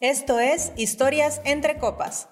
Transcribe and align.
Esto 0.00 0.38
es 0.38 0.70
Historias 0.76 1.40
entre 1.44 1.76
Copas, 1.78 2.28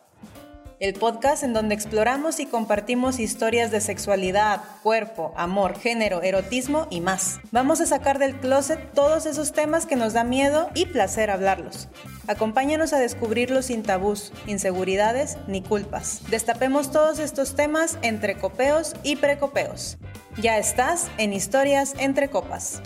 el 0.79 0.95
podcast 0.95 1.43
en 1.43 1.53
donde 1.53 1.75
exploramos 1.75 2.39
y 2.39 2.47
compartimos 2.47 3.19
historias 3.19 3.73
de 3.73 3.81
sexualidad, 3.81 4.61
cuerpo, 4.85 5.35
amor, 5.37 5.77
género, 5.77 6.23
erotismo 6.23 6.87
y 6.91 7.01
más. 7.01 7.41
Vamos 7.51 7.81
a 7.81 7.87
sacar 7.87 8.21
del 8.21 8.37
closet 8.37 8.93
todos 8.95 9.27
esos 9.27 9.53
temas 9.53 9.85
que 9.85 9.97
nos 9.97 10.13
da 10.13 10.23
miedo 10.23 10.71
y 10.77 10.87
placer 10.87 11.29
hablarlos. 11.29 11.89
Acompáñanos 12.29 12.93
a 12.93 13.01
descubrirlos 13.01 13.67
sin 13.67 13.83
tabús, 13.83 14.33
inseguridades 14.47 15.37
ni 15.49 15.61
culpas. 15.61 16.23
Destapemos 16.31 16.93
todos 16.93 17.19
estos 17.19 17.57
temas 17.57 17.99
entre 18.03 18.37
copeos 18.37 18.95
y 19.03 19.17
precopeos. 19.17 19.99
Ya 20.41 20.57
estás 20.57 21.09
en 21.19 21.33
Historias 21.33 21.97
entre 21.99 22.29
Copas. 22.29 22.81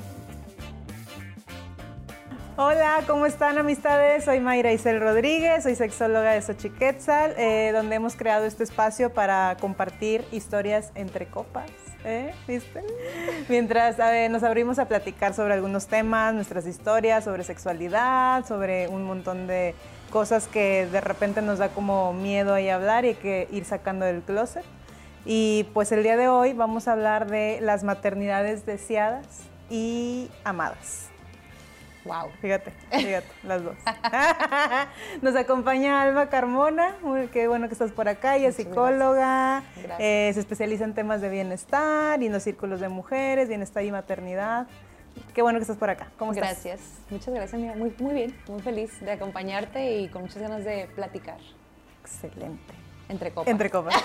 Hola, 2.62 3.04
¿cómo 3.06 3.24
están 3.24 3.56
amistades? 3.56 4.27
Soy 4.27 4.38
Mayra 4.38 4.70
Isel 4.70 5.00
Rodríguez, 5.00 5.62
soy 5.62 5.77
sexóloga 5.77 6.32
de 6.32 6.42
Xochiquetzal, 6.42 7.33
eh, 7.38 7.70
donde 7.73 7.96
hemos 7.96 8.16
creado 8.16 8.45
este 8.45 8.64
espacio 8.64 9.14
para 9.14 9.56
compartir 9.59 10.27
historias 10.30 10.92
entre 10.95 11.24
copas. 11.24 11.70
¿eh? 12.05 12.34
¿Viste? 12.46 12.84
Mientras 13.48 13.96
nos 14.30 14.42
abrimos 14.42 14.78
a 14.78 14.84
platicar 14.88 15.33
sobre 15.33 15.55
algunos 15.55 15.86
temas, 15.86 16.34
nuestras 16.34 16.66
historias, 16.66 17.24
sobre 17.24 17.45
sexualidad, 17.45 18.45
sobre 18.45 18.88
un 18.88 19.05
montón 19.05 19.47
de 19.47 19.74
cosas 20.11 20.47
que 20.47 20.84
de 20.84 21.00
repente 21.00 21.41
nos 21.41 21.61
da 21.61 21.70
como 21.70 22.12
miedo 22.12 22.52
ahí 22.52 22.69
hablar 22.69 23.06
y 23.06 23.08
hay 23.08 23.14
que 23.14 23.48
ir 23.50 23.64
sacando 23.64 24.05
del 24.05 24.20
closet. 24.20 24.66
Y 25.24 25.66
pues 25.72 25.92
el 25.92 26.02
día 26.02 26.19
de 26.19 26.28
hoy 26.28 26.52
vamos 26.52 26.88
a 26.88 26.92
hablar 26.92 27.27
de 27.30 27.58
las 27.62 27.84
maternidades 27.84 28.66
deseadas 28.66 29.45
y 29.70 30.28
amadas. 30.45 31.09
Wow. 32.04 32.30
Fíjate, 32.40 32.72
fíjate, 32.90 33.27
las 33.42 33.62
dos. 33.62 33.77
Nos 35.22 35.36
acompaña 35.36 36.02
Alba 36.02 36.28
Carmona, 36.28 36.96
qué 37.32 37.46
bueno 37.46 37.69
que 37.69 37.75
estás 37.75 37.92
por 37.92 38.08
acá, 38.08 38.36
ella 38.36 38.48
es 38.48 38.56
psicóloga, 38.56 39.62
eh, 39.98 40.30
se 40.33 40.41
especializa 40.41 40.84
en 40.84 40.94
temas 40.94 41.20
de 41.20 41.28
bienestar 41.28 42.22
y 42.22 42.27
en 42.27 42.33
los 42.33 42.42
círculos 42.42 42.80
de 42.80 42.88
mujeres, 42.88 43.48
bienestar 43.48 43.84
y 43.84 43.92
maternidad. 43.92 44.66
Qué 45.34 45.42
bueno 45.42 45.58
que 45.58 45.62
estás 45.62 45.77
por 45.77 45.91
acá. 45.91 46.08
¿Cómo 46.19 46.33
estás? 46.33 46.48
Gracias. 46.48 46.80
Muchas 47.10 47.34
gracias, 47.34 47.55
amiga. 47.55 47.75
Muy, 47.75 47.94
muy 47.98 48.14
bien, 48.14 48.34
muy 48.48 48.62
feliz 48.62 48.98
de 49.00 49.12
acompañarte 49.12 49.98
y 49.98 50.08
con 50.08 50.22
muchas 50.22 50.41
ganas 50.41 50.64
de 50.64 50.88
platicar. 50.94 51.38
Excelente. 52.03 52.89
Entre 53.11 53.33
copas. 53.33 53.50
Entre 53.50 53.70
copas. 53.70 53.94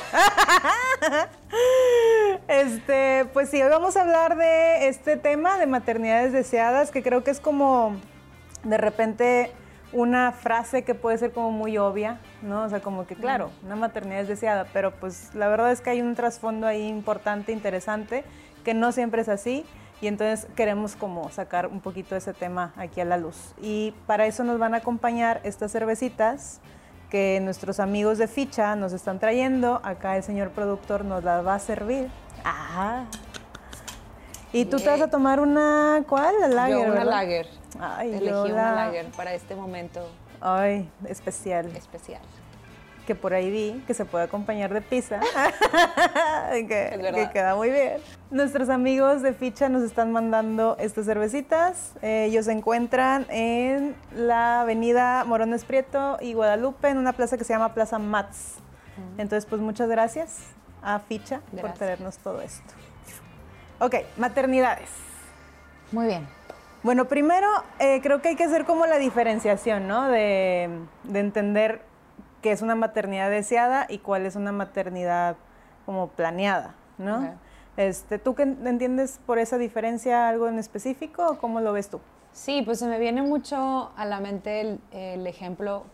este, 2.47 3.25
pues 3.33 3.49
sí, 3.49 3.61
hoy 3.61 3.69
vamos 3.69 3.95
a 3.97 4.01
hablar 4.01 4.35
de 4.35 4.87
este 4.87 5.15
tema 5.15 5.59
de 5.59 5.67
maternidades 5.67 6.33
deseadas, 6.33 6.89
que 6.89 7.03
creo 7.03 7.23
que 7.23 7.29
es 7.29 7.39
como 7.39 7.95
de 8.63 8.77
repente 8.77 9.51
una 9.93 10.31
frase 10.31 10.83
que 10.83 10.95
puede 10.95 11.19
ser 11.19 11.33
como 11.33 11.51
muy 11.51 11.77
obvia, 11.77 12.19
¿no? 12.41 12.63
O 12.63 12.69
sea, 12.69 12.81
como 12.81 13.05
que 13.05 13.15
claro, 13.15 13.51
una 13.63 13.75
maternidad 13.75 14.21
es 14.21 14.27
deseada, 14.27 14.65
pero 14.73 14.95
pues 14.95 15.35
la 15.35 15.49
verdad 15.49 15.71
es 15.71 15.81
que 15.81 15.91
hay 15.91 16.01
un 16.01 16.15
trasfondo 16.15 16.65
ahí 16.65 16.87
importante, 16.87 17.51
interesante, 17.51 18.23
que 18.63 18.73
no 18.73 18.91
siempre 18.91 19.21
es 19.21 19.29
así. 19.29 19.65
Y 20.01 20.07
entonces 20.07 20.47
queremos 20.55 20.95
como 20.95 21.29
sacar 21.29 21.67
un 21.67 21.79
poquito 21.79 22.15
ese 22.15 22.33
tema 22.33 22.73
aquí 22.75 22.99
a 22.99 23.05
la 23.05 23.17
luz. 23.17 23.53
Y 23.61 23.93
para 24.07 24.25
eso 24.25 24.43
nos 24.43 24.59
van 24.59 24.73
a 24.73 24.77
acompañar 24.77 25.39
estas 25.43 25.71
cervecitas 25.71 26.59
que 27.15 27.39
nuestros 27.39 27.79
amigos 27.79 28.17
de 28.17 28.27
ficha 28.27 28.75
nos 28.75 28.91
están 28.91 29.19
trayendo. 29.19 29.79
Acá 29.85 30.17
el 30.17 30.23
señor 30.23 30.49
productor 30.49 31.05
nos 31.05 31.23
la 31.23 31.41
va 31.41 31.55
a 31.55 31.59
servir. 31.59 32.09
Ajá. 32.43 33.05
Y 34.51 34.65
tú 34.65 34.75
te 34.81 34.89
vas 34.89 34.99
a 34.99 35.09
tomar 35.09 35.39
una, 35.39 36.03
¿cuál? 36.09 36.35
La 36.41 36.49
lager, 36.49 36.77
Yo 36.77 36.91
una 36.91 37.05
lager. 37.05 37.47
Ay, 37.79 38.15
Elegí 38.15 38.51
una 38.51 38.75
lager 38.75 39.05
para 39.15 39.33
este 39.33 39.55
momento. 39.55 40.05
Ay, 40.41 40.89
especial. 41.07 41.73
Especial 41.73 42.19
que 43.05 43.15
por 43.15 43.33
ahí 43.33 43.49
vi 43.49 43.83
que 43.87 43.93
se 43.93 44.05
puede 44.05 44.25
acompañar 44.25 44.73
de 44.73 44.81
pizza, 44.81 45.19
que, 46.51 46.67
que, 46.67 47.29
queda 47.31 47.55
muy 47.55 47.69
bien. 47.69 47.97
Nuestros 48.31 48.69
amigos 48.69 49.21
de 49.21 49.33
Ficha 49.33 49.69
nos 49.69 49.83
están 49.83 50.11
mandando 50.11 50.75
estas 50.79 51.05
cervecitas. 51.05 51.93
Eh, 52.01 52.25
ellos 52.25 52.45
se 52.45 52.51
encuentran 52.51 53.25
en 53.29 53.95
la 54.11 54.61
avenida 54.61 55.23
Morones 55.25 55.63
Prieto 55.63 56.17
y 56.19 56.33
Guadalupe, 56.33 56.89
en 56.89 56.97
una 56.97 57.13
plaza 57.13 57.37
que 57.37 57.43
se 57.43 57.53
llama 57.53 57.73
Plaza 57.73 57.99
Mats. 57.99 58.55
Entonces, 59.17 59.45
pues 59.45 59.61
muchas 59.61 59.89
gracias 59.89 60.39
a 60.81 60.99
Ficha 60.99 61.41
por 61.59 61.73
traernos 61.73 62.17
todo 62.17 62.41
esto. 62.41 62.73
Ok, 63.79 63.95
maternidades. 64.17 64.89
Muy 65.91 66.07
bien. 66.07 66.27
Bueno, 66.81 67.05
primero 67.05 67.47
eh, 67.79 67.99
creo 68.01 68.21
que 68.21 68.29
hay 68.29 68.35
que 68.35 68.43
hacer 68.43 68.65
como 68.65 68.85
la 68.85 68.97
diferenciación, 68.97 69.87
¿no? 69.87 70.07
De, 70.07 70.69
de 71.03 71.19
entender 71.19 71.81
qué 72.45 72.51
es 72.51 72.61
una 72.61 72.75
maternidad 72.75 73.31
deseada 73.31 73.87
y 73.89 73.97
cuál 73.97 74.27
es 74.27 74.35
una 74.35 74.51
maternidad 74.51 75.35
como 75.83 76.09
planeada, 76.09 76.75
¿no? 76.99 77.33
Este, 77.75 78.19
¿Tú 78.19 78.35
qué 78.35 78.43
entiendes 78.43 79.19
por 79.25 79.39
esa 79.39 79.57
diferencia 79.57 80.29
algo 80.29 80.47
en 80.47 80.59
específico 80.59 81.27
o 81.27 81.39
cómo 81.39 81.59
lo 81.59 81.73
ves 81.73 81.89
tú? 81.89 81.99
Sí, 82.33 82.61
pues 82.61 82.77
se 82.77 82.85
me 82.85 82.99
viene 82.99 83.23
mucho 83.23 83.91
a 83.97 84.05
la 84.05 84.19
mente 84.19 84.77
el, 84.91 85.25
ejemplo, 85.25 85.85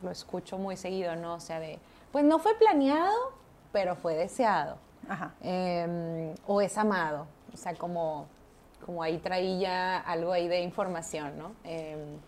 lo 0.00 0.12
escucho 0.12 0.58
muy 0.58 0.76
seguido, 0.76 1.16
¿no? 1.16 1.34
O 1.34 1.40
sea, 1.40 1.58
de, 1.58 1.80
pues 2.12 2.24
no 2.24 2.38
fue 2.38 2.54
planeado, 2.54 3.32
pero 3.72 3.96
fue 3.96 4.14
deseado. 4.14 4.76
Ajá. 5.08 5.34
Em, 5.40 6.36
o 6.46 6.60
es 6.60 6.78
amado. 6.78 7.26
O 7.52 7.56
sea, 7.56 7.74
como, 7.74 8.28
como 8.84 9.02
ahí 9.02 9.18
traía 9.18 9.98
algo 9.98 10.30
ahí 10.30 10.46
de 10.46 10.60
información, 10.60 11.36
¿no? 11.36 11.50
Em, 11.64 12.20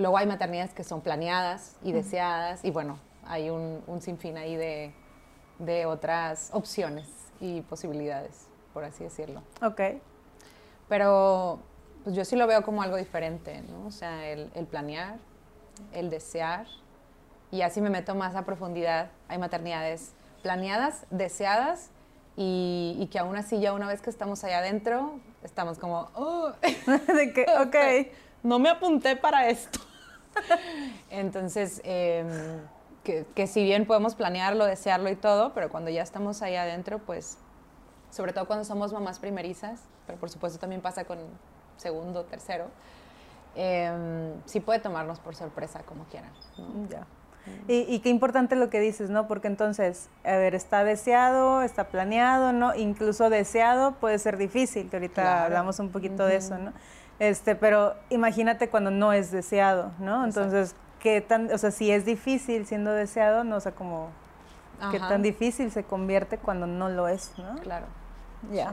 Luego 0.00 0.16
hay 0.16 0.26
maternidades 0.26 0.72
que 0.72 0.82
son 0.82 1.02
planeadas 1.02 1.76
y 1.82 1.92
deseadas 1.92 2.64
y 2.64 2.70
bueno, 2.70 2.98
hay 3.26 3.50
un, 3.50 4.00
sinfín 4.00 4.38
ahí 4.38 4.56
de, 4.56 5.84
otras 5.84 6.48
opciones 6.54 7.06
y 7.38 7.60
posibilidades, 7.60 8.46
por 8.72 8.82
así 8.84 9.04
decirlo. 9.04 9.42
Ok. 9.60 9.80
Pero 10.88 11.60
pues 12.02 12.16
yo 12.16 12.24
sí 12.24 12.34
lo 12.34 12.46
veo 12.46 12.62
como 12.62 12.80
algo 12.80 12.96
diferente, 12.96 13.60
¿no? 13.68 13.88
O 13.88 13.90
sea, 13.90 14.26
el, 14.26 14.48
planear, 14.70 15.18
el 15.92 16.08
desear 16.08 16.66
y 17.50 17.60
así 17.60 17.82
me 17.82 17.90
meto 17.90 18.14
más 18.14 18.34
a 18.36 18.46
profundidad. 18.46 19.10
Hay 19.28 19.36
maternidades 19.36 20.14
planeadas, 20.42 21.04
deseadas 21.10 21.90
y, 22.36 23.06
que 23.12 23.18
aún 23.18 23.36
así 23.36 23.60
ya 23.60 23.74
una 23.74 23.86
vez 23.86 24.00
que 24.00 24.08
estamos 24.08 24.44
allá 24.44 24.60
adentro, 24.60 25.20
estamos 25.42 25.78
como, 25.78 26.08
oh, 26.14 26.52
de 27.14 27.34
que, 27.34 27.44
ok, 27.60 27.76
no 28.42 28.58
me 28.58 28.70
apunté 28.70 29.14
para 29.14 29.46
esto. 29.46 29.89
Entonces, 31.10 31.80
em, 31.84 32.28
que, 33.04 33.46
si 33.46 33.62
bien 33.62 33.86
podemos 33.86 34.14
planearlo, 34.14 34.64
desearlo 34.64 35.10
y 35.10 35.16
todo, 35.16 35.52
pero 35.54 35.68
cuando 35.70 35.90
ya 35.90 36.02
estamos 36.02 36.42
ahí 36.42 36.56
adentro, 36.56 36.98
pues, 36.98 37.38
sobre 38.10 38.32
todo 38.32 38.46
cuando 38.46 38.64
somos 38.64 38.92
mamás 38.92 39.18
primerizas, 39.18 39.80
pero 40.06 40.18
por 40.18 40.30
supuesto 40.30 40.58
también 40.58 40.80
pasa 40.80 41.04
con 41.04 41.18
segundo, 41.76 42.24
tercero, 42.24 42.66
eh, 43.56 44.32
sí 44.44 44.60
puede 44.60 44.80
tomarnos 44.80 45.18
por 45.18 45.34
sorpresa 45.34 45.80
como 45.84 46.04
quieran. 46.04 46.30
Ya. 46.88 47.06
Y, 47.68 48.00
qué 48.00 48.10
importante 48.10 48.54
lo 48.54 48.68
que 48.68 48.80
dices, 48.80 49.10
¿no? 49.10 49.26
Porque 49.26 49.48
entonces, 49.48 50.08
a 50.24 50.36
ver, 50.36 50.54
está 50.54 50.84
deseado, 50.84 51.62
está 51.62 51.88
planeado, 51.88 52.52
¿no? 52.52 52.74
Incluso 52.74 53.30
deseado 53.30 53.92
puede 53.92 54.18
ser 54.18 54.36
difícil, 54.36 54.90
que 54.90 54.96
ahorita 54.96 55.44
hablamos 55.44 55.78
un 55.78 55.90
poquito 55.90 56.26
de 56.26 56.36
eso, 56.36 56.58
¿no? 56.58 56.72
Este, 57.20 57.54
pero 57.54 57.94
imagínate 58.08 58.70
cuando 58.70 58.90
no 58.90 59.12
es 59.12 59.30
deseado, 59.30 59.92
¿no? 59.98 60.24
Entonces, 60.24 60.74
qué 61.00 61.20
tan, 61.20 61.52
o 61.52 61.58
sea, 61.58 61.70
si 61.70 61.90
es 61.90 62.06
difícil 62.06 62.66
siendo 62.66 62.92
deseado, 62.92 63.44
no 63.44 63.56
o 63.56 63.60
sea, 63.60 63.72
como 63.72 64.08
qué 64.90 64.98
tan 64.98 65.20
difícil 65.20 65.70
se 65.70 65.84
convierte 65.84 66.38
cuando 66.38 66.66
no 66.66 66.88
lo 66.88 67.08
es, 67.08 67.34
¿no? 67.36 67.60
Claro. 67.60 67.84
Ya. 68.50 68.72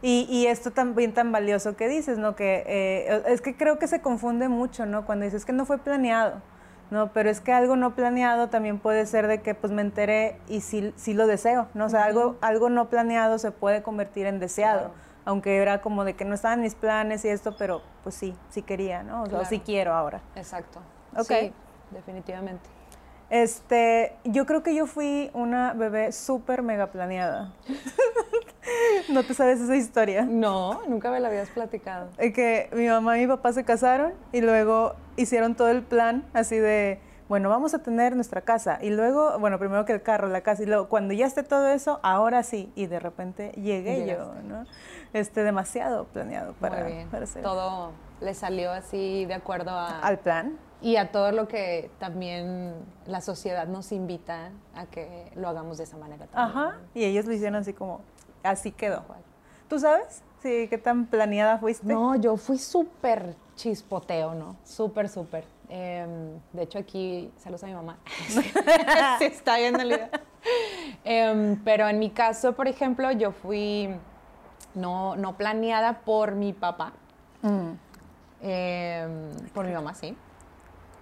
Y, 0.00 0.26
y, 0.30 0.46
esto 0.46 0.70
también 0.70 1.12
tan 1.12 1.32
valioso 1.32 1.76
que 1.76 1.86
dices, 1.86 2.16
¿no? 2.16 2.34
Que 2.34 2.64
eh, 2.66 3.22
es 3.26 3.42
que 3.42 3.54
creo 3.54 3.78
que 3.78 3.86
se 3.86 4.00
confunde 4.00 4.48
mucho, 4.48 4.86
¿no? 4.86 5.04
Cuando 5.04 5.26
dices 5.26 5.44
que 5.44 5.52
no 5.52 5.66
fue 5.66 5.76
planeado, 5.76 6.40
¿no? 6.90 7.12
Pero 7.12 7.28
es 7.28 7.40
que 7.40 7.52
algo 7.52 7.76
no 7.76 7.94
planeado 7.94 8.48
también 8.48 8.78
puede 8.78 9.04
ser 9.04 9.26
de 9.28 9.42
que 9.42 9.54
pues 9.54 9.70
me 9.70 9.82
enteré 9.82 10.38
y 10.48 10.62
sí, 10.62 10.94
sí 10.96 11.12
lo 11.12 11.26
deseo, 11.26 11.68
¿no? 11.74 11.84
O 11.84 11.88
sea, 11.90 12.04
algo, 12.04 12.36
algo 12.40 12.70
no 12.70 12.88
planeado 12.88 13.38
se 13.38 13.50
puede 13.50 13.82
convertir 13.82 14.24
en 14.24 14.40
deseado 14.40 14.92
aunque 15.24 15.56
era 15.56 15.80
como 15.80 16.04
de 16.04 16.14
que 16.14 16.24
no 16.24 16.34
estaban 16.34 16.60
mis 16.60 16.74
planes 16.74 17.24
y 17.24 17.28
esto, 17.28 17.56
pero 17.56 17.82
pues 18.02 18.14
sí, 18.14 18.34
sí 18.50 18.62
quería, 18.62 19.02
¿no? 19.02 19.24
O, 19.24 19.44
sí 19.44 19.60
quiero 19.60 19.94
ahora. 19.94 20.20
Exacto. 20.36 20.80
Ok. 21.16 21.26
Sí, 21.26 21.52
definitivamente. 21.90 22.68
Este, 23.30 24.14
yo 24.24 24.44
creo 24.44 24.62
que 24.62 24.74
yo 24.74 24.86
fui 24.86 25.30
una 25.32 25.72
bebé 25.72 26.12
súper 26.12 26.62
mega 26.62 26.88
planeada. 26.88 27.54
¿No 29.08 29.24
te 29.24 29.32
sabes 29.32 29.58
esa 29.60 29.74
historia? 29.74 30.26
No, 30.26 30.82
nunca 30.86 31.10
me 31.10 31.18
la 31.18 31.28
habías 31.28 31.48
platicado. 31.48 32.10
Es 32.18 32.34
que 32.34 32.68
mi 32.74 32.86
mamá 32.88 33.16
y 33.18 33.22
mi 33.22 33.26
papá 33.28 33.52
se 33.54 33.64
casaron 33.64 34.12
y 34.32 34.42
luego 34.42 34.96
hicieron 35.16 35.54
todo 35.54 35.70
el 35.70 35.82
plan 35.82 36.24
así 36.34 36.58
de, 36.58 37.00
bueno, 37.32 37.48
vamos 37.48 37.72
a 37.72 37.78
tener 37.78 38.14
nuestra 38.14 38.42
casa 38.42 38.78
y 38.82 38.90
luego, 38.90 39.38
bueno, 39.38 39.58
primero 39.58 39.86
que 39.86 39.94
el 39.94 40.02
carro, 40.02 40.28
la 40.28 40.42
casa 40.42 40.64
y 40.64 40.66
luego 40.66 40.90
cuando 40.90 41.14
ya 41.14 41.24
esté 41.24 41.42
todo 41.42 41.66
eso, 41.68 41.98
ahora 42.02 42.42
sí. 42.42 42.70
Y 42.74 42.88
de 42.88 43.00
repente 43.00 43.52
llegué 43.52 44.06
yo, 44.06 44.34
¿no? 44.46 44.66
este, 45.14 45.42
demasiado 45.42 46.04
planeado 46.04 46.52
para, 46.52 46.82
Muy 46.82 46.92
bien. 46.92 47.08
Todo 47.42 47.92
le 48.20 48.34
salió 48.34 48.70
así 48.70 49.24
de 49.24 49.32
acuerdo 49.32 49.70
al 49.70 50.18
plan. 50.18 50.58
y 50.82 50.96
a 50.96 51.10
todo 51.10 51.32
lo 51.32 51.48
que 51.48 51.90
también 51.98 52.74
la 53.06 53.22
sociedad 53.22 53.66
nos 53.66 53.92
invita 53.92 54.50
a 54.74 54.84
que 54.84 55.32
lo 55.34 55.48
hagamos 55.48 55.78
de 55.78 55.84
esa 55.84 55.96
manera. 55.96 56.26
También. 56.26 56.58
Ajá, 56.58 56.80
y 56.92 57.04
ellos 57.04 57.24
lo 57.24 57.32
hicieron 57.32 57.54
así 57.54 57.72
como, 57.72 58.02
así 58.42 58.72
quedó. 58.72 59.06
¿Tú 59.70 59.78
sabes? 59.78 60.22
Sí, 60.42 60.66
¿qué 60.68 60.76
tan 60.76 61.06
planeada 61.06 61.56
fuiste? 61.56 61.86
No, 61.86 62.14
yo 62.14 62.36
fui 62.36 62.58
súper 62.58 63.36
chispoteo, 63.56 64.34
¿no? 64.34 64.56
Súper, 64.64 65.08
súper. 65.08 65.46
Em, 65.74 66.38
de 66.52 66.64
hecho, 66.64 66.78
aquí, 66.78 67.32
saludos 67.38 67.64
a 67.64 67.66
mi 67.66 67.72
mamá. 67.72 67.96
sí, 69.18 69.24
está 69.24 69.56
viendo 69.56 69.80
el 69.80 69.88
video. 69.88 70.08
Em, 71.02 71.64
pero 71.64 71.88
en 71.88 71.98
mi 71.98 72.10
caso, 72.10 72.52
por 72.52 72.68
ejemplo, 72.68 73.10
yo 73.10 73.32
fui 73.32 73.88
no, 74.74 75.16
no 75.16 75.38
planeada 75.38 76.00
por 76.00 76.34
mi 76.34 76.52
papá. 76.52 76.92
Mm. 77.40 77.70
Em, 78.42 79.30
por 79.54 79.64
mi 79.64 79.72
mamá, 79.72 79.94
sí. 79.94 80.14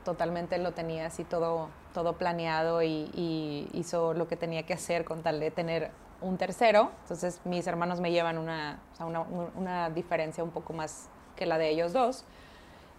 Totalmente 0.05 0.56
lo 0.58 0.70
tenía 0.70 1.06
así 1.06 1.25
todo, 1.25 1.69
todo 1.93 2.12
planeado 2.12 2.81
y, 2.84 3.69
hizo 3.73 4.14
lo 4.14 4.28
que 4.28 4.37
tenía 4.37 4.62
que 4.66 4.75
hacer 4.75 5.05
con 5.05 5.25
tal 5.25 5.40
de 5.40 5.50
tener 5.50 5.90
un 6.20 6.38
tercero. 6.38 6.93
Entonces 7.02 7.40
mis 7.44 7.66
hermanos 7.66 8.00
me 8.00 8.12
llevan 8.12 8.38
una, 8.38 8.78
una, 9.00 9.20
una 9.56 9.90
diferencia 9.90 10.44
un 10.44 10.50
poco 10.50 10.75
más 10.75 11.08
que 11.34 11.44
la 11.44 11.58
de 11.58 11.70
ellos 11.70 11.93
dos. 11.93 12.25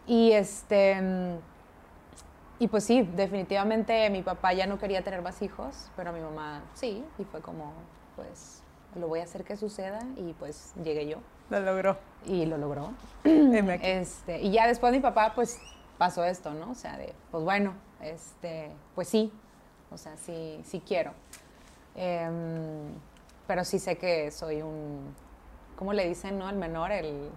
Y 0.05 0.33
este 0.33 1.39
y 2.61 2.67
pues 2.67 2.83
sí, 2.83 3.01
definitivamente 3.01 4.07
mi 4.11 4.21
papá 4.21 4.53
ya 4.53 4.67
no 4.67 4.77
quería 4.77 5.03
tener 5.03 5.23
más 5.23 5.41
hijos, 5.41 5.89
pero 5.95 6.13
mi 6.13 6.19
mamá 6.19 6.61
sí, 6.75 7.03
y 7.17 7.23
fue 7.23 7.41
como, 7.41 7.73
pues 8.15 8.61
lo 8.93 9.07
voy 9.07 9.19
a 9.19 9.23
hacer 9.23 9.43
que 9.43 9.57
suceda 9.57 9.99
y 10.15 10.33
pues 10.33 10.75
llegué 10.83 11.07
yo. 11.07 11.17
Lo 11.49 11.59
logró. 11.59 11.97
Y 12.23 12.45
lo 12.45 12.59
logró. 12.59 12.91
este, 13.23 14.41
y 14.41 14.51
ya 14.51 14.67
después 14.67 14.93
mi 14.93 14.99
papá 14.99 15.33
pues 15.33 15.59
pasó 15.97 16.23
esto, 16.23 16.53
¿no? 16.53 16.69
O 16.69 16.75
sea, 16.75 16.97
de, 16.97 17.15
pues 17.31 17.43
bueno, 17.43 17.73
este, 17.99 18.69
pues 18.93 19.07
sí, 19.07 19.33
o 19.89 19.97
sea, 19.97 20.15
sí, 20.17 20.61
sí 20.63 20.83
quiero. 20.87 21.13
Em, 21.95 22.93
pero 23.47 23.65
sí 23.65 23.79
sé 23.79 23.97
que 23.97 24.29
soy 24.29 24.61
un, 24.61 25.15
¿cómo 25.75 25.93
le 25.93 26.07
dicen, 26.07 26.37
no? 26.37 26.47
El 26.47 26.57
menor, 26.57 26.91
el 26.91 27.31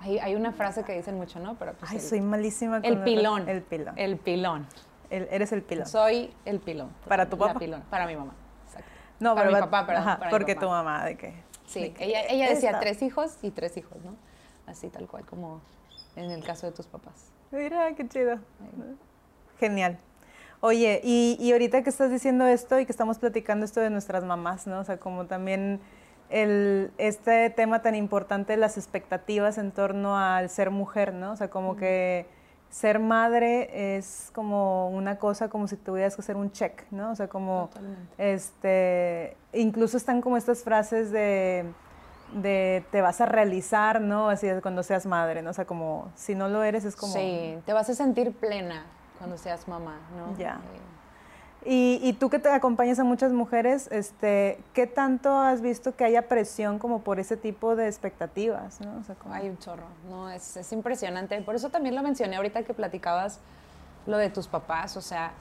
hay, 0.00 0.34
una 0.34 0.52
frase 0.52 0.84
que 0.84 0.96
dicen 0.96 1.16
mucho, 1.16 1.40
¿no? 1.40 1.56
Pero 1.56 1.74
pues 1.74 1.90
Ay, 1.90 2.00
soy 2.00 2.20
malísima 2.20 2.80
con 2.80 2.84
el 2.90 3.02
pilón. 3.02 3.48
El 3.48 3.62
pilón. 3.62 3.98
El 3.98 4.16
pilón. 4.16 4.66
eres 5.10 5.52
el 5.52 5.62
pilón. 5.62 5.86
Soy 5.86 6.32
el 6.44 6.60
pilón. 6.60 6.90
¿Para 7.08 7.28
tu 7.28 7.36
papá? 7.36 7.58
pilón. 7.58 7.82
Para 7.90 8.06
mi 8.06 8.16
mamá. 8.16 8.34
Exacto. 8.66 8.90
No, 9.20 9.34
para 9.34 9.50
mi 9.50 9.54
papá, 9.54 9.86
pero 9.86 9.98
ajá, 9.98 10.20
porque 10.30 10.54
tu 10.54 10.68
mamá, 10.68 11.04
¿de 11.04 11.16
qué? 11.16 11.34
Sí, 11.66 11.94
ella, 11.98 12.22
ella 12.28 12.48
decía 12.48 12.78
tres 12.78 13.02
hijos 13.02 13.38
y 13.42 13.50
tres 13.50 13.76
hijos, 13.76 13.98
¿no? 14.04 14.14
Así 14.66 14.88
tal 14.88 15.06
cual 15.08 15.24
como 15.24 15.60
en 16.14 16.30
el 16.30 16.44
caso 16.44 16.66
de 16.66 16.72
tus 16.72 16.86
papás. 16.86 17.32
Mira, 17.50 17.94
qué 17.94 18.08
chido. 18.08 18.38
Genial. 19.58 19.98
Oye, 20.60 21.00
y, 21.04 21.36
y 21.38 21.52
ahorita 21.52 21.82
que 21.82 21.90
estás 21.90 22.10
diciendo 22.10 22.46
esto 22.46 22.78
y 22.78 22.86
que 22.86 22.92
estamos 22.92 23.18
platicando 23.18 23.64
esto 23.64 23.80
de 23.80 23.90
nuestras 23.90 24.24
mamás, 24.24 24.66
¿no? 24.66 24.80
O 24.80 24.84
sea, 24.84 24.98
como 24.98 25.26
también 25.26 25.80
el, 26.30 26.90
este 26.98 27.50
tema 27.50 27.82
tan 27.82 27.94
importante 27.94 28.52
de 28.52 28.56
las 28.56 28.76
expectativas 28.76 29.58
en 29.58 29.72
torno 29.72 30.18
al 30.18 30.50
ser 30.50 30.70
mujer, 30.70 31.12
¿no? 31.12 31.32
O 31.32 31.36
sea, 31.36 31.48
como 31.48 31.76
que 31.76 32.26
ser 32.70 32.98
madre 32.98 33.96
es 33.96 34.30
como 34.34 34.90
una 34.90 35.18
cosa 35.18 35.48
como 35.48 35.68
si 35.68 35.76
tuvieras 35.76 36.16
que 36.16 36.22
hacer 36.22 36.36
un 36.36 36.50
check, 36.52 36.84
¿no? 36.90 37.10
O 37.12 37.14
sea, 37.14 37.28
como 37.28 37.70
este 38.18 39.36
incluso 39.52 39.96
están 39.96 40.20
como 40.20 40.36
estas 40.36 40.62
frases 40.62 41.10
de 41.10 41.64
de 42.34 42.84
te 42.90 43.00
vas 43.00 43.20
a 43.20 43.26
realizar, 43.26 44.00
¿no? 44.00 44.28
Así 44.28 44.48
es 44.48 44.60
cuando 44.60 44.82
seas 44.82 45.06
madre, 45.06 45.42
¿no? 45.42 45.50
O 45.50 45.52
sea, 45.52 45.64
como 45.64 46.10
si 46.16 46.34
no 46.34 46.48
lo 46.48 46.62
eres 46.64 46.84
es 46.84 46.96
como 46.96 47.12
Sí, 47.12 47.56
te 47.64 47.72
vas 47.72 47.88
a 47.88 47.94
sentir 47.94 48.32
plena 48.32 48.84
cuando 49.18 49.38
seas 49.38 49.68
mamá, 49.68 50.00
¿no? 50.16 50.36
Ya. 50.36 50.54
Eh, 50.54 50.95
y, 51.68 52.12
tú 52.14 52.30
que 52.30 52.38
te 52.38 52.48
acompañas 52.48 52.98
a 52.98 53.04
muchas 53.04 53.32
mujeres, 53.32 53.88
este, 53.90 54.58
¿qué 54.72 54.86
tanto 54.86 55.36
has 55.36 55.60
visto 55.60 55.96
que 55.96 56.04
haya 56.04 56.28
presión 56.28 56.78
como 56.78 57.00
por 57.00 57.18
ese 57.18 57.36
tipo 57.36 57.74
de 57.74 57.86
expectativas? 57.86 58.80
¿no? 58.80 59.02
Hay 59.32 59.48
un 59.48 59.58
chorro, 59.58 59.86
no, 60.08 60.30
es, 60.30 60.56
es, 60.56 60.72
impresionante. 60.72 61.40
Por 61.42 61.54
eso 61.54 61.70
también 61.70 61.94
lo 61.94 62.02
mencioné 62.02 62.36
ahorita 62.36 62.62
que 62.62 62.72
platicabas 62.72 63.40
lo 64.06 64.18
de 64.18 64.30
tus 64.30 64.46
papás, 64.46 64.96
o 64.96 65.00
sea, 65.00 65.32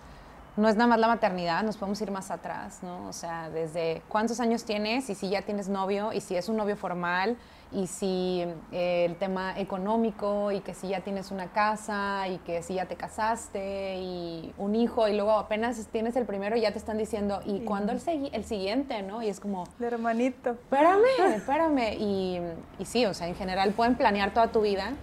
no 0.58 0.68
es 0.68 0.76
nada 0.76 0.88
más 0.88 1.00
la 1.00 1.08
maternidad, 1.08 1.64
nos 1.64 1.78
podemos 1.78 2.00
ir 2.02 2.12
más 2.12 2.32
atrás, 2.32 2.80
¿no? 2.82 3.08
O 3.08 3.14
sea, 3.14 3.50
desde 3.50 4.02
cuántos 4.08 4.40
años 4.40 4.64
tienes 4.64 5.10
y 5.10 5.16
si 5.16 5.30
ya 5.30 5.42
tienes 5.42 5.68
novio 5.68 6.14
y 6.14 6.22
si 6.22 6.36
es 6.36 6.50
un 6.50 6.58
novio 6.58 6.78
formal 6.78 7.38
y 7.72 7.88
si 7.88 8.46
eh, 8.72 9.06
el 9.06 9.16
tema 9.16 9.60
económico 9.60 10.52
y 10.52 10.62
que 10.62 10.74
si 10.74 10.90
ya 10.90 11.02
tienes 11.02 11.32
una 11.32 11.48
casa 11.48 12.28
y 12.28 12.38
que 12.40 12.64
si 12.64 12.76
ya 12.76 12.86
te 12.86 12.96
casaste 12.96 13.98
y 13.98 14.54
un 14.58 14.76
hijo 14.76 15.08
y 15.08 15.16
luego 15.16 15.32
apenas 15.32 15.86
tienes 15.92 16.16
el 16.16 16.26
primero 16.26 16.56
y 16.56 16.62
ya 16.62 16.72
te 16.72 16.78
están 16.78 16.98
diciendo, 16.98 17.42
¿y 17.46 17.62
cuándo 17.62 17.92
el, 17.92 18.02
el 18.32 18.44
siguiente? 18.46 19.02
¿no? 19.02 19.22
Y 19.22 19.28
es 19.28 19.40
como... 19.40 19.66
El 19.80 19.86
hermanito. 19.86 20.52
Espérame, 20.52 21.04
espérame. 21.36 21.94
Y, 22.00 22.40
y, 22.80 22.86
sí, 22.86 23.06
o 23.06 23.14
sea, 23.14 23.28
en 23.28 23.36
general 23.36 23.72
pueden 23.72 23.96
planear 23.96 24.34
toda 24.34 24.48
tu 24.48 24.62
vida 24.62 24.94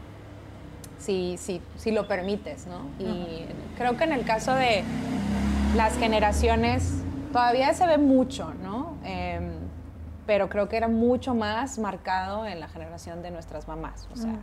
si, 0.98 1.36
si, 1.36 1.60
si 1.76 1.90
lo 1.90 2.06
permites, 2.06 2.66
¿no? 2.66 2.82
Y 2.98 3.44
creo 3.76 3.96
que 3.96 4.04
en 4.04 4.12
el 4.12 4.24
caso 4.24 4.54
de 4.54 4.84
las 5.76 5.98
generaciones 5.98 7.02
todavía 7.32 7.74
se 7.74 7.86
ve 7.86 7.98
mucho, 7.98 8.52
¿no? 8.62 8.94
Em, 9.04 9.50
pero 10.26 10.48
creo 10.48 10.68
que 10.68 10.76
era 10.76 10.88
mucho 10.88 11.34
más 11.34 11.78
marcado 11.78 12.46
en 12.46 12.60
la 12.60 12.68
generación 12.68 13.22
de 13.22 13.30
nuestras 13.30 13.68
mamás. 13.68 14.08
O 14.12 14.16
sea, 14.16 14.36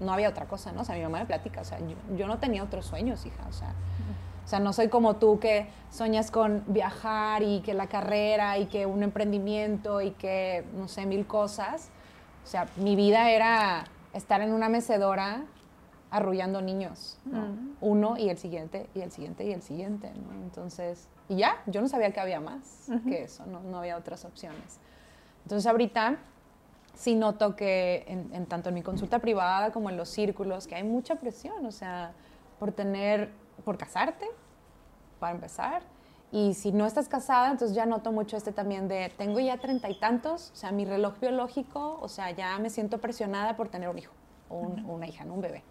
no 0.00 0.12
había 0.12 0.28
otra 0.28 0.46
cosa, 0.46 0.72
¿no? 0.72 0.80
O 0.80 0.84
sea, 0.84 0.96
mi 0.96 1.02
mamá 1.02 1.20
me 1.20 1.26
platica, 1.26 1.60
o 1.60 1.64
sea, 1.64 1.78
yo, 2.16 2.26
no 2.26 2.38
tenía 2.38 2.64
otros 2.64 2.86
sueños, 2.86 3.24
hija, 3.26 3.46
o 3.48 3.52
sea. 3.52 3.74
O 4.44 4.48
sea, 4.50 4.58
no 4.58 4.72
soy 4.72 4.88
como 4.88 5.16
tú 5.16 5.38
que 5.38 5.68
soñas 5.90 6.32
con 6.32 6.64
viajar 6.66 7.42
y 7.42 7.60
que 7.60 7.72
la 7.72 7.86
carrera 7.86 8.58
y 8.58 8.66
que 8.66 8.84
un 8.84 9.04
emprendimiento 9.04 10.00
y 10.00 10.10
que, 10.12 10.64
no 10.74 10.88
sé, 10.88 11.06
mil 11.06 11.26
cosas. 11.26 11.90
O 12.42 12.46
sea, 12.48 12.66
mi 12.76 12.96
vida 12.96 13.30
era 13.30 13.84
estar 14.12 14.40
en 14.40 14.52
una 14.52 14.68
mecedora 14.68 15.44
arrullando 16.10 16.60
niños, 16.60 17.18
Uno 17.80 18.16
y 18.18 18.28
el 18.30 18.38
siguiente 18.38 18.88
y 18.94 19.02
el 19.02 19.12
siguiente 19.12 19.44
y 19.44 19.52
el 19.52 19.62
siguiente, 19.62 20.10
¿no? 20.14 20.32
Entonces, 20.42 21.08
y 21.28 21.36
ya, 21.36 21.62
yo 21.66 21.80
no 21.80 21.88
sabía 21.88 22.10
que 22.10 22.18
había 22.18 22.40
más 22.40 22.88
que 23.04 23.22
eso, 23.22 23.46
¿no? 23.46 23.60
no 23.60 23.78
había 23.78 23.96
otras 23.96 24.24
opciones. 24.24 24.80
Entonces 25.42 25.66
ahorita 25.66 26.18
sí 26.94 27.14
noto 27.14 27.56
que 27.56 28.04
en, 28.06 28.46
tanto 28.46 28.68
en 28.68 28.74
mi 28.74 28.82
consulta 28.82 29.20
privada 29.20 29.72
como 29.72 29.90
en 29.90 29.96
los 29.96 30.08
círculos, 30.08 30.66
que 30.66 30.74
hay 30.74 30.84
mucha 30.84 31.16
presión, 31.16 31.64
o 31.64 31.72
sea, 31.72 32.12
por 32.58 32.72
tener, 32.72 33.30
por 33.64 33.78
casarte, 33.78 34.26
para 35.18 35.34
empezar. 35.34 35.82
Y 36.32 36.54
si 36.54 36.72
no 36.72 36.86
estás 36.86 37.08
casada, 37.08 37.50
entonces 37.50 37.74
ya 37.74 37.86
noto 37.86 38.12
mucho 38.12 38.36
este 38.36 38.52
también 38.52 38.86
de, 38.86 39.10
tengo 39.16 39.40
ya 39.40 39.58
treinta 39.58 39.88
y 39.88 39.98
tantos, 39.98 40.50
o 40.52 40.56
sea, 40.56 40.72
mi 40.72 40.84
reloj 40.84 41.18
biológico, 41.18 41.98
o 42.00 42.08
sea, 42.08 42.30
ya 42.30 42.58
me 42.58 42.70
siento 42.70 42.98
presionada 42.98 43.56
por 43.56 43.68
tener 43.68 43.88
un 43.88 43.98
hijo 43.98 44.12
o, 44.48 44.58
una 44.58 45.06
hija, 45.06 45.24
¿no? 45.24 45.34
un 45.34 45.40
bebé. 45.40 45.64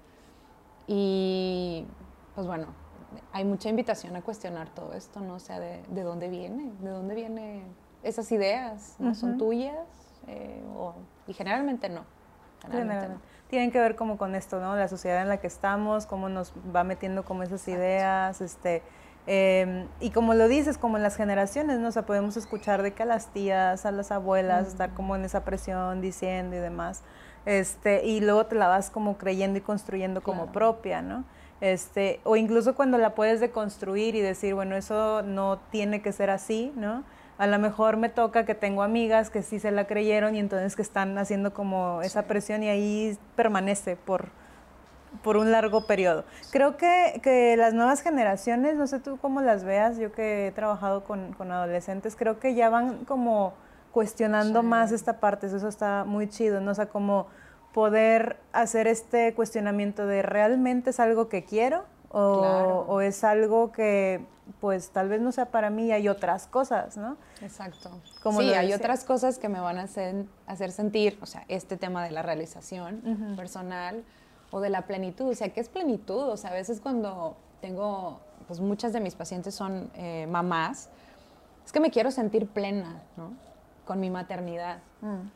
Y 0.87 1.85
pues 2.33 2.47
bueno, 2.47 2.67
hay 3.31 3.45
mucha 3.45 3.69
invitación 3.69 4.15
a 4.15 4.21
cuestionar 4.21 4.69
todo 4.69 4.93
esto, 4.93 5.19
¿no? 5.21 5.35
O 5.35 5.39
sea, 5.39 5.59
de, 5.59 5.83
de 5.89 6.01
dónde 6.01 6.27
viene, 6.27 6.71
de 6.81 6.89
dónde 6.89 7.15
viene 7.15 7.63
esas 8.03 8.31
ideas 8.31 8.95
no 8.99 9.15
son 9.15 9.37
tuyas 9.37 9.75
eh, 10.27 10.61
y 11.27 11.33
generalmente 11.33 11.89
no. 11.89 12.03
Tienen 13.49 13.71
que 13.71 13.79
ver 13.79 13.95
como 13.95 14.17
con 14.17 14.35
esto, 14.35 14.59
¿no? 14.59 14.75
La 14.75 14.87
sociedad 14.87 15.21
en 15.21 15.29
la 15.29 15.37
que 15.37 15.47
estamos, 15.47 16.05
cómo 16.05 16.29
nos 16.29 16.53
va 16.75 16.83
metiendo 16.83 17.23
como 17.23 17.43
esas 17.43 17.67
ideas, 17.67 18.41
este... 18.41 18.83
Em, 19.27 19.87
y 19.99 20.09
como 20.09 20.33
lo 20.33 20.47
dices, 20.47 20.77
como 20.79 20.97
en 20.97 21.03
las 21.03 21.15
generaciones, 21.15 21.77
¿no? 21.79 21.89
O 21.89 21.91
sea, 21.91 22.03
podemos 22.03 22.35
escuchar 22.35 22.81
de 22.81 22.93
que 22.93 23.03
a 23.03 23.05
las 23.05 23.27
tías, 23.27 23.85
a 23.85 23.91
las 23.91 24.11
abuelas, 24.11 24.69
estar 24.69 24.93
como 24.93 25.15
en 25.15 25.23
esa 25.23 25.43
presión 25.43 26.01
diciendo 26.01 26.55
y 26.55 26.59
demás. 26.59 27.03
Este, 27.45 28.05
y 28.05 28.21
luego 28.21 28.47
te 28.47 28.55
la 28.55 28.67
vas 28.67 28.89
como 28.89 29.17
creyendo 29.17 29.59
y 29.59 29.61
construyendo 29.61 30.21
como 30.21 30.51
propia, 30.51 31.01
¿no? 31.01 31.25
Este, 31.61 32.21
o 32.23 32.37
incluso 32.37 32.75
cuando 32.75 32.97
la 32.97 33.13
puedes 33.15 33.39
deconstruir 33.39 34.15
y 34.15 34.21
decir, 34.21 34.55
bueno, 34.55 34.75
eso 34.75 35.21
no 35.21 35.59
tiene 35.71 36.01
que 36.01 36.11
ser 36.11 36.29
así, 36.29 36.71
¿no? 36.75 37.03
A 37.39 37.47
lo 37.47 37.57
mejor 37.57 37.95
me 37.95 38.09
toca 38.09 38.45
que 38.45 38.53
tengo 38.53 38.83
amigas 38.83 39.29
que 39.29 39.43
sí 39.43 39.59
se 39.59 39.71
la 39.71 39.87
creyeron 39.87 40.35
y 40.35 40.39
entonces 40.39 40.75
que 40.75 40.81
están 40.81 41.17
haciendo 41.17 41.53
como 41.53 42.01
esa 42.01 42.23
presión 42.23 42.63
y 42.63 42.67
ahí 42.67 43.17
permanece 43.37 43.95
por, 43.95 44.27
por 45.23 45.37
un 45.37 45.49
largo 45.49 45.87
periodo. 45.87 46.25
Creo 46.51 46.75
que, 46.75 47.21
que, 47.23 47.55
las 47.55 47.73
nuevas 47.73 48.01
generaciones, 48.01 48.75
no 48.75 48.87
sé 48.87 48.99
tú 48.99 49.17
cómo 49.21 49.39
las 49.39 49.63
veas, 49.63 49.97
yo 49.97 50.11
que 50.11 50.47
he 50.47 50.51
trabajado 50.51 51.05
con, 51.05 51.31
con 51.31 51.49
adolescentes, 51.53 52.17
creo 52.17 52.39
que 52.39 52.55
ya 52.55 52.69
van 52.69 53.05
como 53.05 53.53
cuestionando 53.93 54.61
más 54.61 54.91
esta 54.91 55.21
parte, 55.21 55.47
eso 55.47 55.65
está 55.65 56.03
muy 56.03 56.27
chido, 56.27 56.59
¿no? 56.59 56.71
O 56.71 56.75
sea, 56.75 56.87
como 56.87 57.27
poder 57.73 58.35
hacer 58.51 58.85
este 58.85 59.33
cuestionamiento 59.33 60.05
de 60.07 60.23
realmente 60.23 60.89
es 60.89 60.99
algo 60.99 61.29
que 61.29 61.45
quiero 61.45 61.85
o, 62.11 62.83
o 62.85 62.99
es 62.99 63.23
algo 63.23 63.71
que 63.71 64.25
pues 64.59 64.89
tal 64.91 65.09
vez 65.09 65.21
no 65.21 65.31
sea 65.31 65.45
para 65.51 65.69
mí, 65.69 65.91
hay 65.91 66.09
otras 66.09 66.47
cosas, 66.47 66.97
¿no? 66.97 67.17
Exacto. 67.41 67.91
Como 68.23 68.41
sí, 68.41 68.53
hay 68.53 68.73
otras 68.73 69.03
cosas 69.03 69.37
que 69.37 69.49
me 69.49 69.59
van 69.59 69.77
a 69.77 69.83
hacer, 69.83 70.25
hacer 70.47 70.71
sentir, 70.71 71.17
o 71.21 71.25
sea, 71.25 71.45
este 71.47 71.77
tema 71.77 72.03
de 72.03 72.11
la 72.11 72.21
realización 72.21 73.35
personal, 73.35 74.03
o 74.51 74.59
de 74.59 74.69
la 74.69 74.83
plenitud. 74.83 75.29
O 75.29 75.35
sea, 75.35 75.49
¿qué 75.49 75.59
es 75.59 75.69
plenitud? 75.69 76.29
O 76.29 76.37
sea, 76.37 76.51
a 76.51 76.53
veces 76.53 76.79
cuando 76.79 77.35
tengo, 77.61 78.19
pues 78.47 78.59
muchas 78.59 78.93
de 78.93 78.99
mis 78.99 79.15
pacientes 79.15 79.53
son 79.55 79.89
eh, 79.95 80.27
mamás, 80.27 80.89
es 81.65 81.71
que 81.71 81.79
me 81.79 81.91
quiero 81.91 82.11
sentir 82.11 82.47
plena, 82.47 83.01
¿no? 83.15 83.33
Con 83.85 83.99
mi 83.99 84.09
maternidad. 84.09 84.79
Mm. 85.01 85.29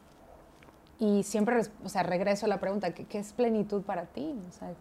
Y 1.00 1.24
siempre, 1.24 1.62
o 1.84 1.90
sea, 1.90 2.04
regreso 2.04 2.46
a 2.46 2.50
la 2.50 2.60
pregunta, 2.60 2.94
¿qué, 2.94 3.20
es 3.20 3.34
plenitud 3.34 3.82
para 3.84 4.06
ti? 4.06 4.40
O 4.48 4.52
sea, 4.52 4.74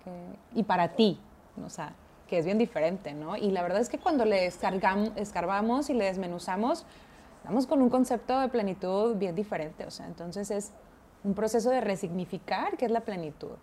y 0.55 0.63
para 0.63 0.89
ti, 0.95 1.19
o 1.65 1.69
sea, 1.69 1.95
que 2.33 2.39
es 2.39 2.47
bien 2.47 2.57
diferente, 2.57 3.13
¿no? 3.13 3.37
Y 3.37 3.51
la 3.51 3.61
verdad 3.61 3.83
es 3.83 3.91
que 3.91 3.99
cuando 3.99 4.25
le 4.25 4.47
escarbamos 4.47 5.91
y 5.91 5.93
le 5.93 6.07
desmenuzamos, 6.07 6.87
Estamos 7.43 7.67
con 7.67 7.83
un 7.83 7.91
concepto 7.91 8.39
de 8.39 8.49
plenitud 8.49 9.17
bien 9.17 9.35
diferente, 9.35 9.85
o 9.85 9.91
sea, 9.91 10.07
entonces 10.07 10.49
es 10.53 10.71
un 11.25 11.35
proceso 11.35 11.71
de 11.71 11.81
resignificar 11.81 12.77
qué 12.77 12.85
es 12.85 12.93
la 12.93 13.01
plenitud, 13.01 13.57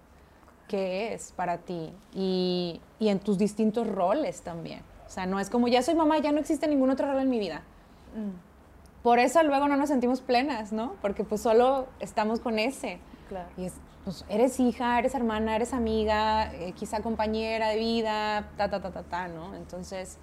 qué 0.68 1.14
es 1.14 1.32
para 1.32 1.60
ti 1.60 1.94
y, 2.14 2.82
y, 3.00 3.08
en 3.08 3.20
tus 3.20 3.38
distintos 3.38 3.88
roles 3.88 4.42
también. 4.42 4.82
O 5.08 5.10
sea, 5.10 5.26
no 5.26 5.40
es 5.40 5.50
como 5.50 5.70
ya 5.70 5.82
soy 5.82 5.96
mamá, 5.96 6.18
ya 6.18 6.34
no 6.34 6.40
existe 6.40 6.68
ningún 6.68 6.90
otro 6.90 7.10
rol 7.10 7.22
en 7.22 7.30
mi 7.30 7.40
vida. 7.40 7.62
Mm. 8.14 9.02
Por 9.02 9.20
eso 9.20 9.42
luego 9.44 9.70
no 9.70 9.78
nos 9.78 9.88
sentimos 9.88 10.20
plenas, 10.20 10.74
¿no? 10.74 10.96
Porque 11.02 11.24
pues 11.24 11.40
solo 11.40 11.88
estamos 12.02 12.42
con 12.42 12.60
ese. 12.60 13.00
Claro. 13.30 13.48
Y 13.56 13.64
es, 13.64 13.76
pues 14.10 14.26
eres 14.28 14.60
hija, 14.60 14.98
eres 14.98 15.14
hermana, 15.14 15.56
eres 15.56 15.72
amiga, 15.72 16.52
eh, 16.56 16.72
quizá 16.72 17.00
compañera 17.04 17.68
de 17.68 17.78
vida, 17.78 18.50
ta, 18.58 18.68
ta, 18.68 18.82
ta, 18.82 18.90
ta, 18.90 19.04
ta, 19.04 19.28
¿no? 19.28 19.54
Entonces, 19.54 20.18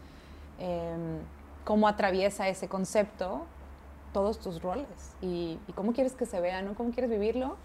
eh, 0.58 1.20
cómo 1.62 1.86
atraviesa 1.86 2.48
ese 2.48 2.66
concepto 2.66 3.46
todos 4.12 4.40
tus 4.40 4.60
roles 4.60 5.14
y, 5.22 5.60
cómo 5.76 5.92
quieres 5.92 6.14
que 6.16 6.26
se 6.26 6.40
vea, 6.40 6.62
¿no? 6.62 6.74
¿Cómo 6.74 6.90
quieres 6.90 7.08
vivirlo? 7.08 7.58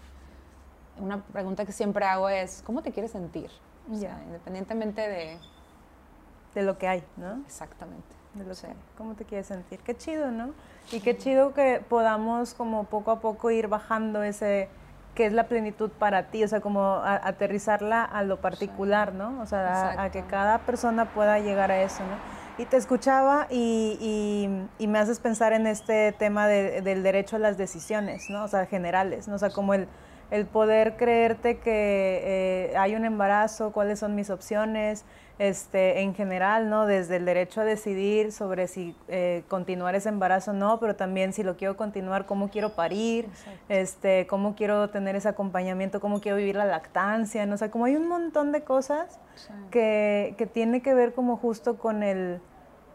Una 0.96 1.24
pregunta 1.24 1.64
que 1.64 1.72
siempre 1.72 2.04
hago 2.04 2.28
es, 2.28 2.62
¿cómo 2.64 2.82
te 2.82 2.92
quieres 2.92 3.10
sentir? 3.10 3.50
O 3.90 3.96
sea, 3.96 4.22
independientemente 4.24 5.00
de... 5.00 5.38
De 6.54 6.62
lo 6.62 6.78
que 6.78 6.86
hay, 6.86 7.02
¿no? 7.16 7.42
Exactamente. 7.44 8.14
De 8.34 8.44
lo 8.44 8.54
que 8.54 8.76
¿Cómo 8.96 9.16
te 9.16 9.24
quieres 9.24 9.48
sentir? 9.48 9.80
Qué 9.80 9.96
chido, 9.96 10.30
¿no? 10.30 10.54
Y 10.92 11.00
qué 11.00 11.18
chido 11.18 11.52
que 11.52 11.82
podamos 11.88 12.54
como 12.54 12.84
poco 12.84 13.10
a 13.10 13.18
poco 13.18 13.50
ir 13.50 13.66
bajando 13.66 14.22
ese 14.22 14.68
qué 15.14 15.26
es 15.26 15.32
la 15.32 15.44
plenitud 15.44 15.90
para 15.90 16.30
ti, 16.30 16.42
o 16.42 16.48
sea, 16.48 16.60
como 16.60 17.00
aterrizarla 17.04 18.02
a 18.02 18.22
lo 18.22 18.40
particular, 18.40 19.12
¿no? 19.12 19.40
O 19.40 19.46
sea, 19.46 20.02
a, 20.02 20.10
que 20.10 20.22
cada 20.22 20.58
persona 20.58 21.12
pueda 21.12 21.38
llegar 21.38 21.70
a 21.70 21.82
eso, 21.82 22.02
¿no? 22.04 22.16
Y 22.62 22.66
te 22.66 22.76
escuchaba 22.76 23.46
y, 23.50 24.48
me 24.80 24.98
haces 24.98 25.20
pensar 25.20 25.52
en 25.52 25.66
este 25.66 26.12
tema 26.12 26.46
del 26.46 27.02
derecho 27.02 27.36
a 27.36 27.38
las 27.38 27.58
decisiones, 27.58 28.30
¿no? 28.30 28.44
O 28.44 28.48
sea, 28.48 28.66
generales, 28.66 29.28
¿no? 29.28 29.34
O 29.34 29.38
sea, 29.38 29.50
como 29.50 29.74
el, 29.74 29.88
el 30.32 30.46
poder 30.46 30.96
creerte 30.96 31.58
que 31.58 32.70
eh, 32.72 32.76
hay 32.78 32.94
un 32.94 33.04
embarazo, 33.04 33.70
cuáles 33.70 33.98
son 33.98 34.14
mis 34.14 34.30
opciones, 34.30 35.04
este, 35.38 36.00
en 36.00 36.14
general, 36.14 36.70
¿no? 36.70 36.86
Desde 36.86 37.16
el 37.16 37.26
derecho 37.26 37.60
a 37.60 37.64
decidir 37.64 38.32
sobre 38.32 38.66
si 38.66 38.96
eh, 39.08 39.44
continuar 39.48 39.94
ese 39.94 40.08
embarazo 40.08 40.52
o 40.52 40.54
no, 40.54 40.80
pero 40.80 40.96
también 40.96 41.34
si 41.34 41.42
lo 41.42 41.58
quiero 41.58 41.76
continuar, 41.76 42.24
cómo 42.24 42.48
quiero 42.48 42.74
parir, 42.74 43.28
este, 43.68 44.26
cómo 44.26 44.54
quiero 44.54 44.88
tener 44.88 45.16
ese 45.16 45.28
acompañamiento, 45.28 46.00
cómo 46.00 46.22
quiero 46.22 46.38
vivir 46.38 46.56
la 46.56 46.64
lactancia, 46.64 47.44
¿no? 47.44 47.56
O 47.56 47.58
sea, 47.58 47.70
como 47.70 47.84
hay 47.84 47.96
un 47.96 48.08
montón 48.08 48.52
de 48.52 48.62
cosas 48.62 49.20
que, 49.70 50.34
que 50.38 50.46
tiene 50.46 50.80
que 50.80 50.94
ver 50.94 51.12
como 51.12 51.36
justo 51.36 51.76
con 51.76 52.02
el 52.02 52.40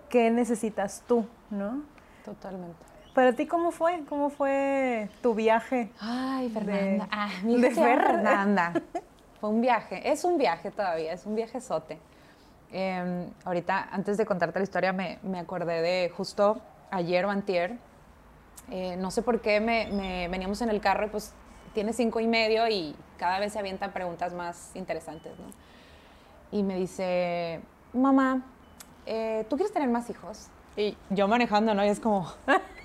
qué 0.10 0.32
necesitas 0.32 1.04
tú, 1.08 1.28
¿no? 1.52 1.84
Totalmente. 2.26 2.87
Para 3.18 3.34
ti, 3.34 3.48
¿cómo 3.48 3.72
fue? 3.72 4.04
¿Cómo 4.08 4.30
fue 4.30 5.10
tu 5.24 5.34
viaje? 5.34 5.90
Ay, 6.00 6.52
Fernanda. 6.52 7.08
ah, 7.12 7.32
mi 7.42 7.60
de 7.60 7.72
Fernanda. 7.72 8.74
Fue 9.42 9.50
un 9.50 9.60
viaje. 9.60 10.12
Es 10.12 10.24
un 10.24 10.38
viaje 10.38 10.70
todavía, 10.70 11.14
es 11.14 11.26
un 11.26 11.34
viaje 11.34 11.60
sote. 11.60 11.98
Em, 12.72 13.28
ahorita, 13.44 13.88
antes 13.92 14.18
de 14.18 14.26
contarte 14.28 14.60
la 14.60 14.64
historia, 14.64 14.94
me, 14.94 15.18
me, 15.24 15.40
acordé 15.40 15.82
de 15.82 16.12
justo 16.16 16.62
ayer 16.92 17.26
o 17.26 17.32
antier. 17.32 17.80
Eh, 18.70 18.96
no 18.98 19.10
sé 19.10 19.24
por 19.24 19.42
qué 19.42 19.60
me, 19.62 20.28
veníamos 20.30 20.62
en 20.62 20.70
el 20.70 20.80
carro 20.80 21.08
y 21.08 21.10
pues 21.10 21.34
tiene 21.74 21.94
cinco 21.94 22.20
y 22.20 22.28
medio 22.28 22.68
y 22.68 22.96
cada 23.18 23.40
vez 23.40 23.52
se 23.54 23.58
avientan 23.58 23.94
preguntas 23.94 24.36
más 24.36 24.76
interesantes, 24.76 25.34
¿no? 25.40 25.48
Y 26.56 26.62
me 26.62 26.76
dice, 26.76 27.62
mamá, 27.94 28.44
eh, 29.08 29.44
¿tú 29.50 29.56
quieres 29.56 29.74
tener 29.74 29.90
más 29.90 30.08
hijos? 30.12 30.50
Y 30.76 30.96
yo 31.10 31.28
manejando, 31.28 31.74
¿no? 31.74 31.84
Y 31.84 31.88
es 31.88 32.00
como, 32.00 32.32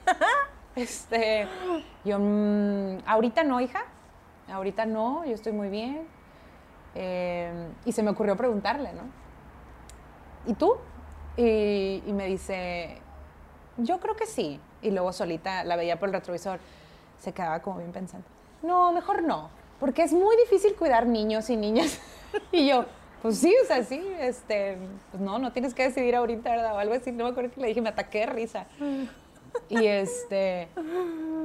este, 0.76 1.47
yo, 2.04 2.18
mm, 2.18 2.99
ahorita 3.06 3.44
no, 3.44 3.61
hija, 3.61 3.85
ahorita 4.50 4.87
no, 4.87 5.25
yo 5.25 5.32
estoy 5.32 5.52
muy 5.52 5.68
bien. 5.68 6.06
Eh, 6.94 7.68
y 7.85 7.92
se 7.92 8.02
me 8.02 8.11
ocurrió 8.11 8.37
preguntarle, 8.37 8.92
¿no? 8.92 9.02
¿Y 10.47 10.54
tú? 10.54 10.76
Y, 11.37 12.02
me 12.12 12.26
dice, 12.26 12.99
yo 13.78 14.00
creo 14.00 14.16
que 14.16 14.26
sí. 14.26 14.61
Y 14.82 14.90
luego 14.90 15.12
solita 15.12 15.64
la 15.64 15.76
veía 15.76 15.99
por 15.99 16.09
el 16.09 16.14
retrovisor, 16.14 16.59
se 17.18 17.32
quedaba 17.32 17.61
como 17.61 17.78
bien 17.78 17.92
pensando, 17.92 18.26
no, 18.62 18.92
mejor 18.92 19.23
no, 19.23 19.49
porque 19.78 20.02
es 20.02 20.12
muy 20.12 20.37
difícil 20.37 20.75
cuidar 20.75 21.06
niños 21.06 21.49
y 21.50 21.56
niñas. 21.56 22.00
y 22.52 22.68
yo, 22.68 22.85
pues 23.23 23.38
sí, 23.38 23.54
o 23.62 23.66
sea, 23.66 23.85
sí, 23.85 24.04
este, 24.18 24.76
pues 25.11 25.23
no, 25.23 25.38
no 25.38 25.52
tienes 25.52 25.73
que 25.73 25.85
decidir 25.85 26.16
ahorita, 26.16 26.50
¿verdad? 26.50 26.75
O 26.75 26.78
algo 26.78 26.94
así, 26.94 27.12
no 27.12 27.25
me 27.25 27.30
acuerdo 27.30 27.52
que 27.52 27.61
le 27.61 27.68
dije, 27.68 27.80
me 27.80 27.90
ataqué 27.90 28.21
de 28.21 28.26
risa. 28.26 28.66
Y 29.73 29.87
este, 29.87 30.69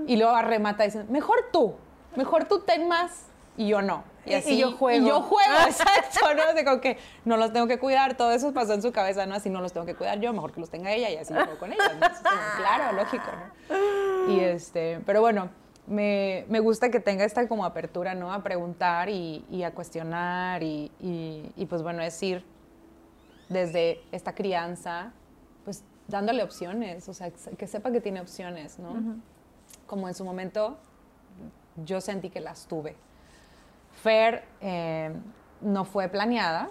y 0.06 0.18
luego 0.18 0.36
arremata 0.36 0.84
diciendo, 0.84 1.12
mejor 1.12 1.38
tú, 1.52 1.76
mejor 2.16 2.46
tú 2.46 2.60
ten 2.60 2.88
más 2.88 3.28
y 3.56 3.68
yo 3.68 3.82
no. 3.82 4.04
Y, 4.26 4.34
así, 4.34 4.58
yo 4.58 4.74
juego. 4.74 5.06
Y 5.06 5.08
yo 5.08 5.22
juego, 5.22 5.54
exacto, 5.66 6.34
¿no? 6.36 6.54
De 6.54 6.66
como 6.66 6.82
que 6.82 6.98
no 7.24 7.38
los 7.38 7.54
tengo 7.54 7.68
que 7.68 7.80
cuidar, 7.80 8.18
todo 8.18 8.34
eso 8.34 8.54
pasó 8.54 8.74
en 8.74 8.82
su 8.82 8.92
cabeza, 8.92 9.26
¿no? 9.26 9.36
Así 9.36 9.50
no 9.50 9.62
los 9.62 9.72
tengo 9.72 9.86
que 9.86 9.96
cuidar 9.96 10.20
yo, 10.20 10.34
mejor 10.34 10.52
que 10.52 10.60
los 10.60 10.70
tenga 10.70 10.92
ella 10.92 11.10
y 11.10 11.16
así 11.16 11.34
juego 11.34 11.58
con 11.58 11.72
ella. 11.72 11.98
claro, 12.58 12.98
lógico, 12.98 13.26
¿no? 13.32 14.34
Y 14.34 14.42
este, 14.42 15.00
pero 15.06 15.22
bueno, 15.22 15.50
me, 15.88 16.46
me, 16.50 16.60
gusta 16.60 16.92
que 16.92 17.00
tenga 17.00 17.24
esta 17.24 17.48
como 17.48 17.66
apertura, 17.66 18.14
¿no? 18.14 18.34
A 18.34 18.44
preguntar 18.44 19.10
y, 19.10 19.46
y 19.50 19.64
a 19.64 19.72
cuestionar 19.72 20.62
y, 20.62 20.92
y, 21.00 21.66
pues 21.66 21.82
bueno, 21.82 22.04
es 22.04 22.22
ir 22.22 22.44
desde 23.48 24.02
esta 24.12 24.36
crianza, 24.36 25.14
dándole 26.08 26.44
opciones, 26.44 27.08
o 27.10 27.14
sea, 27.14 27.32
que 27.32 27.68
sepa 27.68 27.92
que 27.92 28.02
tiene 28.02 28.22
opciones, 28.22 28.80
¿no? 28.80 29.20
Como 29.86 30.08
en 30.08 30.14
su 30.14 30.24
momento 30.24 30.78
yo 31.84 32.02
sentí 32.02 32.30
que 32.30 32.40
las 32.40 32.68
tuve. 32.68 32.96
Fer 34.04 34.44
eh, 34.62 35.14
no 35.62 35.86
fue 35.86 36.08
planeada, 36.08 36.70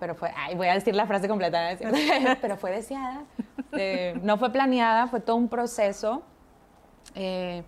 pero 0.00 0.14
fue, 0.14 0.32
ay, 0.36 0.54
voy 0.54 0.68
a 0.68 0.74
decir 0.74 0.94
la 0.94 1.06
frase 1.06 1.28
completa, 1.28 1.76
pero 2.40 2.56
fue 2.56 2.70
deseada. 2.70 3.24
Eh, 3.72 4.18
no 4.22 4.36
fue 4.38 4.50
planeada, 4.50 5.06
fue 5.06 5.20
todo 5.20 5.36
un 5.36 5.48
proceso 5.48 6.22
eh, 7.14 7.62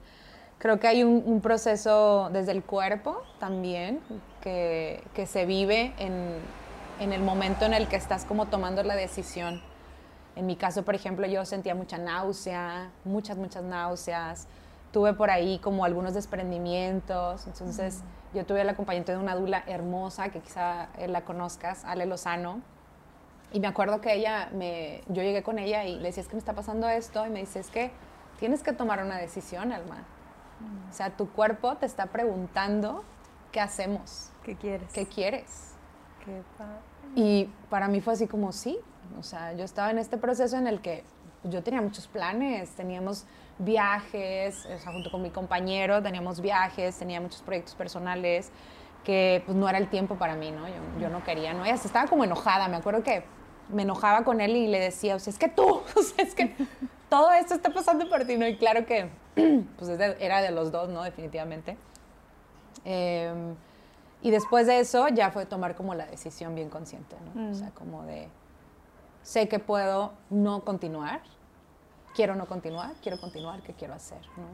creo 0.58 0.80
que 0.80 0.88
hay 0.88 1.04
un, 1.04 1.40
proceso 1.40 2.30
desde 2.32 2.52
el 2.52 2.62
cuerpo 2.62 3.22
también 3.38 4.00
que, 4.40 5.02
que 5.14 5.26
se 5.26 5.46
vive 5.46 5.92
en, 5.98 6.38
en, 7.00 7.12
el 7.12 7.22
momento 7.22 7.64
en 7.66 7.74
el 7.74 7.88
que 7.88 7.96
estás 7.96 8.24
como 8.24 8.46
tomando 8.46 8.82
la 8.82 8.96
decisión. 8.96 9.60
En 10.36 10.46
mi 10.46 10.56
caso, 10.56 10.84
por 10.84 10.94
ejemplo, 10.94 11.26
yo 11.26 11.44
sentía 11.44 11.74
mucha 11.74 11.96
náusea, 11.96 12.90
muchas, 13.04 13.38
muchas 13.38 13.64
náuseas. 13.64 14.46
Tuve 14.92 15.14
por 15.14 15.30
ahí 15.30 15.58
como 15.58 15.84
algunos 15.84 16.14
desprendimientos. 16.14 17.46
Entonces, 17.46 18.02
yo 18.34 18.44
tuve 18.44 18.60
el 18.60 18.68
acompañamiento 18.68 19.12
de 19.12 19.18
una 19.18 19.34
dula 19.34 19.64
hermosa, 19.66 20.28
que 20.28 20.40
quizá 20.40 20.88
la 21.06 21.22
conozcas, 21.24 21.84
Ale 21.84 22.04
Lozano. 22.04 22.60
Y 23.52 23.60
me 23.60 23.66
acuerdo 23.66 24.02
que 24.02 24.14
ella, 24.14 24.50
me, 24.52 25.02
yo 25.08 25.22
llegué 25.22 25.42
con 25.42 25.58
ella 25.58 25.84
y 25.84 25.96
le 25.96 26.08
decía, 26.08 26.22
es 26.22 26.28
que 26.28 26.34
me 26.34 26.40
está 26.40 26.52
pasando 26.52 26.88
esto. 26.88 27.26
Y 27.26 27.30
me 27.30 27.40
dice, 27.40 27.60
es 27.60 27.70
que 27.70 27.90
tienes 28.38 28.62
que 28.62 28.74
tomar 28.74 29.02
una 29.02 29.16
decisión, 29.16 29.72
Alma. 29.72 30.04
O 30.90 30.92
sea, 30.92 31.10
tu 31.10 31.30
cuerpo 31.30 31.76
te 31.76 31.86
está 31.86 32.06
preguntando 32.06 33.04
qué 33.52 33.60
hacemos. 33.60 34.30
¿Qué 34.42 34.54
quieres? 34.54 34.92
¿Qué 34.92 35.06
quieres? 35.06 35.65
Y 37.14 37.48
para 37.70 37.88
mí 37.88 38.00
fue 38.00 38.14
así 38.14 38.26
como 38.26 38.52
sí. 38.52 38.78
O 39.18 39.22
sea, 39.22 39.52
yo 39.54 39.64
estaba 39.64 39.90
en 39.90 39.98
este 39.98 40.16
proceso 40.18 40.56
en 40.56 40.66
el 40.66 40.80
que 40.80 41.04
yo 41.44 41.62
tenía 41.62 41.80
muchos 41.80 42.08
planes, 42.08 42.70
teníamos 42.70 43.24
viajes, 43.58 44.66
o 44.66 44.78
sea, 44.78 44.92
junto 44.92 45.10
con 45.10 45.22
mi 45.22 45.30
compañero 45.30 46.02
teníamos 46.02 46.40
viajes, 46.40 46.98
tenía 46.98 47.20
muchos 47.20 47.42
proyectos 47.42 47.74
personales 47.74 48.50
que 49.04 49.42
pues 49.46 49.56
no 49.56 49.68
era 49.68 49.78
el 49.78 49.88
tiempo 49.88 50.16
para 50.16 50.34
mí, 50.34 50.50
¿no? 50.50 50.66
Yo, 50.66 50.74
yo 51.00 51.08
no 51.08 51.22
quería, 51.22 51.54
¿no? 51.54 51.64
Ella 51.64 51.74
estaba 51.74 52.08
como 52.08 52.24
enojada, 52.24 52.66
me 52.68 52.76
acuerdo 52.76 53.04
que 53.04 53.24
me 53.68 53.82
enojaba 53.82 54.24
con 54.24 54.40
él 54.40 54.56
y 54.56 54.66
le 54.66 54.80
decía, 54.80 55.14
o 55.16 55.18
sea, 55.18 55.30
es 55.32 55.38
que 55.38 55.48
tú, 55.48 55.64
o 55.96 56.02
sea, 56.02 56.24
es 56.24 56.34
que 56.34 56.54
todo 57.08 57.32
esto 57.32 57.54
está 57.54 57.70
pasando 57.70 58.08
por 58.08 58.24
ti, 58.24 58.36
¿no? 58.36 58.46
Y 58.46 58.56
claro 58.56 58.84
que, 58.84 59.10
pues 59.78 59.88
era 59.88 60.42
de 60.42 60.50
los 60.50 60.72
dos, 60.72 60.88
¿no? 60.88 61.02
Definitivamente. 61.02 61.76
Em, 62.84 63.54
y 64.26 64.32
después 64.32 64.66
de 64.66 64.80
eso 64.80 65.06
ya 65.06 65.30
fue 65.30 65.46
tomar 65.46 65.76
como 65.76 65.94
la 65.94 66.04
decisión 66.04 66.56
bien 66.56 66.68
consciente, 66.68 67.14
¿no? 67.32 67.52
O 67.52 67.54
sea, 67.54 67.68
mm. 67.68 67.74
como 67.74 68.02
de, 68.02 68.28
sé 69.22 69.46
que 69.46 69.60
puedo 69.60 70.14
no 70.30 70.64
continuar, 70.64 71.20
quiero 72.12 72.34
no 72.34 72.46
continuar, 72.46 72.96
quiero 73.00 73.20
continuar, 73.20 73.62
¿qué 73.62 73.72
quiero 73.72 73.94
hacer? 73.94 74.18
¿no? 74.36 74.48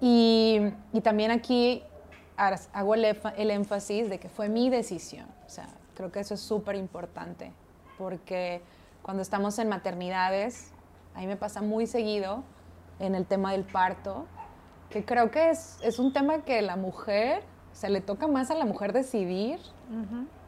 Y, 0.00 0.60
y 0.92 1.00
también 1.00 1.32
aquí 1.32 1.82
hago 2.36 2.94
el, 2.94 3.04
el, 3.36 3.50
énfasis 3.50 4.08
de 4.08 4.20
que 4.20 4.28
fue 4.28 4.48
mi 4.48 4.70
decisión. 4.70 5.26
O 5.44 5.48
sea, 5.48 5.66
creo 5.96 6.12
que 6.12 6.20
eso 6.20 6.34
es 6.34 6.40
súper 6.40 6.76
importante, 6.76 7.52
porque 7.98 8.62
cuando 9.02 9.22
estamos 9.22 9.58
en 9.58 9.68
maternidades, 9.68 10.70
a 11.16 11.18
mí 11.18 11.26
me 11.26 11.36
pasa 11.36 11.62
muy 11.62 11.88
seguido 11.88 12.44
en 13.00 13.16
el 13.16 13.26
tema 13.26 13.50
del 13.50 13.64
parto, 13.64 14.26
que 14.88 15.04
creo 15.04 15.32
que 15.32 15.50
es, 15.50 15.80
es 15.82 15.98
un 15.98 16.12
tema 16.12 16.44
que 16.44 16.62
la 16.62 16.76
mujer, 16.76 17.42
se 17.78 17.88
le 17.90 18.00
toca 18.00 18.26
más 18.26 18.50
a 18.50 18.56
la 18.56 18.64
mujer 18.64 18.92
decidir 18.92 19.60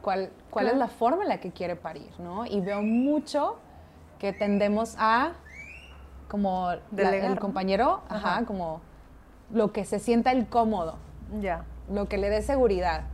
cuál, 0.03 0.33
cuál 0.51 0.67
es 0.67 0.77
la 0.77 0.89
forma 0.89 1.23
en 1.23 1.29
la 1.29 1.39
que 1.39 1.53
quiere 1.53 1.77
parir, 1.77 2.11
¿no? 2.19 2.45
Y 2.45 2.61
veo 2.61 2.83
mucho 2.83 3.57
que 4.19 4.33
tendemos 4.33 4.97
a, 4.99 5.35
como 6.27 6.73
el 6.73 7.39
compañero, 7.39 8.03
ajá, 8.09 8.45
como 8.47 8.81
lo 9.53 9.73
que 9.73 9.85
se 9.85 10.01
sienta 10.01 10.33
el 10.33 10.49
cómodo. 10.49 10.97
Ya. 11.41 11.65
Lo 11.89 12.09
que 12.09 12.19
le 12.19 12.31
dé 12.31 12.43
seguridad. 12.43 13.05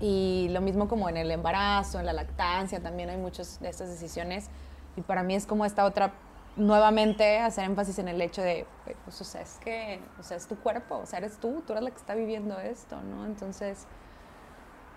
Y 0.00 0.48
lo 0.50 0.60
mismo 0.60 0.88
como 0.88 1.08
en 1.08 1.16
el 1.16 1.30
embarazo, 1.30 2.00
en 2.00 2.06
la 2.06 2.12
lactancia, 2.12 2.80
también 2.80 3.10
hay 3.10 3.16
muchas 3.16 3.60
de 3.60 3.68
estas 3.68 3.90
decisiones. 3.90 4.50
Y 4.96 5.02
para 5.02 5.22
mí 5.22 5.36
es 5.36 5.46
como 5.46 5.64
esta 5.64 5.84
otra, 5.84 6.14
nuevamente 6.56 7.38
hacer 7.38 7.64
énfasis 7.64 7.98
en 7.98 8.08
el 8.08 8.20
hecho 8.20 8.42
de, 8.42 8.66
pues, 9.04 9.20
o 9.20 9.24
sea, 9.24 9.42
es 9.42 9.58
que, 9.62 10.00
o 10.18 10.22
sea, 10.22 10.36
es 10.36 10.46
tu 10.46 10.56
cuerpo, 10.56 10.98
o 10.98 11.06
sea, 11.06 11.18
eres 11.18 11.38
tú, 11.38 11.62
tú 11.66 11.72
eres 11.72 11.84
la 11.84 11.90
que 11.90 11.96
está 11.96 12.14
viviendo 12.14 12.58
esto, 12.58 13.00
¿no? 13.00 13.26
Entonces, 13.26 13.86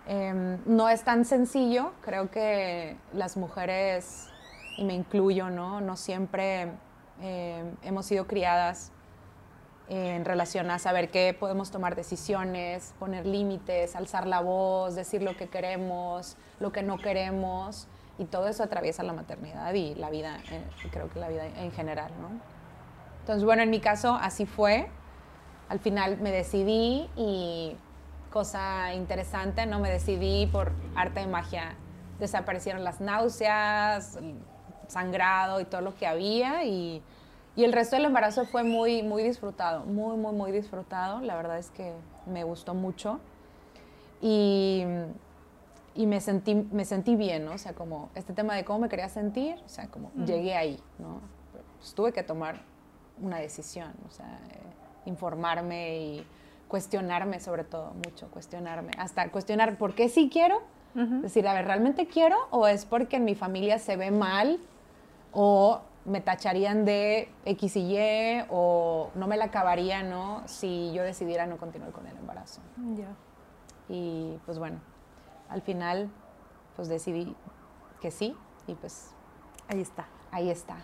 em, 0.08 0.60
no 0.66 0.90
es 0.90 1.04
tan 1.04 1.26
sencillo. 1.26 1.94
Creo 2.02 2.30
que 2.30 2.98
las 3.14 3.38
mujeres, 3.38 4.30
y 4.78 4.86
me 4.86 4.94
incluyo, 4.94 5.50
¿no? 5.50 5.82
No 5.82 5.96
siempre 5.98 6.72
em, 7.22 7.76
hemos 7.82 8.06
sido 8.06 8.28
criadas 8.28 8.92
en 9.90 10.26
relación 10.26 10.70
a 10.70 10.80
saber 10.80 11.10
qué 11.10 11.36
podemos 11.38 11.72
tomar 11.72 11.96
decisiones, 11.96 12.94
poner 13.00 13.26
límites, 13.26 13.96
alzar 13.96 14.28
la 14.28 14.42
voz, 14.42 14.96
decir 14.96 15.22
lo 15.22 15.36
que 15.38 15.48
queremos, 15.48 16.36
lo 16.60 16.72
que 16.72 16.84
no 16.84 16.98
queremos, 16.98 17.88
y 18.18 18.26
todo 18.26 18.48
eso 18.48 18.64
atraviesa 18.64 19.04
la 19.04 19.14
maternidad 19.14 19.74
y 19.74 19.96
la 19.96 20.10
vida, 20.10 20.40
eh, 20.52 20.64
creo 20.92 21.10
que 21.10 21.20
la 21.20 21.30
vida 21.30 21.46
en 21.46 21.72
general, 21.72 22.12
¿no? 22.22 22.30
Entonces, 23.22 23.44
bueno, 23.44 23.62
en 23.62 23.70
mi 23.70 23.80
caso 23.80 24.18
así 24.20 24.46
fue. 24.46 24.90
Al 25.70 25.80
final 25.80 26.18
me 26.20 26.32
decidí 26.32 27.10
y 27.16 27.76
cosa 28.32 28.94
interesante, 28.94 29.66
¿no? 29.66 29.80
Me 29.80 29.90
decidí 29.90 30.48
por 30.48 30.72
arte 30.96 31.20
de 31.20 31.28
magia, 31.28 31.76
desaparecieron 32.20 32.84
las 32.84 33.02
náuseas, 33.02 34.18
sangrado 34.88 35.60
y 35.60 35.66
todo 35.66 35.82
lo 35.82 35.96
que 35.96 36.08
había 36.08 36.64
y 36.64 37.04
y 37.58 37.64
el 37.64 37.74
resto 37.74 37.96
del 37.96 38.06
embarazo 38.06 38.46
fue 38.46 38.64
muy, 38.64 39.02
muy 39.02 39.24
disfrutado, 39.24 39.84
muy, 39.84 40.16
muy, 40.16 40.32
muy 40.32 40.52
disfrutado. 40.52 41.22
La 41.22 41.36
verdad 41.36 41.58
es 41.58 41.72
que 41.72 41.92
me 42.28 42.44
gustó 42.44 42.76
mucho. 42.76 43.20
Y, 44.22 44.84
y 45.98 46.06
me, 46.06 46.22
sentí, 46.22 46.54
me 46.54 46.86
sentí 46.86 47.16
bien, 47.16 47.44
¿no? 47.44 47.54
O 47.54 47.58
sea, 47.58 47.74
como 47.74 48.10
este 48.14 48.32
tema 48.32 48.56
de 48.56 48.64
cómo 48.64 48.80
me 48.80 48.90
quería 48.90 49.10
sentir, 49.10 49.56
o 49.66 49.70
sea, 49.70 49.88
como 49.88 50.12
llegué 50.14 50.56
ahí, 50.56 50.80
¿no? 51.00 51.22
Pues 51.80 51.94
tuve 51.96 52.14
que 52.14 52.22
tomar 52.22 52.62
una 53.20 53.40
decisión, 53.40 53.92
o 54.08 54.12
sea, 54.12 54.40
eh, 54.52 55.10
informarme 55.10 55.98
y 55.98 56.28
cuestionarme 56.68 57.40
sobre 57.40 57.64
todo, 57.64 57.94
mucho, 58.06 58.30
cuestionarme. 58.30 58.92
Hasta 59.00 59.30
cuestionar 59.32 59.78
por 59.80 59.96
qué 59.96 60.08
sí 60.08 60.30
quiero, 60.32 60.62
decir, 60.94 61.48
a 61.48 61.54
ver, 61.54 61.66
¿realmente 61.66 62.08
quiero 62.08 62.36
o 62.50 62.68
es 62.68 62.86
porque 62.86 63.18
en 63.18 63.26
mi 63.26 63.36
familia 63.36 63.78
se 63.78 63.98
ve 63.98 64.10
mal 64.10 64.60
o 65.32 65.82
me 66.06 66.22
tacharían 66.22 66.86
de 66.86 67.30
X 67.46 67.76
y 67.76 67.98
Y 67.98 68.44
o 68.50 69.12
no 69.14 69.28
me 69.28 69.38
la 69.38 69.46
acabaría, 69.46 70.02
¿no? 70.02 70.42
Si 70.48 70.92
yo 70.94 71.04
decidiera 71.04 71.46
no 71.46 71.58
continuar 71.58 71.92
con 71.92 72.08
el 72.08 72.18
embarazo. 72.18 72.62
Ya. 72.96 73.10
Y 73.90 74.40
pues 74.46 74.58
bueno, 74.58 74.80
al 75.50 75.62
final 75.62 76.10
pues 76.76 76.88
decidí 76.88 77.36
que 78.02 78.12
sí 78.12 78.36
y 78.68 78.76
pues 78.76 79.12
ahí 79.68 79.82
está. 79.82 80.08
Ahí 80.32 80.50
está. 80.50 80.78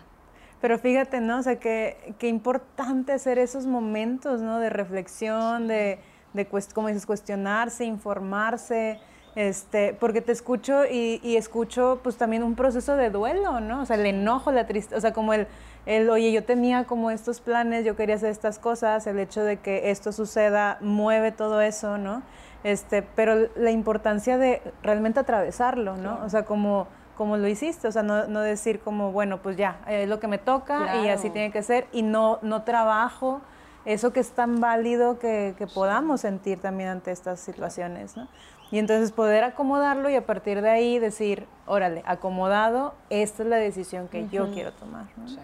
Pero 0.60 0.78
fíjate, 0.78 1.20
¿no? 1.20 1.38
O 1.38 1.42
sea, 1.42 1.60
qué 1.60 2.14
importante 2.22 3.12
hacer 3.12 3.38
esos 3.38 3.66
momentos, 3.66 4.40
¿no? 4.40 4.58
De 4.58 4.70
reflexión, 4.70 5.68
de, 5.68 6.00
de 6.32 6.46
como 6.74 6.88
dices, 6.88 7.06
cuestionarse, 7.06 7.84
informarse, 7.84 8.98
este, 9.36 9.94
porque 9.94 10.20
te 10.20 10.32
escucho 10.32 10.84
y, 10.84 11.36
escucho 11.36 12.00
pues 12.02 12.16
también 12.16 12.42
un 12.42 12.54
proceso 12.54 12.96
de 12.96 13.10
duelo, 13.10 13.60
¿no? 13.60 13.82
O 13.82 13.86
sea, 13.86 13.96
el 13.96 14.06
enojo, 14.06 14.52
la 14.52 14.66
tristeza, 14.66 14.96
o 14.96 15.00
sea, 15.00 15.12
como 15.12 15.32
el, 15.32 15.46
el, 15.86 16.08
oye, 16.08 16.32
yo 16.32 16.44
tenía 16.44 16.84
como 16.84 17.10
estos 17.10 17.40
planes, 17.40 17.84
yo 17.84 17.96
quería 17.96 18.14
hacer 18.14 18.30
estas 18.30 18.58
cosas, 18.58 19.06
el 19.06 19.18
hecho 19.18 19.42
de 19.42 19.58
que 19.58 19.90
esto 19.90 20.12
suceda 20.12 20.78
mueve 20.80 21.32
todo 21.32 21.60
eso, 21.60 21.98
¿no? 21.98 22.22
Este, 22.62 23.02
pero 23.02 23.48
la 23.56 23.70
importancia 23.70 24.38
de 24.38 24.62
realmente 24.82 25.20
atravesarlo, 25.20 25.96
¿no? 25.98 26.20
O 26.24 26.30
sea, 26.30 26.46
como, 26.46 26.86
como 27.16 27.36
lo 27.36 27.46
hiciste, 27.46 27.86
o 27.86 27.92
sea, 27.92 28.02
no, 28.02 28.26
no, 28.26 28.40
decir 28.40 28.80
como, 28.80 29.12
bueno, 29.12 29.42
pues 29.42 29.58
ya, 29.58 29.80
es 29.86 30.08
lo 30.08 30.18
que 30.18 30.28
me 30.28 30.38
toca 30.38 31.02
y 31.04 31.08
así 31.10 31.28
tiene 31.28 31.52
que 31.52 31.62
ser, 31.62 31.86
y 31.92 32.02
no, 32.02 32.38
no 32.40 32.62
trabajo 32.62 33.42
eso 33.84 34.14
que 34.14 34.20
es 34.20 34.30
tan 34.30 34.60
válido 34.60 35.18
que, 35.18 35.54
que 35.58 35.66
podamos 35.66 36.22
sentir 36.22 36.58
también 36.58 36.88
ante 36.88 37.10
estas 37.10 37.40
situaciones, 37.40 38.16
¿no? 38.16 38.28
Y 38.70 38.78
entonces 38.78 39.12
poder 39.12 39.44
acomodarlo 39.44 40.08
y 40.08 40.16
a 40.16 40.24
partir 40.24 40.62
de 40.62 40.70
ahí 40.70 40.98
decir, 40.98 41.46
órale, 41.66 42.02
acomodado, 42.06 42.94
esta 43.10 43.42
es 43.42 43.48
la 43.50 43.56
decisión 43.56 44.08
que 44.08 44.26
yo 44.30 44.50
quiero 44.52 44.72
tomar. 44.72 45.04
Sí. 45.26 45.38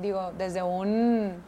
Digo, 0.00 0.32
desde 0.38 0.62
un 0.62 1.42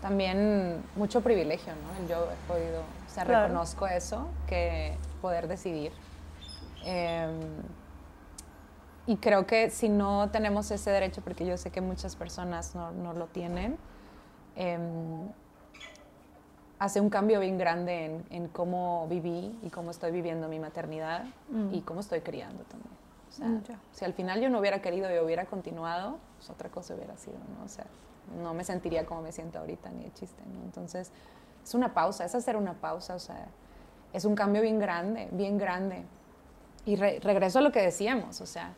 también 0.00 0.82
mucho 0.94 1.20
privilegio, 1.22 1.72
¿no? 1.72 2.08
Yo 2.08 2.28
he 2.30 2.48
podido, 2.48 2.80
o 2.80 3.10
sea, 3.10 3.24
reconozco 3.24 3.86
eso, 3.86 4.28
que 4.46 4.96
poder 5.20 5.48
decidir. 5.48 5.92
Em, 6.84 7.40
y 9.06 9.16
creo 9.16 9.46
que 9.46 9.70
si 9.70 9.88
no 9.88 10.30
tenemos 10.30 10.70
ese 10.70 10.90
derecho, 10.90 11.22
porque 11.22 11.46
yo 11.46 11.56
sé 11.56 11.70
que 11.70 11.80
muchas 11.80 12.14
personas 12.14 12.74
no, 12.74 12.92
no 12.92 13.14
lo 13.14 13.26
tienen, 13.26 13.78
eh, 14.56 14.78
hace 16.78 17.00
un 17.00 17.10
cambio 17.10 17.40
bien 17.40 17.58
grande 17.58 18.20
en, 18.30 18.48
cómo 18.48 19.06
viví 19.08 19.58
y 19.62 19.70
cómo 19.70 19.90
estoy 19.90 20.10
viviendo 20.10 20.48
mi 20.48 20.58
maternidad 20.58 21.24
mm. 21.50 21.74
y 21.74 21.80
cómo 21.82 22.00
estoy 22.00 22.20
criando 22.20 22.62
también. 22.64 23.05
O 23.36 23.64
sea, 23.64 23.78
si 23.92 24.04
al 24.04 24.14
final 24.14 24.40
yo 24.40 24.48
no 24.48 24.58
hubiera 24.60 24.80
querido 24.80 25.14
y 25.14 25.18
hubiera 25.18 25.46
continuado, 25.46 26.18
pues 26.36 26.50
otra 26.50 26.68
cosa 26.70 26.94
hubiera 26.94 27.16
sido, 27.16 27.38
¿no? 27.58 27.64
O 27.64 27.68
sea, 27.68 27.86
no 28.42 28.54
me 28.54 28.64
sentiría 28.64 29.06
como 29.06 29.22
me 29.22 29.32
siento 29.32 29.58
ahorita 29.58 29.90
ni 29.90 30.04
de 30.04 30.12
chiste, 30.14 30.42
¿no? 30.46 30.62
Entonces, 30.64 31.10
es 31.62 31.74
una 31.74 31.94
pausa, 31.94 32.24
es 32.24 32.34
hacer 32.34 32.56
una 32.56 32.74
pausa, 32.74 33.14
o 33.14 33.18
sea, 33.18 33.46
es 34.12 34.24
un 34.24 34.34
cambio 34.34 34.62
bien 34.62 34.78
grande, 34.78 35.28
bien 35.32 35.58
grande. 35.58 36.04
Y 36.84 36.96
regreso 36.96 37.58
a 37.58 37.62
lo 37.62 37.72
que 37.72 37.82
decíamos, 37.82 38.40
o 38.40 38.46
sea, 38.46 38.72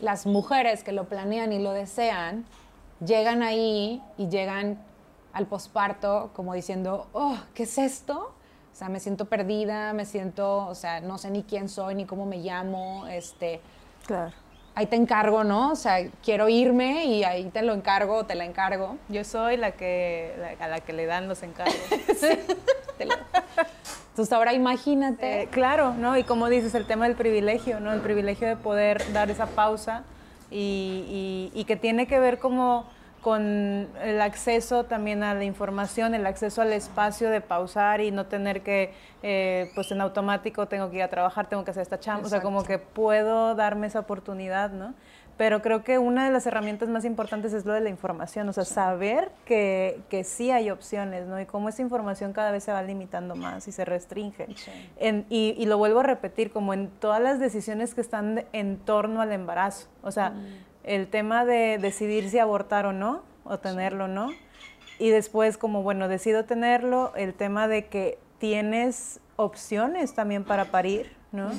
las 0.00 0.26
mujeres 0.26 0.84
que 0.84 0.92
lo 0.92 1.08
planean 1.08 1.52
y 1.52 1.58
lo 1.58 1.72
desean, 1.72 2.44
llegan 3.04 3.42
ahí 3.42 4.02
y 4.18 4.28
llegan 4.28 4.78
al 5.32 5.46
posparto 5.46 6.30
como 6.34 6.54
diciendo, 6.54 7.08
oh, 7.12 7.38
¿qué 7.54 7.62
es 7.62 7.78
esto? 7.78 8.34
O 8.72 8.74
sea, 8.74 8.88
me 8.88 9.00
siento 9.00 9.26
perdida, 9.26 9.92
me 9.92 10.06
siento, 10.06 10.66
o 10.66 10.74
sea, 10.74 11.00
no 11.00 11.18
sé 11.18 11.30
ni 11.30 11.42
quién 11.42 11.68
soy, 11.68 11.94
ni 11.94 12.06
cómo 12.06 12.24
me 12.26 12.38
llamo, 12.38 13.06
este... 13.06 13.60
Claro. 14.06 14.32
Ahí 14.74 14.86
te 14.86 14.96
encargo, 14.96 15.44
¿no? 15.44 15.72
O 15.72 15.76
sea, 15.76 15.98
quiero 16.24 16.48
irme 16.48 17.04
y 17.04 17.24
ahí 17.24 17.50
te 17.50 17.60
lo 17.60 17.74
encargo, 17.74 18.24
te 18.24 18.34
la 18.34 18.46
encargo. 18.46 18.96
Yo 19.10 19.22
soy 19.22 19.58
la 19.58 19.72
que, 19.72 20.56
a 20.58 20.66
la 20.66 20.80
que 20.80 20.94
le 20.94 21.04
dan 21.04 21.28
los 21.28 21.42
encargos. 21.42 21.76
sí. 22.16 22.38
Entonces 24.10 24.32
ahora 24.32 24.54
imagínate. 24.54 25.42
Eh, 25.42 25.48
claro, 25.48 25.92
¿no? 25.92 26.16
Y 26.16 26.24
como 26.24 26.48
dices, 26.48 26.74
el 26.74 26.86
tema 26.86 27.06
del 27.06 27.16
privilegio, 27.16 27.80
¿no? 27.80 27.92
El 27.92 28.00
privilegio 28.00 28.48
de 28.48 28.56
poder 28.56 29.12
dar 29.12 29.30
esa 29.30 29.46
pausa 29.46 30.04
y, 30.50 31.50
y 31.54 31.64
que 31.64 31.76
tiene 31.76 32.06
que 32.06 32.18
ver 32.18 32.38
como 32.38 32.86
con 33.22 33.88
el 34.02 34.20
acceso 34.20 34.84
también 34.84 35.22
a 35.22 35.32
la 35.32 35.44
información, 35.44 36.14
el 36.14 36.26
acceso 36.26 36.60
al 36.60 36.72
espacio 36.72 37.30
de 37.30 37.40
pausar 37.40 38.00
y 38.00 38.10
no 38.10 38.26
tener 38.26 38.62
que, 38.62 38.92
eh, 39.22 39.70
pues 39.76 39.92
en 39.92 40.00
automático 40.00 40.66
tengo 40.66 40.90
que 40.90 40.96
ir 40.96 41.02
a 41.04 41.08
trabajar, 41.08 41.46
tengo 41.48 41.64
que 41.64 41.70
hacer 41.70 41.82
esta 41.82 42.00
chamba, 42.00 42.26
o 42.26 42.28
sea, 42.28 42.42
como 42.42 42.64
que 42.64 42.78
puedo 42.78 43.54
darme 43.54 43.86
esa 43.86 44.00
oportunidad, 44.00 44.72
¿no? 44.72 44.94
Pero 45.38 45.62
creo 45.62 45.84
que 45.84 45.98
una 45.98 46.26
de 46.26 46.32
las 46.32 46.46
herramientas 46.46 46.88
más 46.88 47.04
importantes 47.04 47.52
es 47.52 47.64
lo 47.64 47.72
de 47.72 47.80
la 47.80 47.88
información, 47.88 48.48
o 48.48 48.52
sea, 48.52 48.64
saber 48.64 49.30
que, 49.46 50.00
que, 50.10 50.24
sí 50.24 50.50
hay 50.50 50.70
opciones, 50.70 51.26
¿no? 51.26 51.40
Y 51.40 51.46
cómo 51.46 51.68
esa 51.68 51.80
información 51.80 52.32
cada 52.32 52.50
vez 52.50 52.64
se 52.64 52.72
va 52.72 52.82
limitando 52.82 53.36
más 53.36 53.66
y 53.68 53.72
se 53.72 53.84
restringe. 53.84 54.48
y, 55.30 55.54
y, 55.56 55.66
lo 55.66 55.78
vuelvo 55.78 56.00
a 56.00 56.02
repetir, 56.02 56.50
como 56.50 56.74
en 56.74 56.88
todas 56.88 57.22
las 57.22 57.38
decisiones 57.38 57.94
que 57.94 58.00
están 58.00 58.44
en 58.52 58.78
torno 58.78 59.20
al 59.20 59.30
embarazo, 59.32 59.88
o 60.02 60.10
sea, 60.10 60.30
mm 60.30 60.71
el 60.84 61.08
tema 61.08 61.44
de 61.44 61.78
decidir 61.78 62.28
si 62.30 62.38
abortar 62.38 62.86
o 62.86 62.92
no, 62.92 63.22
o 63.44 63.58
tenerlo 63.58 64.04
o 64.04 64.08
no. 64.08 64.30
Y 64.98 65.10
después, 65.10 65.58
como, 65.58 65.82
bueno, 65.82 66.08
decido 66.08 66.44
tenerlo, 66.44 67.12
el 67.16 67.34
tema 67.34 67.68
de 67.68 67.86
que 67.86 68.18
tienes 68.38 69.20
opciones 69.36 70.14
también 70.14 70.44
para 70.44 70.66
parir, 70.66 71.12
¿no? 71.32 71.50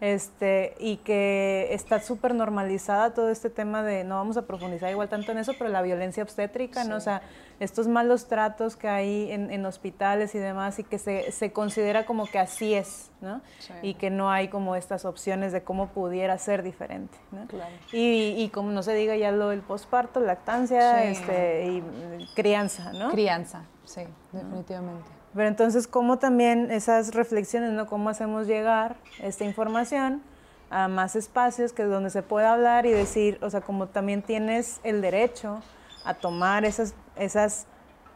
este, 0.00 0.74
y 0.78 0.98
que 0.98 1.68
está 1.70 2.00
súper 2.00 2.34
normalizada 2.34 3.14
todo 3.14 3.30
este 3.30 3.50
tema 3.50 3.82
de, 3.82 4.04
no 4.04 4.16
vamos 4.16 4.36
a 4.36 4.42
profundizar 4.42 4.90
igual 4.90 5.08
tanto 5.08 5.32
en 5.32 5.38
eso, 5.38 5.52
pero 5.58 5.70
la 5.70 5.82
violencia 5.82 6.22
obstétrica, 6.22 6.84
¿no? 6.84 6.96
O 6.96 7.00
sea, 7.00 7.22
estos 7.60 7.88
malos 7.88 8.26
tratos 8.26 8.76
que 8.76 8.88
hay 8.88 9.30
en, 9.30 9.64
hospitales 9.64 10.34
y 10.34 10.38
demás 10.38 10.78
y 10.78 10.84
que 10.84 10.98
se, 10.98 11.32
se, 11.32 11.52
considera 11.52 12.04
como 12.04 12.26
que 12.26 12.38
así 12.38 12.74
es, 12.74 13.10
¿no? 13.20 13.40
Y 13.82 13.94
que 13.94 14.10
no 14.10 14.30
hay 14.30 14.48
como 14.48 14.76
estas 14.76 15.04
opciones 15.04 15.52
de 15.52 15.62
cómo 15.62 15.88
pudiera 15.88 16.36
ser 16.38 16.62
diferente, 16.62 17.16
¿no? 17.30 17.46
Claro. 17.46 17.72
Y, 17.92 18.34
y, 18.36 18.48
como 18.50 18.70
no 18.70 18.82
se 18.82 18.94
diga 18.94 19.16
ya 19.16 19.30
lo 19.30 19.48
del 19.48 19.60
posparto, 19.60 20.20
lactancia 20.20 21.04
este, 21.04 21.66
y 21.66 22.26
crianza, 22.34 22.92
¿no? 22.92 23.10
Crianza, 23.10 23.64
sí, 23.84 24.02
definitivamente. 24.32 25.21
Pero 25.34 25.48
entonces, 25.48 25.86
¿cómo 25.86 26.18
también 26.18 26.70
esas 26.70 27.14
reflexiones, 27.14 27.72
¿no? 27.72 27.86
¿Cómo 27.86 28.10
hacemos 28.10 28.46
llegar 28.46 28.96
esta 29.20 29.44
información 29.44 30.22
a 30.70 30.88
más 30.88 31.16
espacios 31.16 31.72
que 31.72 31.84
donde 31.84 32.10
se 32.10 32.22
pueda 32.22 32.52
hablar 32.52 32.86
y 32.86 32.90
decir, 32.90 33.38
o 33.42 33.50
sea, 33.50 33.60
como 33.60 33.86
también 33.88 34.22
tienes 34.22 34.80
el 34.84 35.00
derecho 35.00 35.62
a 36.04 36.14
tomar 36.14 36.64
esas, 36.64 36.94
esas 37.16 37.66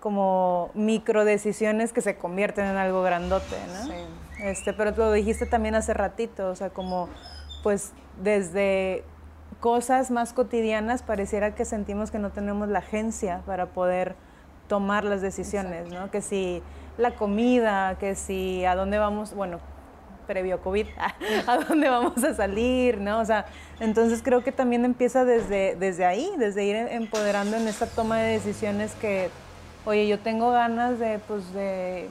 como 0.00 0.70
micro 0.74 1.24
decisiones 1.24 1.92
que 1.92 2.00
se 2.00 2.16
convierten 2.16 2.66
en 2.66 2.76
algo 2.76 3.02
grandote, 3.02 3.57
¿no? 3.74 3.85
Sí. 3.85 3.92
Este, 4.42 4.72
pero 4.72 4.92
lo 4.96 5.12
dijiste 5.12 5.46
también 5.46 5.74
hace 5.74 5.94
ratito, 5.94 6.50
o 6.50 6.57
sea, 6.57 6.70
como 6.70 7.09
pues 7.62 7.92
desde 8.22 9.02
cosas 9.61 10.11
más 10.11 10.33
cotidianas 10.33 11.02
pareciera 11.02 11.55
que 11.55 11.64
sentimos 11.64 12.11
que 12.11 12.18
no 12.18 12.31
tenemos 12.31 12.68
la 12.68 12.81
agencia 12.81 13.42
para 13.46 13.66
poder 13.66 14.14
tomar 14.68 15.05
las 15.05 15.22
decisiones, 15.22 15.88
¿no? 15.90 16.11
Que 16.11 16.20
si 16.20 16.62
la 16.98 17.12
comida, 17.12 17.96
que 17.98 18.14
si 18.14 18.64
a 18.64 18.74
dónde 18.74 18.98
vamos, 18.98 19.35
bueno, 19.35 19.61
previo 20.26 20.61
COVID, 20.61 20.87
a 21.46 21.59
dónde 21.59 21.88
vamos 21.88 22.22
a 22.24 22.35
salir, 22.35 22.98
¿no? 22.98 23.20
O 23.20 23.24
sea, 23.24 23.46
entonces 23.80 24.20
creo 24.22 24.42
que 24.42 24.52
también 24.52 24.85
empieza 24.85 25.24
desde, 25.24 25.76
desde 25.76 26.04
ahí, 26.04 26.30
desde 26.38 26.64
ir 26.64 26.76
empoderando 26.76 27.56
en 27.56 27.68
esta 27.68 27.87
toma 27.87 28.18
de 28.18 28.32
decisiones 28.32 28.94
que, 28.94 29.30
oye, 29.85 30.06
yo 30.09 30.18
tengo 30.18 30.50
ganas 30.50 30.98
de, 30.98 31.18
pues, 31.20 31.52
de, 31.52 32.09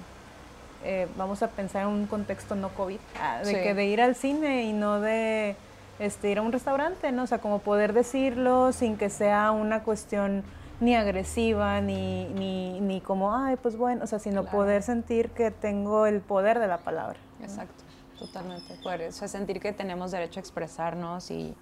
eh, 0.83 1.07
vamos 1.17 1.43
a 1.43 1.49
pensar 1.49 1.83
en 1.83 1.89
un 1.89 2.07
contexto 2.07 2.55
no 2.55 2.69
COVID, 2.69 2.99
ah, 3.21 3.41
de 3.43 3.61
que 3.61 3.73
de 3.73 3.85
ir 3.85 4.01
al 4.01 4.15
cine 4.15 4.63
y 4.63 4.73
no 4.73 5.01
de 5.01 5.55
este, 5.99 6.29
ir 6.31 6.39
a 6.39 6.41
un 6.41 6.51
restaurante, 6.51 7.11
¿no? 7.11 7.23
O 7.23 7.27
sea, 7.27 7.39
como 7.39 7.59
poder 7.59 7.93
decirlo 7.93 8.71
sin 8.71 8.97
que 8.97 9.09
sea 9.09 9.51
una 9.51 9.83
cuestión 9.83 10.43
ni 10.79 10.95
agresiva, 10.95 11.79
ni, 11.81 12.25
ni, 12.25 12.81
ni 12.81 13.01
como, 13.01 13.35
ay, 13.35 13.55
pues 13.55 13.77
bueno, 13.77 14.03
o 14.03 14.07
sea, 14.07 14.19
sino 14.19 14.45
poder 14.45 14.83
sentir 14.83 15.29
que 15.29 15.51
tengo 15.51 16.05
el 16.05 16.21
poder 16.21 16.59
de 16.59 16.67
la 16.67 16.79
palabra. 16.79 17.17
Exacto, 17.41 17.83
totalmente. 18.19 18.75
Poder, 18.83 19.09
o 19.09 19.11
sea, 19.11 19.27
sentir 19.27 19.59
que 19.59 19.71
tenemos 19.71 20.11
derecho 20.11 20.39
a 20.39 20.41
expresarnos 20.41 21.31
y, 21.31 21.55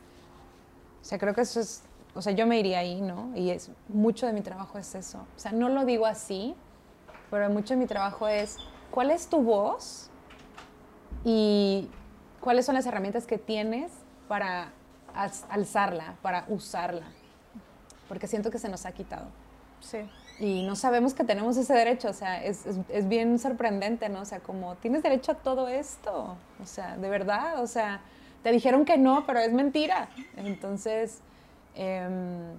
o 1.01 1.05
sea, 1.05 1.19
creo 1.19 1.33
que 1.33 1.41
eso 1.41 1.59
es, 1.59 1.83
o 2.15 2.21
sea, 2.21 2.33
yo 2.33 2.47
me 2.47 2.59
iría 2.59 2.79
ahí, 2.79 3.01
¿no? 3.01 3.31
Y 3.35 3.51
es, 3.51 3.69
mucho 3.87 4.25
de 4.25 4.33
mi 4.33 4.41
trabajo 4.41 4.77
es 4.77 4.95
eso. 4.95 5.19
O 5.35 5.39
sea, 5.39 5.51
no 5.51 5.69
lo 5.69 5.85
digo 5.85 6.05
así, 6.05 6.55
pero 7.29 7.49
mucho 7.49 7.75
de 7.75 7.79
mi 7.79 7.85
trabajo 7.85 8.27
es, 8.27 8.57
¿cuál 8.89 9.11
es 9.11 9.27
tu 9.27 9.41
voz? 9.41 10.09
Y 11.23 11.89
cuáles 12.41 12.65
son 12.65 12.75
las 12.75 12.85
herramientas 12.85 13.25
que 13.25 13.37
tienes 13.37 13.91
para 14.27 14.71
alzarla, 15.49 16.15
para 16.21 16.45
usarla 16.47 17.05
porque 18.13 18.27
siento 18.27 18.51
que 18.51 18.59
se 18.59 18.69
nos 18.69 18.85
ha 18.85 18.91
quitado. 18.91 19.25
Sí. 19.79 20.07
Y 20.39 20.61
no 20.67 20.75
sabemos 20.75 21.15
que 21.15 21.23
tenemos 21.23 21.57
ese 21.57 21.73
derecho, 21.73 22.09
o 22.09 22.13
sea, 22.13 22.43
es, 22.43 22.63
es, 22.89 23.07
bien 23.07 23.39
sorprendente, 23.39 24.07
¿no? 24.07 24.21
O 24.21 24.25
sea, 24.25 24.39
como, 24.39 24.75
tienes 24.75 25.01
derecho 25.01 25.31
a 25.31 25.35
todo 25.35 25.67
esto, 25.67 26.37
o 26.61 26.65
sea, 26.67 26.95
de 26.95 27.09
verdad, 27.09 27.59
o 27.59 27.65
sea, 27.65 28.01
te 28.43 28.51
dijeron 28.51 28.85
que 28.85 28.99
no, 28.99 29.25
pero 29.25 29.39
es 29.39 29.51
mentira. 29.51 30.09
Entonces, 30.37 31.21
em, 31.73 32.53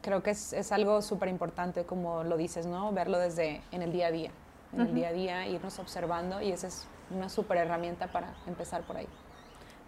creo 0.00 0.22
que 0.22 0.30
es, 0.30 0.54
es 0.54 0.72
algo 0.72 1.02
súper 1.02 1.28
importante, 1.28 1.84
como 1.84 2.24
lo 2.24 2.38
dices, 2.38 2.64
¿no? 2.64 2.90
Verlo 2.90 3.18
desde 3.18 3.60
en 3.72 3.82
el 3.82 3.92
día 3.92 4.06
a 4.06 4.10
día, 4.10 4.30
en 4.72 4.80
el 4.80 4.94
día 4.94 5.08
a 5.08 5.12
día, 5.12 5.46
irnos 5.46 5.78
observando 5.78 6.40
y 6.40 6.50
esa 6.50 6.68
es 6.68 6.86
una 7.10 7.28
súper 7.28 7.58
herramienta 7.58 8.06
para 8.06 8.32
empezar 8.46 8.84
por 8.84 8.96
ahí. 8.96 9.08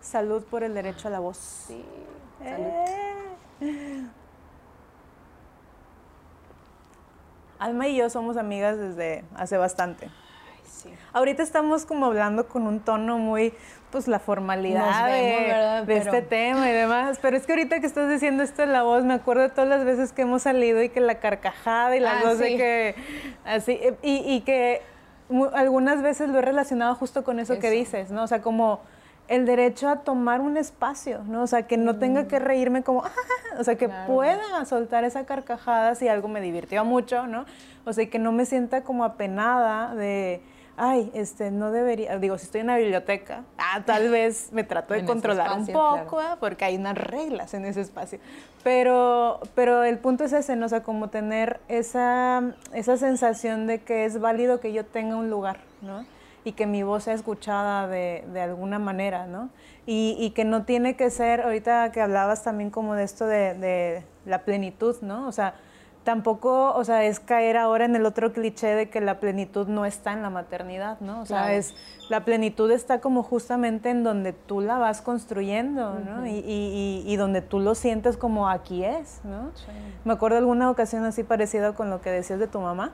Salud 0.02 0.44
por 0.44 0.62
el 0.62 0.74
derecho 0.74 1.08
a 1.08 1.10
la 1.10 1.20
voz. 1.20 1.38
Sí, 1.38 1.82
salud. 2.44 2.66
Eh. 3.62 4.06
Alma 7.60 7.88
y 7.88 7.96
yo 7.96 8.08
somos 8.08 8.36
amigas 8.36 8.78
desde 8.78 9.22
hace 9.36 9.58
bastante. 9.58 10.06
Ay, 10.06 10.60
sí. 10.64 10.90
Ahorita 11.12 11.42
estamos 11.42 11.84
como 11.84 12.06
hablando 12.06 12.48
con 12.48 12.66
un 12.66 12.80
tono 12.80 13.18
muy, 13.18 13.52
pues 13.92 14.08
la 14.08 14.18
formalidad 14.18 15.06
de, 15.06 15.96
este 15.96 16.22
tema 16.22 16.70
y 16.70 16.72
demás. 16.72 17.18
Pero 17.20 17.36
es 17.36 17.46
que 17.46 17.52
ahorita 17.52 17.80
que 17.80 17.86
estás 17.86 18.08
diciendo 18.08 18.42
esto 18.42 18.62
en 18.62 18.72
la 18.72 18.82
voz, 18.82 19.04
me 19.04 19.12
acuerdo 19.12 19.42
de 19.42 19.50
todas 19.50 19.68
las 19.68 19.84
veces 19.84 20.12
que 20.12 20.22
hemos 20.22 20.42
salido 20.42 20.82
y 20.82 20.88
que 20.88 21.00
la 21.00 21.16
carcajada 21.16 21.94
y 21.96 22.00
la 22.00 22.20
ah, 22.20 22.22
voz 22.24 22.38
de 22.38 22.56
que 22.56 22.94
así, 23.44 23.78
y, 24.02 24.40
que 24.40 24.80
algunas 25.52 26.02
veces 26.02 26.30
lo 26.30 26.38
he 26.38 26.42
relacionado 26.42 26.94
justo 26.94 27.24
con 27.24 27.40
eso, 27.40 27.58
que 27.58 27.70
dices, 27.70 28.10
¿no? 28.10 28.22
O 28.22 28.26
sea, 28.26 28.40
como 28.40 28.80
el 29.30 29.46
derecho 29.46 29.88
a 29.88 30.00
tomar 30.00 30.40
un 30.40 30.56
espacio, 30.56 31.22
¿no? 31.24 31.42
O 31.42 31.46
sea, 31.46 31.62
que 31.62 31.76
no 31.76 31.96
tenga 31.96 32.26
que 32.26 32.40
reírme 32.40 32.82
como, 32.82 33.04
ah", 33.04 33.12
o 33.60 33.64
sea, 33.64 33.76
que 33.76 33.88
pueda 33.88 34.64
soltar 34.64 35.04
esa 35.04 35.24
carcajada 35.24 35.94
si 35.94 36.08
algo 36.08 36.26
me 36.26 36.40
divirtió 36.40 36.84
mucho, 36.84 37.28
¿no? 37.28 37.46
O 37.84 37.92
sea, 37.92 38.10
que 38.10 38.18
no 38.18 38.32
me 38.32 38.44
sienta 38.44 38.82
como 38.82 39.04
apenada 39.04 39.94
de, 39.94 40.42
ay, 40.76 41.12
este, 41.14 41.52
no 41.52 41.70
debería, 41.70 42.18
digo, 42.18 42.38
si 42.38 42.46
estoy 42.46 42.62
en 42.62 42.66
la 42.66 42.76
biblioteca, 42.76 43.44
ah, 43.56 43.82
tal 43.86 44.08
vez 44.10 44.48
me 44.50 44.64
trato 44.64 44.94
de 44.94 45.04
controlar 45.04 45.56
un 45.56 45.66
poco, 45.68 46.20
porque 46.40 46.64
hay 46.64 46.76
unas 46.76 46.98
reglas 46.98 47.54
en 47.54 47.66
ese 47.66 47.82
espacio. 47.82 48.18
Pero, 48.64 49.38
pero 49.54 49.84
el 49.84 49.98
punto 49.98 50.24
es 50.24 50.32
ese, 50.32 50.56
¿no? 50.56 50.66
O 50.66 50.68
sea, 50.68 50.82
como 50.82 51.08
tener 51.08 51.60
esa, 51.68 52.42
esa 52.74 52.96
sensación 52.96 53.68
de 53.68 53.78
que 53.78 54.06
es 54.06 54.18
válido 54.18 54.58
que 54.58 54.72
yo 54.72 54.84
tenga 54.84 55.14
un 55.14 55.30
lugar, 55.30 55.58
¿no? 55.82 56.04
Y 56.44 56.52
que 56.52 56.66
mi 56.66 56.82
voz 56.82 57.04
sea 57.04 57.14
escuchada 57.14 57.86
de, 57.86 58.24
de 58.32 58.40
alguna 58.40 58.78
manera, 58.78 59.26
¿no? 59.26 59.50
Y, 59.86 60.16
y, 60.18 60.30
que 60.30 60.44
no 60.44 60.64
tiene 60.64 60.96
que 60.96 61.10
ser, 61.10 61.42
ahorita 61.42 61.90
que 61.92 62.00
hablabas 62.00 62.42
también 62.44 62.70
como 62.70 62.94
de 62.94 63.02
esto 63.02 63.26
de, 63.26 63.54
de, 63.54 64.04
la 64.24 64.44
plenitud, 64.44 64.96
¿no? 65.02 65.26
O 65.26 65.32
sea, 65.32 65.54
tampoco, 66.04 66.72
o 66.74 66.84
sea, 66.84 67.04
es 67.04 67.20
caer 67.20 67.56
ahora 67.56 67.84
en 67.84 67.96
el 67.96 68.06
otro 68.06 68.32
cliché 68.32 68.68
de 68.68 68.88
que 68.88 69.00
la 69.00 69.20
plenitud 69.20 69.66
no 69.66 69.84
está 69.84 70.12
en 70.12 70.22
la 70.22 70.30
maternidad, 70.30 71.00
¿no? 71.00 71.20
O 71.20 71.26
sea, 71.26 71.54
es, 71.54 71.74
la 72.08 72.24
plenitud 72.24 72.70
está 72.70 73.00
como 73.00 73.22
justamente 73.22 73.90
en 73.90 74.04
donde 74.04 74.32
tú 74.32 74.60
la 74.60 74.78
vas 74.78 75.02
construyendo, 75.02 75.98
¿no? 75.98 76.26
y, 76.26 76.38
y, 76.38 77.02
y, 77.04 77.16
donde 77.16 77.42
tú 77.42 77.58
lo 77.58 77.74
sientes 77.74 78.16
como 78.16 78.48
aquí 78.48 78.84
es, 78.84 79.20
¿no? 79.24 79.50
Me 80.04 80.12
acuerdo 80.12 80.38
alguna 80.38 80.70
ocasión 80.70 81.04
así 81.04 81.22
parecida 81.22 81.74
con 81.74 81.90
lo 81.90 82.00
que 82.00 82.10
decías 82.10 82.38
de 82.38 82.46
tu 82.46 82.60
mamá, 82.60 82.92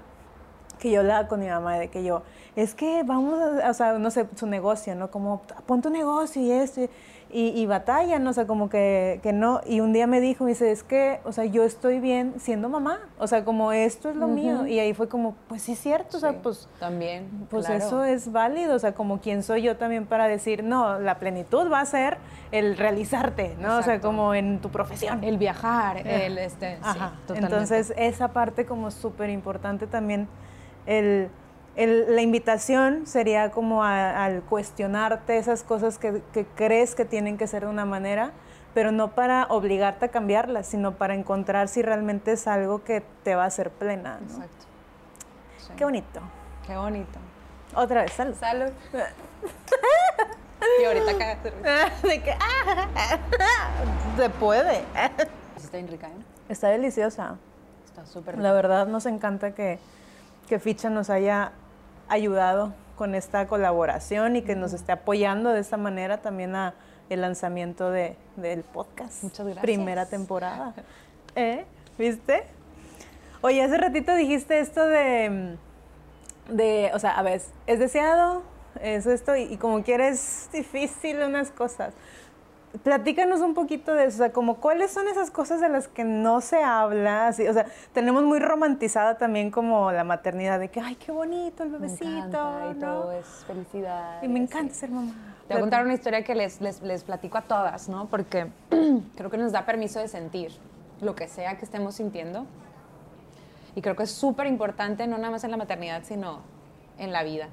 que 0.78 0.90
yo 0.90 1.00
hablaba 1.00 1.28
con 1.28 1.40
mi 1.40 1.46
mamá 1.46 1.78
de 1.78 1.88
que 1.88 2.04
yo, 2.04 2.22
es 2.54 2.74
que 2.74 3.02
vamos 3.02 3.38
a, 3.62 3.70
o 3.70 3.74
sea, 3.74 3.98
no 3.98 4.10
sé, 4.10 4.26
su 4.36 4.46
negocio, 4.46 4.94
¿no? 4.94 5.10
Como, 5.10 5.42
pon 5.66 5.82
tu 5.82 5.90
negocio 5.90 6.42
y 6.42 6.50
esto, 6.50 6.82
y, 7.28 7.48
y 7.48 7.66
batalla, 7.66 8.18
¿no? 8.18 8.30
O 8.30 8.32
sea, 8.32 8.46
como 8.46 8.68
que, 8.68 9.20
que, 9.22 9.32
no, 9.32 9.60
y 9.66 9.80
un 9.80 9.92
día 9.92 10.06
me 10.06 10.20
dijo, 10.20 10.44
me 10.44 10.50
dice, 10.50 10.70
es 10.70 10.82
que, 10.82 11.20
o 11.24 11.32
sea, 11.32 11.44
yo 11.44 11.64
estoy 11.64 11.98
bien 11.98 12.34
siendo 12.38 12.68
mamá, 12.68 13.00
o 13.18 13.26
sea, 13.26 13.44
como 13.44 13.72
esto 13.72 14.08
es 14.08 14.16
lo 14.16 14.28
mío, 14.28 14.66
y 14.66 14.78
ahí 14.78 14.94
fue 14.94 15.08
como, 15.08 15.34
pues 15.48 15.62
sí 15.62 15.72
es 15.72 15.78
cierto, 15.80 16.18
o 16.18 16.20
sea, 16.20 16.40
pues... 16.40 16.68
También, 16.78 17.46
Pues 17.50 17.68
eso 17.68 18.04
es 18.04 18.30
válido, 18.30 18.76
o 18.76 18.78
sea, 18.78 18.94
como 18.94 19.20
quién 19.20 19.42
soy 19.42 19.62
yo 19.62 19.76
también 19.76 20.06
para 20.06 20.28
decir, 20.28 20.62
no, 20.62 21.00
la 21.00 21.18
plenitud 21.18 21.70
va 21.70 21.80
a 21.80 21.84
ser 21.84 22.18
el 22.52 22.76
realizarte, 22.76 23.56
¿no? 23.60 23.78
O 23.78 23.82
sea, 23.82 24.00
como 24.00 24.32
en 24.34 24.60
tu 24.60 24.70
profesión. 24.70 25.24
El 25.24 25.36
viajar, 25.36 26.06
el, 26.06 26.38
este, 26.38 26.78
Ajá. 26.80 27.14
Entonces, 27.34 27.92
esa 27.96 28.28
parte 28.28 28.66
como 28.66 28.90
súper 28.90 29.30
importante 29.30 29.86
también 29.86 30.28
el, 30.86 31.30
la 31.76 32.22
invitación 32.22 33.06
sería 33.06 33.50
como 33.50 33.84
al 33.84 34.42
cuestionarte 34.42 35.36
esas 35.36 35.62
cosas 35.62 35.98
que, 35.98 36.22
crees 36.54 36.94
que 36.94 37.04
tienen 37.04 37.36
que 37.36 37.46
ser 37.46 37.64
de 37.64 37.68
una 37.68 37.84
manera, 37.84 38.32
pero 38.72 38.92
no 38.92 39.12
para 39.12 39.46
obligarte 39.50 40.06
a 40.06 40.08
cambiarlas, 40.08 40.66
sino 40.66 40.92
para 40.92 41.14
encontrar 41.14 41.68
si 41.68 41.82
realmente 41.82 42.32
es 42.32 42.46
algo 42.46 42.82
que 42.82 43.02
te 43.22 43.34
va 43.34 43.44
a 43.44 43.46
hacer 43.46 43.70
plena. 43.70 44.18
Exacto. 44.22 44.66
Qué 45.76 45.84
bonito. 45.84 46.20
Qué 46.66 46.76
bonito. 46.76 47.18
Otra 47.74 48.02
vez, 48.02 48.12
salud. 48.12 48.34
Salud. 48.38 48.70
y 50.80 50.84
ahorita 50.84 51.10
acá. 51.10 51.38
De 52.02 52.22
que, 52.22 52.34
se 54.16 54.30
puede. 54.30 54.84
Está 55.56 55.76
bien 55.76 55.88
rica, 55.88 56.06
¿eh? 56.06 56.24
Está 56.48 56.68
deliciosa. 56.68 57.36
Está 57.84 58.06
súper 58.06 58.38
La 58.38 58.52
verdad 58.52 58.86
nos 58.86 59.04
encanta 59.06 59.54
que 59.54 59.78
que 60.46 60.58
Ficha 60.58 60.90
nos 60.90 61.10
haya 61.10 61.52
ayudado 62.08 62.72
con 62.96 63.14
esta 63.14 63.46
colaboración 63.46 64.36
y 64.36 64.42
que 64.42 64.56
nos 64.56 64.72
esté 64.72 64.92
apoyando 64.92 65.50
de 65.50 65.60
esta 65.60 65.76
manera 65.76 66.18
también 66.18 66.54
a 66.54 66.74
el 67.10 67.20
lanzamiento 67.20 67.90
de, 67.90 68.16
del 68.36 68.62
podcast. 68.62 69.22
Muchas 69.22 69.46
gracias. 69.46 69.62
Primera 69.62 70.06
temporada. 70.06 70.74
¿Eh? 71.36 71.64
¿Viste? 71.98 72.44
Oye, 73.42 73.62
hace 73.62 73.76
ratito 73.76 74.14
dijiste 74.14 74.58
esto 74.58 74.84
de, 74.86 75.56
de, 76.48 76.90
o 76.94 76.98
sea, 76.98 77.18
a 77.18 77.22
ver, 77.22 77.40
es 77.66 77.78
deseado, 77.78 78.42
es 78.80 79.06
esto, 79.06 79.36
y, 79.36 79.42
y 79.42 79.56
como 79.56 79.82
quieres, 79.82 80.46
es 80.46 80.52
difícil 80.52 81.22
unas 81.22 81.50
cosas. 81.50 81.94
Platícanos 82.82 83.40
un 83.40 83.54
poquito 83.54 83.94
de 83.94 84.06
eso, 84.06 84.16
o 84.16 84.18
sea, 84.18 84.32
como 84.32 84.56
cuáles 84.56 84.90
son 84.90 85.08
esas 85.08 85.30
cosas 85.30 85.60
de 85.60 85.68
las 85.68 85.88
que 85.88 86.04
no 86.04 86.40
se 86.40 86.62
habla, 86.62 87.28
así, 87.28 87.46
o 87.46 87.52
sea, 87.52 87.66
tenemos 87.92 88.24
muy 88.24 88.38
romantizada 88.38 89.18
también 89.18 89.50
como 89.50 89.92
la 89.92 90.04
maternidad, 90.04 90.58
de 90.58 90.68
que, 90.68 90.80
ay, 90.80 90.96
qué 90.96 91.12
bonito 91.12 91.62
el 91.62 91.70
Me 91.70 91.78
bebecito, 91.78 92.70
y 92.70 92.74
todo 92.80 93.12
es 93.12 93.26
felicidad. 93.46 94.22
Y 94.22 94.28
me 94.28 94.40
encanta 94.40 94.74
ser 94.74 94.90
mamá. 94.90 95.12
Te 95.46 95.54
voy 95.54 95.58
a 95.58 95.60
contar 95.60 95.84
una 95.84 95.94
historia 95.94 96.24
que 96.24 96.34
les, 96.34 96.60
les, 96.60 96.82
les 96.82 97.04
platico 97.04 97.38
a 97.38 97.42
todas, 97.42 97.88
¿no? 97.88 98.06
Porque 98.06 98.50
creo 99.16 99.30
que 99.30 99.38
nos 99.38 99.52
da 99.52 99.64
permiso 99.64 100.00
de 100.00 100.08
sentir 100.08 100.52
lo 101.00 101.14
que 101.14 101.28
sea 101.28 101.56
que 101.56 101.64
estemos 101.64 101.94
sintiendo. 101.94 102.46
Y 103.74 103.82
creo 103.82 103.94
que 103.94 104.04
es 104.04 104.10
súper 104.10 104.46
importante, 104.46 105.06
no 105.06 105.18
nada 105.18 105.30
más 105.30 105.44
en 105.44 105.50
la 105.50 105.56
maternidad, 105.56 106.02
sino 106.02 106.40
en 106.98 107.12
la 107.12 107.22
vida. 107.22 107.48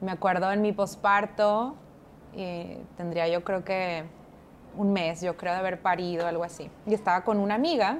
Me 0.00 0.12
acuerdo 0.12 0.50
en 0.52 0.62
mi 0.62 0.72
posparto, 0.72 1.74
eh, 2.34 2.80
tendría 2.96 3.26
yo 3.28 3.42
creo 3.42 3.64
que 3.64 4.04
un 4.78 4.92
mes, 4.92 5.20
yo 5.20 5.36
creo, 5.36 5.52
de 5.52 5.58
haber 5.58 5.80
parido, 5.82 6.26
algo 6.26 6.44
así. 6.44 6.70
Y 6.86 6.94
estaba 6.94 7.24
con 7.24 7.38
una 7.38 7.56
amiga 7.56 7.98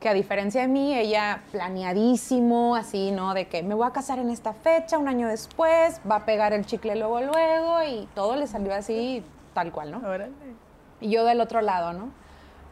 que 0.00 0.08
a 0.08 0.14
diferencia 0.14 0.62
de 0.62 0.68
mí, 0.68 0.94
ella 0.94 1.42
planeadísimo, 1.52 2.74
así, 2.74 3.10
¿no? 3.10 3.32
De 3.32 3.46
que 3.48 3.62
me 3.62 3.74
voy 3.74 3.86
a 3.86 3.90
casar 3.90 4.18
en 4.18 4.30
esta 4.30 4.52
fecha, 4.52 4.98
un 4.98 5.08
año 5.08 5.28
después, 5.28 6.00
va 6.10 6.16
a 6.16 6.24
pegar 6.26 6.52
el 6.52 6.66
chicle 6.66 6.96
luego, 6.96 7.20
luego, 7.20 7.82
y 7.82 8.08
todo 8.14 8.36
le 8.36 8.46
salió 8.46 8.74
así, 8.74 9.22
tal 9.54 9.72
cual, 9.72 9.90
¿no? 9.90 9.98
Órale. 9.98 10.32
Y 11.00 11.10
yo 11.10 11.24
del 11.24 11.40
otro 11.40 11.60
lado, 11.60 11.92
¿no? 11.92 12.10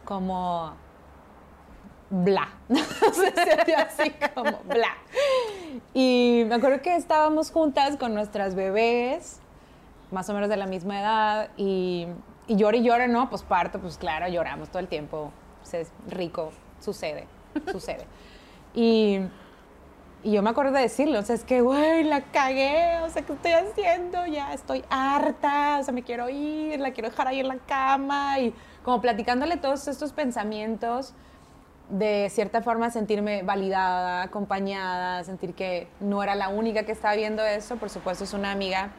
Como 0.04 0.74
bla. 2.10 2.48
Así 2.68 4.12
como 4.34 4.58
bla. 4.64 4.96
Y 5.94 6.44
me 6.46 6.56
acuerdo 6.56 6.82
que 6.82 6.96
estábamos 6.96 7.50
juntas 7.50 7.96
con 7.96 8.14
nuestras 8.14 8.54
bebés, 8.54 9.40
más 10.10 10.28
o 10.28 10.34
menos 10.34 10.50
de 10.50 10.56
la 10.58 10.66
misma 10.66 11.00
edad, 11.00 11.48
y, 11.56 12.08
y 12.46 12.56
llora 12.56 12.76
y 12.76 12.82
llora, 12.82 13.08
¿no? 13.08 13.28
Pues 13.30 13.42
parto, 13.42 13.78
pues 13.80 13.98
claro, 13.98 14.28
lloramos 14.28 14.68
todo 14.68 14.80
el 14.80 14.88
tiempo. 14.88 15.32
Pues 15.60 15.74
es 15.74 15.92
rico, 16.08 16.52
sucede, 16.80 17.26
sucede. 17.70 18.06
Y, 18.74 19.18
y 20.22 20.32
yo 20.32 20.42
me 20.42 20.48
acuerdo 20.48 20.72
de 20.72 20.80
decirlo, 20.80 21.18
o 21.18 21.22
sea, 21.22 21.34
es 21.34 21.44
que, 21.44 21.60
güey, 21.60 22.04
la 22.04 22.22
cagué, 22.22 23.00
o 23.02 23.10
sea, 23.10 23.20
¿qué 23.20 23.34
estoy 23.34 23.52
haciendo? 23.52 24.24
Ya 24.24 24.54
estoy 24.54 24.82
harta, 24.88 25.76
o 25.78 25.82
sea, 25.82 25.92
me 25.92 26.02
quiero 26.02 26.30
ir, 26.30 26.80
la 26.80 26.92
quiero 26.92 27.10
dejar 27.10 27.28
ahí 27.28 27.40
en 27.40 27.48
la 27.48 27.58
cama, 27.58 28.38
y 28.38 28.54
como 28.82 29.02
platicándole 29.02 29.58
todos 29.58 29.88
estos 29.88 30.14
pensamientos, 30.14 31.12
de 31.90 32.28
cierta 32.30 32.62
forma 32.62 32.88
sentirme 32.90 33.42
validada, 33.42 34.22
acompañada, 34.22 35.22
sentir 35.24 35.54
que 35.54 35.88
no 36.00 36.22
era 36.22 36.34
la 36.34 36.48
única 36.48 36.84
que 36.84 36.92
estaba 36.92 37.14
viendo 37.14 37.44
eso, 37.44 37.76
por 37.76 37.90
supuesto 37.90 38.24
es 38.24 38.32
una 38.32 38.52
amiga 38.52 38.90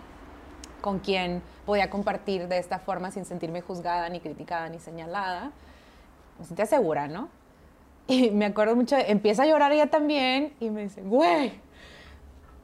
con 0.81 0.99
quien 0.99 1.41
podía 1.65 1.89
compartir 1.89 2.47
de 2.47 2.57
esta 2.57 2.79
forma 2.79 3.11
sin 3.11 3.25
sentirme 3.25 3.61
juzgada, 3.61 4.09
ni 4.09 4.19
criticada, 4.19 4.69
ni 4.69 4.79
señalada. 4.79 5.51
Me 6.39 6.45
sentía 6.45 6.65
segura, 6.65 7.07
¿no? 7.07 7.29
Y 8.07 8.31
me 8.31 8.45
acuerdo 8.45 8.75
mucho, 8.75 8.97
empieza 8.97 9.43
a 9.43 9.45
llorar 9.45 9.71
ella 9.71 9.87
también 9.87 10.53
y 10.59 10.69
me 10.69 10.83
dice, 10.83 11.01
güey, 11.01 11.53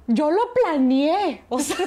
yo 0.08 0.32
lo 0.32 0.42
planeé. 0.54 1.44
O 1.50 1.60
sea, 1.60 1.78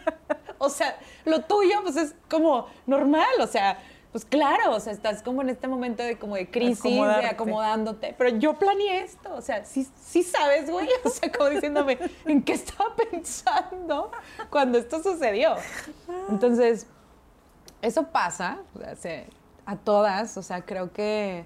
o 0.58 0.68
sea, 0.68 0.96
lo 1.24 1.42
tuyo 1.42 1.82
pues 1.82 1.96
es 1.96 2.14
como 2.30 2.66
normal, 2.86 3.34
o 3.40 3.46
sea, 3.46 3.78
pues 4.12 4.24
claro, 4.26 4.74
o 4.76 4.80
sea, 4.80 4.92
estás 4.92 5.22
como 5.22 5.40
en 5.42 5.48
este 5.48 5.66
momento 5.68 6.02
de 6.02 6.18
como 6.18 6.36
de 6.36 6.50
crisis, 6.50 6.82
de 6.84 7.26
acomodándote, 7.26 8.14
pero 8.18 8.30
yo 8.36 8.54
planeé 8.58 9.02
esto, 9.04 9.34
o 9.34 9.40
sea, 9.40 9.64
sí, 9.64 9.88
sí 10.04 10.22
sabes, 10.22 10.70
güey, 10.70 10.86
o 11.04 11.08
sea, 11.08 11.32
como 11.32 11.48
diciéndome, 11.48 11.98
¿en 12.26 12.42
qué 12.42 12.52
estaba 12.52 12.94
pensando 13.10 14.10
cuando 14.50 14.78
esto 14.78 15.02
sucedió? 15.02 15.54
Entonces, 16.28 16.86
eso 17.80 18.04
pasa 18.08 18.58
o 18.74 18.78
sea, 18.78 18.94
se- 18.96 19.26
a 19.64 19.76
todas, 19.76 20.36
o 20.36 20.42
sea, 20.42 20.62
creo 20.62 20.92
que 20.92 21.44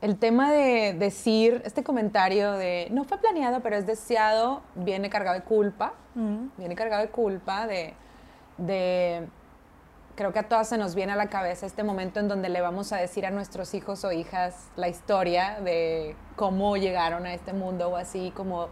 el 0.00 0.16
tema 0.18 0.52
de 0.52 0.92
decir 0.92 1.60
este 1.64 1.82
comentario 1.82 2.52
de 2.52 2.86
no 2.92 3.04
fue 3.04 3.18
planeado, 3.18 3.60
pero 3.60 3.74
es 3.76 3.86
deseado, 3.86 4.62
viene 4.76 5.10
cargado 5.10 5.36
de 5.36 5.42
culpa, 5.44 5.94
viene 6.56 6.74
cargado 6.76 7.02
de 7.02 7.08
culpa, 7.10 7.66
de, 7.66 7.94
de, 8.58 9.26
creo 10.18 10.32
que 10.32 10.40
a 10.40 10.48
todas 10.48 10.68
se 10.68 10.78
nos 10.78 10.96
viene 10.96 11.12
a 11.12 11.16
la 11.16 11.28
cabeza 11.28 11.64
este 11.64 11.84
momento 11.84 12.18
en 12.18 12.26
donde 12.26 12.48
le 12.48 12.60
vamos 12.60 12.92
a 12.92 12.96
decir 12.96 13.24
a 13.24 13.30
nuestros 13.30 13.72
hijos 13.72 14.02
o 14.02 14.10
hijas 14.10 14.66
la 14.74 14.88
historia 14.88 15.60
de 15.60 16.16
cómo 16.34 16.76
llegaron 16.76 17.24
a 17.24 17.34
este 17.34 17.52
mundo 17.52 17.90
o 17.90 17.96
así, 17.96 18.32
como, 18.34 18.66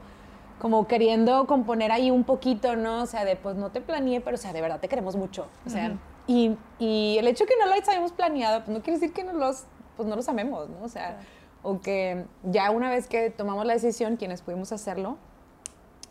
como 0.60 0.88
queriendo 0.88 1.46
componer 1.46 1.92
ahí 1.92 2.10
un 2.10 2.24
poquito, 2.24 2.74
¿no? 2.74 3.04
O 3.04 3.06
sea, 3.06 3.24
de 3.24 3.36
pues 3.36 3.54
no 3.54 3.70
te 3.70 3.80
planeé, 3.80 4.20
pero 4.20 4.34
o 4.34 4.38
sea, 4.38 4.52
de 4.52 4.60
verdad 4.60 4.80
te 4.80 4.88
queremos 4.88 5.14
mucho. 5.14 5.46
O 5.64 5.70
sea, 5.70 5.96
y, 6.26 6.58
y 6.80 7.16
el 7.16 7.28
hecho 7.28 7.44
de 7.44 7.50
que 7.50 7.56
no 7.60 7.66
lo 7.66 7.74
hayamos 7.74 8.10
planeado, 8.10 8.64
pues 8.64 8.76
no 8.76 8.82
quiere 8.82 8.98
decir 8.98 9.14
que 9.14 9.22
no 9.22 9.32
los, 9.32 9.66
pues 9.96 10.08
no 10.08 10.16
los 10.16 10.28
amemos, 10.28 10.68
¿no? 10.68 10.82
O 10.82 10.88
sea, 10.88 11.20
o 11.62 11.80
que 11.80 12.24
ya 12.42 12.72
una 12.72 12.90
vez 12.90 13.06
que 13.06 13.30
tomamos 13.30 13.64
la 13.66 13.74
decisión, 13.74 14.16
quienes 14.16 14.42
pudimos 14.42 14.72
hacerlo, 14.72 15.16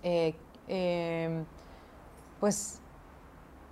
eh, 0.02 0.34
eh, 0.70 1.44
pues 2.40 2.80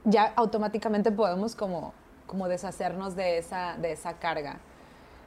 ya 0.06 0.34
automáticamente 0.36 1.12
podemos 1.12 1.56
como, 1.56 1.94
como 2.28 2.48
deshacernos 2.48 3.16
de 3.16 3.38
esa, 3.38 3.78
de 3.78 3.92
esa 3.92 4.14
carga. 4.14 4.58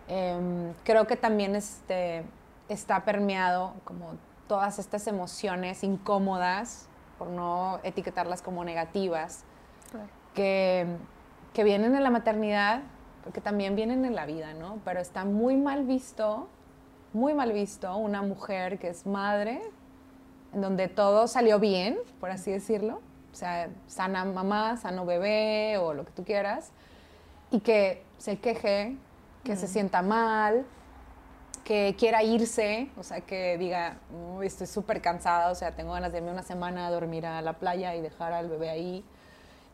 Em, 0.08 0.72
creo 0.84 1.06
que 1.06 1.16
también 1.16 1.56
este, 1.56 2.24
está 2.68 3.04
permeado 3.04 3.74
como 3.84 4.14
todas 4.46 4.78
estas 4.78 5.06
emociones 5.06 5.82
incómodas, 5.82 6.88
por 7.18 7.28
no 7.28 7.80
etiquetarlas 7.82 8.42
como 8.42 8.64
negativas, 8.64 9.44
Claro. 9.90 10.08
que, 10.34 10.86
que 11.54 11.64
vienen 11.64 11.94
en 11.94 12.02
la 12.02 12.10
maternidad, 12.10 12.82
porque 13.24 13.40
también 13.40 13.74
vienen 13.74 14.04
en 14.04 14.14
la 14.14 14.26
vida, 14.26 14.52
¿no? 14.54 14.78
Pero 14.84 15.00
está 15.00 15.24
muy 15.24 15.56
mal 15.56 15.84
visto, 15.84 16.48
muy 17.12 17.34
mal 17.34 17.52
visto 17.52 17.96
una 17.96 18.22
mujer 18.22 18.78
que 18.78 18.88
es 18.88 19.06
madre, 19.06 19.62
en 20.52 20.60
donde 20.60 20.88
todo 20.88 21.26
salió 21.26 21.58
bien, 21.58 21.98
por 22.20 22.30
así 22.30 22.52
decirlo, 22.52 23.00
o 23.36 23.38
sea, 23.38 23.68
sana 23.86 24.24
mamá, 24.24 24.78
sano 24.78 25.04
bebé 25.04 25.76
o 25.76 25.92
lo 25.92 26.06
que 26.06 26.12
tú 26.12 26.24
quieras, 26.24 26.70
y 27.50 27.60
que 27.60 28.02
se 28.16 28.38
queje, 28.38 28.96
que 29.44 29.56
se 29.56 29.68
sienta 29.68 30.00
mal, 30.00 30.64
que 31.62 31.94
quiera 31.98 32.22
irse, 32.22 32.88
o 32.96 33.02
sea, 33.02 33.20
que 33.20 33.58
diga, 33.58 33.98
"Uy, 34.38 34.46
estoy 34.46 34.66
súper 34.66 35.02
cansada, 35.02 35.50
o 35.50 35.54
sea, 35.54 35.72
tengo 35.72 35.92
ganas 35.92 36.12
de 36.12 36.18
irme 36.18 36.30
una 36.30 36.42
semana 36.42 36.86
a 36.86 36.90
dormir 36.90 37.26
a 37.26 37.42
la 37.42 37.52
playa 37.52 37.94
y 37.94 38.00
dejar 38.00 38.32
al 38.32 38.48
bebé 38.48 38.70
ahí. 38.70 39.04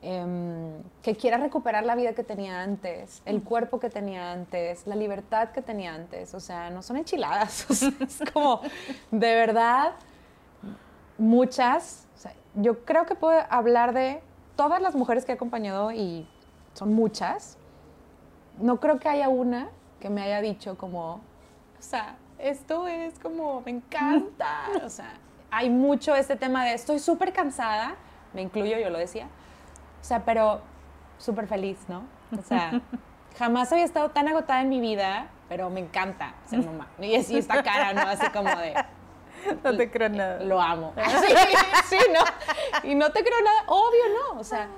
Em, 0.03 0.83
que 1.01 1.14
quiera 1.14 1.37
recuperar 1.37 1.85
la 1.85 1.94
vida 1.94 2.14
que 2.14 2.25
tenía 2.25 2.62
antes, 2.62 3.22
el 3.27 3.44
cuerpo 3.44 3.79
que 3.79 3.90
tenía 3.90 4.33
antes, 4.33 4.88
la 4.88 4.96
libertad 4.96 5.51
que 5.51 5.62
tenía 5.62 5.94
antes, 5.94 6.35
o 6.35 6.40
sea, 6.40 6.68
no 6.70 6.83
son 6.83 6.96
enchiladas, 6.96 7.64
o 7.70 7.75
sea, 7.75 7.92
es 8.01 8.20
como, 8.33 8.61
de 9.12 9.35
verdad, 9.37 9.92
muchas, 11.18 12.09
yo 12.55 12.85
creo 12.85 13.07
que 13.07 13.15
puedo 13.15 13.41
hablar 13.51 13.95
de 13.95 14.23
todas 14.57 14.81
las 14.83 14.95
mujeres 14.95 15.25
que 15.25 15.33
he 15.33 15.35
acompañado 15.35 15.93
y 15.93 16.29
son 16.75 16.93
muchas, 16.93 17.59
no 18.59 18.81
creo 18.81 18.99
que 18.99 19.09
haya 19.09 19.29
una 19.29 19.69
que 20.01 20.11
me 20.11 20.23
haya 20.23 20.41
dicho 20.41 20.77
como, 20.77 21.15
o 21.15 21.21
sea, 21.81 22.17
esto 22.38 22.88
es 22.88 23.19
como, 23.19 23.61
me 23.62 23.71
encanta. 23.71 24.67
O 24.85 24.88
sea, 24.88 25.15
hay 25.51 25.71
mucho 25.71 26.15
este 26.15 26.37
tema 26.37 26.65
de 26.65 26.75
estoy 26.75 26.99
súper 26.99 27.33
cansada, 27.33 27.95
me 28.35 28.43
incluyo, 28.43 28.79
yo 28.79 28.91
lo 28.91 28.99
decía. 28.99 29.29
O 30.01 30.05
sea, 30.05 30.25
pero 30.25 30.61
súper 31.19 31.47
feliz, 31.47 31.79
¿no? 31.88 32.03
O 32.37 32.43
sea, 32.43 32.81
jamás 33.38 33.73
había 33.73 33.85
estado 33.85 34.11
tan 34.11 34.29
agotada 34.29 34.61
en 34.62 34.69
mi 34.69 34.81
vida, 34.81 35.29
pero 35.49 35.71
me 35.71 35.81
encanta 35.81 36.35
ser 36.47 36.65
mamá. 36.65 36.88
Y 36.99 37.15
así 37.15 37.38
esta 37.38 37.62
cara, 37.62 37.93
¿no? 37.93 38.03
Así 38.03 38.29
como 38.31 38.49
de, 38.49 38.75
No 39.65 39.77
te 39.77 39.91
creo 39.91 40.09
nada. 40.09 40.41
lo 40.45 40.61
amo. 40.61 40.93
Sí, 41.87 41.97
sí, 41.97 41.99
¿no? 42.13 42.89
Y 42.89 42.95
no 42.95 43.11
te 43.13 43.23
creo 43.23 43.41
nada, 43.43 43.65
obvio, 43.69 44.03
¿no? 44.35 44.41
O 44.41 44.45
sea, 44.45 44.69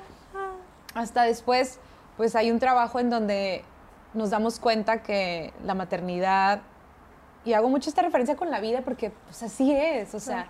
hasta 0.94 1.22
después, 1.22 1.78
pues 2.16 2.36
hay 2.36 2.50
un 2.50 2.58
trabajo 2.58 2.98
en 3.00 3.10
donde 3.10 3.64
nos 4.14 4.30
damos 4.30 4.58
cuenta 4.60 5.02
que 5.02 5.52
la 5.64 5.74
maternidad, 5.74 6.60
y 7.44 7.52
hago 7.52 7.68
mucho 7.68 7.90
esta 7.90 8.02
referencia 8.02 8.36
con 8.36 8.50
la 8.50 8.60
vida 8.60 8.82
porque 8.82 9.10
pues 9.10 9.42
así 9.42 9.74
es, 9.74 10.14
o 10.14 10.20
sea, 10.20 10.46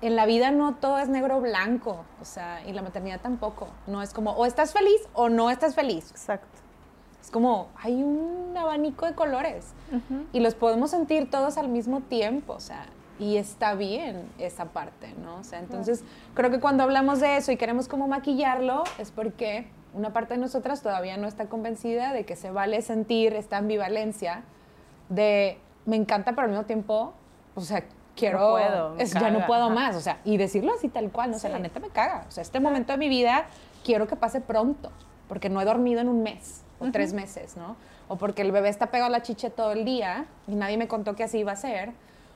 en 0.00 0.16
la 0.16 0.26
vida 0.26 0.50
no 0.50 0.74
todo 0.74 0.98
es 0.98 1.08
negro 1.08 1.38
o 1.38 1.40
blanco, 1.40 2.04
o 2.20 2.24
sea, 2.24 2.62
y 2.66 2.72
la 2.72 2.82
maternidad 2.82 3.20
tampoco, 3.20 3.68
no 3.86 4.02
es 4.02 4.12
como 4.12 4.32
o 4.32 4.46
estás 4.46 4.72
feliz 4.72 5.00
o 5.12 5.28
no 5.28 5.50
estás 5.50 5.74
feliz, 5.74 6.10
Exacto. 6.10 6.51
Es 7.22 7.30
como 7.30 7.68
hay 7.76 8.02
un 8.02 8.52
abanico 8.56 9.06
de 9.06 9.14
colores. 9.14 9.72
Y 10.32 10.40
los 10.40 10.54
podemos 10.54 10.90
sentir 10.90 11.30
todos 11.30 11.56
al 11.56 11.68
mismo 11.68 12.00
tiempo, 12.00 12.52
o 12.54 12.60
sea, 12.60 12.86
y 13.18 13.36
está 13.36 13.74
bien 13.74 14.28
esa 14.38 14.66
parte, 14.66 15.14
¿no? 15.22 15.36
O 15.36 15.44
sea, 15.44 15.58
entonces 15.60 16.02
creo 16.34 16.50
que 16.50 16.60
cuando 16.60 16.82
hablamos 16.82 17.20
de 17.20 17.36
eso 17.36 17.52
y 17.52 17.56
queremos 17.56 17.86
como 17.88 18.08
maquillarlo 18.08 18.84
es 18.98 19.10
porque 19.10 19.68
una 19.94 20.12
parte 20.12 20.34
de 20.34 20.40
nosotras 20.40 20.82
todavía 20.82 21.16
no 21.18 21.28
está 21.28 21.46
convencida 21.46 22.12
de 22.12 22.24
que 22.24 22.34
se 22.36 22.50
vale 22.50 22.80
sentir 22.82 23.34
esta 23.34 23.58
ambivalencia 23.58 24.42
de 25.08 25.58
me 25.84 25.96
encanta, 25.96 26.30
pero 26.32 26.44
al 26.44 26.50
mismo 26.50 26.64
tiempo, 26.64 27.12
o 27.54 27.60
sea, 27.60 27.84
quiero, 28.16 28.38
No 28.38 28.50
puedo, 28.52 28.96
es- 28.98 29.12
ya 29.12 29.30
no 29.30 29.46
puedo 29.46 29.64
ajá. 29.66 29.74
más, 29.74 29.96
o 29.96 30.00
sea, 30.00 30.18
y 30.24 30.36
decirlo 30.38 30.72
así 30.74 30.88
tal 30.88 31.10
cual, 31.10 31.30
no 31.32 31.38
sé, 31.38 31.48
Sí. 31.48 31.52
la 31.52 31.58
neta 31.58 31.80
me 31.80 31.88
caga, 31.90 32.24
o 32.28 32.30
sea, 32.30 32.42
este 32.42 32.60
momento 32.60 32.92
de 32.92 32.98
mi 32.98 33.08
vida 33.08 33.44
quiero 33.84 34.06
que 34.06 34.16
pase 34.16 34.40
pronto, 34.40 34.90
porque 35.28 35.48
no 35.50 35.60
he 35.60 35.64
dormido 35.64 36.00
en 36.00 36.08
un 36.08 36.22
mes 36.22 36.62
o 36.88 36.92
tres 36.92 37.12
meses, 37.12 37.56
¿no? 37.56 37.76
O 38.08 38.16
porque 38.16 38.42
el 38.42 38.52
bebé 38.52 38.68
está 38.68 38.86
pegado 38.90 39.06
a 39.08 39.10
la 39.10 39.22
chiche 39.22 39.50
todo 39.50 39.72
el 39.72 39.84
día 39.84 40.26
y 40.46 40.54
nadie 40.54 40.76
me 40.76 40.88
contó 40.88 41.14
que 41.16 41.24
así 41.24 41.38
iba 41.38 41.52
a 41.52 41.56
ser, 41.56 41.92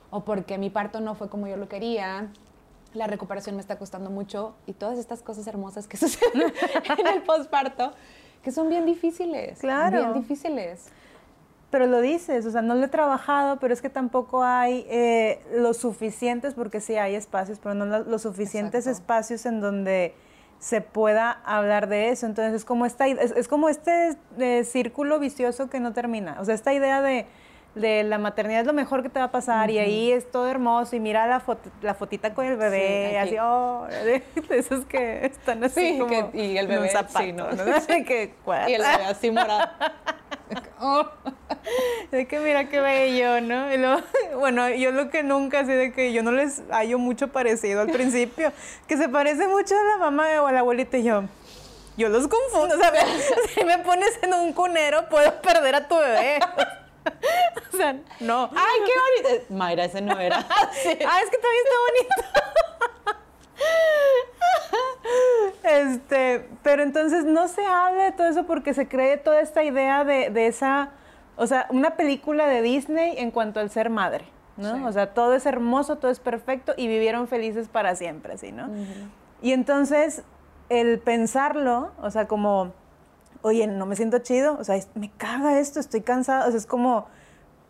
o 0.09 0.23
porque 0.23 0.57
mi 0.57 0.69
parto 0.69 0.99
no 1.01 1.15
fue 1.15 1.29
como 1.29 1.47
yo 1.47 1.57
lo 1.57 1.67
quería, 1.67 2.27
la 2.93 3.05
recuperación 3.07 3.55
me 3.55 3.61
está 3.61 3.77
costando 3.77 4.09
mucho 4.09 4.55
y 4.65 4.73
todas 4.73 4.97
estas 4.97 5.21
cosas 5.21 5.45
hermosas 5.47 5.87
que 5.87 5.97
suceden 5.97 6.53
en 6.97 7.07
el 7.07 7.21
posparto, 7.23 7.91
que 8.41 8.51
son 8.51 8.69
bien 8.69 8.85
difíciles, 8.85 9.59
Claro. 9.59 9.97
bien 9.97 10.13
difíciles. 10.13 10.87
Pero 11.69 11.85
lo 11.85 11.99
dices, 11.99 12.45
o 12.45 12.51
sea, 12.51 12.61
no 12.61 12.75
lo 12.75 12.85
he 12.85 12.87
trabajado, 12.87 13.57
pero 13.59 13.73
es 13.73 13.81
que 13.81 13.89
tampoco 13.89 14.41
hay 14.41 14.85
eh, 14.89 15.41
los 15.53 15.75
suficientes, 15.75 16.53
porque 16.53 16.79
sí 16.79 16.95
hay 16.95 17.13
espacios, 17.15 17.59
pero 17.61 17.75
no 17.75 17.85
lo- 17.85 18.03
los 18.05 18.21
suficientes 18.21 18.87
Exacto. 18.87 19.01
espacios 19.01 19.45
en 19.45 19.59
donde 19.59 20.15
se 20.59 20.81
pueda 20.81 21.31
hablar 21.45 21.87
de 21.87 22.09
eso. 22.09 22.25
Entonces 22.25 22.53
es 22.53 22.65
como 22.65 22.85
esta, 22.85 23.07
es, 23.07 23.31
es 23.31 23.47
como 23.47 23.69
este 23.69 24.15
eh, 24.39 24.63
círculo 24.63 25.19
vicioso 25.19 25.69
que 25.69 25.79
no 25.79 25.93
termina. 25.93 26.37
O 26.39 26.45
sea, 26.45 26.55
esta 26.55 26.73
idea 26.73 27.01
de, 27.01 27.25
de 27.75 28.03
la 28.03 28.17
maternidad 28.17 28.61
es 28.61 28.67
lo 28.67 28.73
mejor 28.73 29.03
que 29.03 29.09
te 29.09 29.19
va 29.19 29.25
a 29.25 29.31
pasar 29.31 29.69
y 29.69 29.77
ahí 29.77 30.11
es 30.11 30.31
todo 30.31 30.47
hermoso 30.49 30.95
y 30.95 30.99
mira 30.99 31.27
la, 31.27 31.39
foto- 31.39 31.69
la 31.83 31.93
fotita 31.93 32.33
con 32.33 32.45
el 32.47 32.57
bebé, 32.57 33.09
Sí, 33.11 33.15
así, 33.17 33.35
oh, 33.39 33.85
de 34.03 34.23
esos 34.49 34.83
que 34.85 35.25
están 35.27 35.63
así 35.63 35.79
Sí, 35.93 35.99
como 35.99 36.31
que- 36.31 36.37
y 36.41 36.57
el 36.57 36.65
en 36.65 36.71
un 36.71 36.75
bebé, 36.77 36.89
zapato, 36.89 37.19
sí, 37.19 37.33
¿no? 37.33 37.51
¿no? 37.51 37.63
De 37.63 38.03
que, 38.05 38.33
Y 38.67 38.73
el 38.73 38.81
bebé 38.81 39.05
así 39.05 39.29
morado. 39.31 39.69
Oh. 40.79 41.05
De 42.11 42.27
que 42.27 42.39
mira 42.39 42.69
qué 42.69 42.79
bello, 42.79 43.41
¿no? 43.41 43.73
Y 43.73 43.77
luego, 43.77 44.01
bueno, 44.39 44.69
yo 44.69 44.91
lo 44.91 45.09
que 45.09 45.23
nunca, 45.23 45.61
así 45.61 45.71
de 45.71 45.91
que 45.91 46.13
yo 46.13 46.21
no 46.23 46.31
les 46.31 46.61
hallo 46.69 46.99
mucho 46.99 47.29
parecido 47.29 47.81
al 47.81 47.89
principio, 47.89 48.51
que 48.87 48.95
se 48.95 49.09
parece 49.09 49.47
mucho 49.47 49.75
a 49.77 49.83
la 49.83 49.97
mamá 49.97 50.41
o 50.41 50.47
a 50.47 50.51
la 50.51 50.59
abuelita 50.59 50.97
y 50.97 51.03
yo, 51.03 51.23
yo 51.97 52.09
los 52.09 52.27
confundo, 52.27 52.75
o 52.75 52.79
sea, 52.79 52.91
me- 52.91 52.99
si 53.55 53.65
me 53.65 53.79
pones 53.79 54.19
en 54.21 54.33
un 54.35 54.53
cunero 54.53 55.09
puedo 55.09 55.41
perder 55.41 55.75
a 55.75 55.87
tu 55.87 55.97
bebé. 55.97 56.39
O 57.73 57.77
sea, 57.77 57.95
no. 58.19 58.49
¡Ay, 58.55 58.79
qué 58.85 59.27
bonito! 59.29 59.45
Mayra, 59.49 59.85
ese 59.85 60.01
no 60.01 60.19
era. 60.19 60.39
Sí. 60.83 60.89
Ah, 61.07 61.21
es 61.23 61.29
que 61.29 61.37
también 61.37 61.63
está 61.63 61.75
bonito. 61.87 62.66
Este, 65.63 66.47
pero 66.63 66.83
entonces 66.83 67.25
no 67.25 67.47
se 67.47 67.65
habla 67.65 68.05
de 68.05 68.11
todo 68.13 68.27
eso 68.27 68.45
porque 68.45 68.73
se 68.73 68.87
cree 68.87 69.17
toda 69.17 69.41
esta 69.41 69.63
idea 69.63 70.03
de, 70.03 70.29
de 70.29 70.47
esa, 70.47 70.91
o 71.35 71.45
sea, 71.45 71.67
una 71.69 71.91
película 71.97 72.47
de 72.47 72.61
Disney 72.61 73.15
en 73.17 73.31
cuanto 73.31 73.59
al 73.59 73.69
ser 73.69 73.89
madre, 73.89 74.25
¿no? 74.55 74.75
Sí. 74.75 74.83
O 74.83 74.91
sea, 74.91 75.13
todo 75.13 75.33
es 75.33 75.45
hermoso, 75.45 75.97
todo 75.97 76.09
es 76.09 76.19
perfecto 76.19 76.73
y 76.77 76.87
vivieron 76.87 77.27
felices 77.27 77.67
para 77.67 77.95
siempre, 77.95 78.33
así, 78.33 78.51
¿no? 78.51 78.69
Y 79.41 79.51
entonces 79.51 80.23
el 80.69 80.99
pensarlo, 80.99 81.91
o 82.01 82.11
sea, 82.11 82.27
como, 82.27 82.71
oye, 83.41 83.67
no 83.67 83.85
me 83.85 83.95
siento 83.95 84.19
chido, 84.19 84.57
o 84.59 84.63
sea, 84.63 84.79
me 84.95 85.11
caga 85.11 85.59
esto, 85.59 85.79
estoy 85.79 86.01
cansada, 86.01 86.47
o 86.47 86.49
sea, 86.49 86.57
es 86.57 86.65
como, 86.65 87.07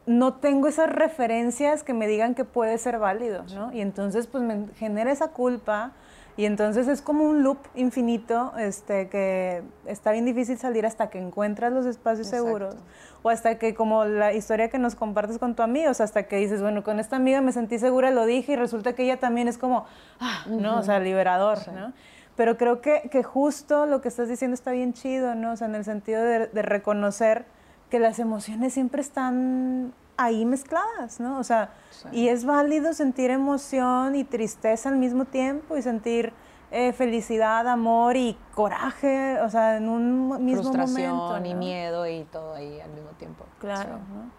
no 0.07 0.35
tengo 0.35 0.67
esas 0.67 0.89
referencias 0.89 1.83
que 1.83 1.93
me 1.93 2.07
digan 2.07 2.33
que 2.33 2.45
puede 2.45 2.77
ser 2.77 2.97
válido, 2.97 3.43
¿no? 3.53 3.71
Y 3.73 3.81
entonces, 3.81 4.25
pues, 4.25 4.41
me 4.43 4.67
genera 4.77 5.11
esa 5.11 5.27
culpa 5.27 5.91
y 6.37 6.45
entonces 6.45 6.87
es 6.87 7.01
como 7.01 7.25
un 7.25 7.43
loop 7.43 7.57
infinito, 7.75 8.53
este, 8.57 9.09
que 9.09 9.63
está 9.85 10.11
bien 10.13 10.23
difícil 10.23 10.57
salir 10.57 10.85
hasta 10.85 11.09
que 11.09 11.19
encuentras 11.19 11.73
los 11.73 11.85
espacios 11.85 12.27
Exacto. 12.27 12.45
seguros 12.45 12.75
o 13.23 13.29
hasta 13.29 13.57
que, 13.57 13.73
como 13.73 14.05
la 14.05 14.33
historia 14.33 14.69
que 14.69 14.77
nos 14.77 14.95
compartes 14.95 15.39
con 15.39 15.55
tu 15.55 15.63
amiga, 15.63 15.91
o 15.91 15.93
sea, 15.93 16.05
hasta 16.05 16.23
que 16.23 16.37
dices, 16.37 16.61
bueno, 16.61 16.83
con 16.83 16.99
esta 16.99 17.17
amiga 17.17 17.41
me 17.41 17.51
sentí 17.51 17.77
segura, 17.77 18.09
lo 18.11 18.25
dije 18.25 18.53
y 18.53 18.55
resulta 18.55 18.93
que 18.93 19.03
ella 19.03 19.19
también 19.19 19.47
es 19.47 19.57
como, 19.57 19.85
ah, 20.19 20.45
¿no? 20.47 20.77
O 20.79 20.83
sea, 20.83 20.99
liberador, 20.99 21.57
Sí. 21.57 21.71
¿no? 21.75 21.91
Pero 22.37 22.55
creo 22.55 22.81
que, 22.81 23.09
que 23.11 23.23
justo 23.23 23.87
lo 23.87 23.99
que 23.99 24.07
estás 24.07 24.29
diciendo 24.29 24.53
está 24.53 24.69
bien 24.71 24.93
chido, 24.93 25.33
¿no? 25.33 25.53
O 25.53 25.55
sea, 25.57 25.67
en 25.67 25.73
el 25.75 25.83
sentido 25.83 26.23
de, 26.23 26.45
de 26.45 26.61
reconocer 26.61 27.45
que 27.89 27.99
las 27.99 28.19
emociones 28.19 28.73
siempre 28.73 29.01
están 29.01 29.93
ahí 30.17 30.45
mezcladas, 30.45 31.19
¿no? 31.19 31.37
O 31.39 31.43
sea, 31.43 31.69
Sí. 31.91 32.07
y 32.11 32.27
es 32.29 32.43
válido 32.45 32.93
sentir 32.93 33.29
emoción 33.31 34.15
y 34.15 34.23
tristeza 34.23 34.89
al 34.89 34.97
mismo 34.97 35.25
tiempo 35.25 35.77
y 35.77 35.81
sentir 35.81 36.33
eh, 36.69 36.91
felicidad, 36.91 37.65
amor 37.69 38.17
y 38.17 38.37
coraje, 38.53 39.39
o 39.41 39.49
sea, 39.49 39.77
en 39.77 39.87
un 39.87 40.43
mismo 40.43 40.63
Frustración 40.63 41.15
momento. 41.15 41.47
y 41.47 41.53
¿no? 41.53 41.59
miedo 41.59 42.07
y 42.07 42.23
todo 42.25 42.55
ahí 42.55 42.81
al 42.81 42.91
mismo 42.91 43.11
tiempo. 43.11 43.45
Claro, 43.59 43.83
Sí. 43.95 44.13
¿no? 44.13 44.31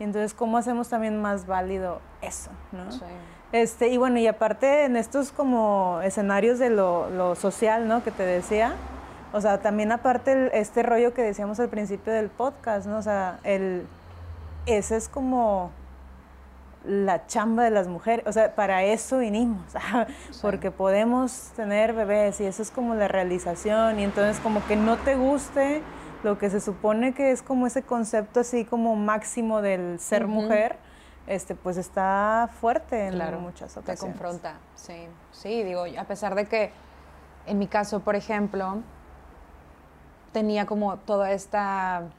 Y 0.00 0.02
entonces, 0.04 0.34
¿cómo 0.34 0.58
hacemos 0.58 0.88
también 0.88 1.22
más 1.22 1.46
válido 1.46 2.00
eso, 2.22 2.50
¿no? 2.72 2.90
Sí. 2.90 3.00
Este, 3.52 3.86
y 3.88 3.98
bueno, 3.98 4.18
y 4.18 4.26
aparte 4.26 4.84
en 4.84 4.96
estos 4.96 5.30
como 5.30 6.00
escenarios 6.02 6.58
de 6.58 6.70
lo, 6.70 7.08
lo 7.10 7.36
social, 7.36 7.86
¿no? 7.86 8.02
Que 8.02 8.10
te 8.10 8.24
decía, 8.24 8.74
o 9.32 9.40
sea, 9.40 9.60
también 9.60 9.92
aparte 9.92 10.32
el- 10.32 10.50
este 10.52 10.82
rollo 10.82 11.12
que 11.14 11.22
decíamos 11.22 11.58
al 11.60 11.68
principio 11.68 12.12
del 12.12 12.28
podcast, 12.28 12.86
¿no? 12.86 12.98
O 12.98 13.02
sea, 13.02 13.38
el, 13.44 13.86
ese 14.66 14.96
es 14.96 15.08
como 15.08 15.70
la 16.84 17.26
chamba 17.26 17.64
de 17.64 17.70
las 17.70 17.88
mujeres, 17.88 18.24
o 18.28 18.32
sea, 18.32 18.54
para 18.54 18.84
eso 18.84 19.18
vinimos, 19.18 19.60
porque 20.42 20.70
podemos 20.70 21.50
tener 21.56 21.92
bebés 21.92 22.40
y 22.40 22.44
eso 22.46 22.62
es 22.62 22.70
como 22.70 22.94
la 22.94 23.08
realización 23.08 23.98
y 23.98 24.04
entonces 24.04 24.38
como 24.40 24.64
que 24.66 24.76
no 24.76 24.96
te 24.96 25.16
guste 25.16 25.82
lo 26.22 26.38
que 26.38 26.48
se 26.48 26.60
supone 26.60 27.12
que 27.12 27.32
es 27.32 27.42
como 27.42 27.66
ese 27.66 27.82
concepto 27.82 28.40
así 28.40 28.64
como 28.64 28.94
máximo 28.94 29.62
del 29.62 29.98
ser 29.98 30.28
mujer, 30.28 30.76
este, 31.26 31.56
pues 31.56 31.76
está 31.76 32.48
fuerte 32.60 33.06
en 33.08 33.14
Claro, 33.14 33.40
muchas 33.40 33.74
te 33.74 33.80
ocasiones. 33.80 34.16
confronta, 34.16 34.54
sí. 34.76 35.08
Sí, 35.32 35.64
digo, 35.64 35.84
a 35.98 36.04
pesar 36.04 36.36
de 36.36 36.46
que 36.46 36.70
en 37.46 37.58
mi 37.58 37.66
caso, 37.66 37.98
por 38.00 38.14
ejemplo, 38.14 38.78
tenía 40.36 40.66
como 40.66 40.98
toda 40.98 41.32
esta 41.32 42.10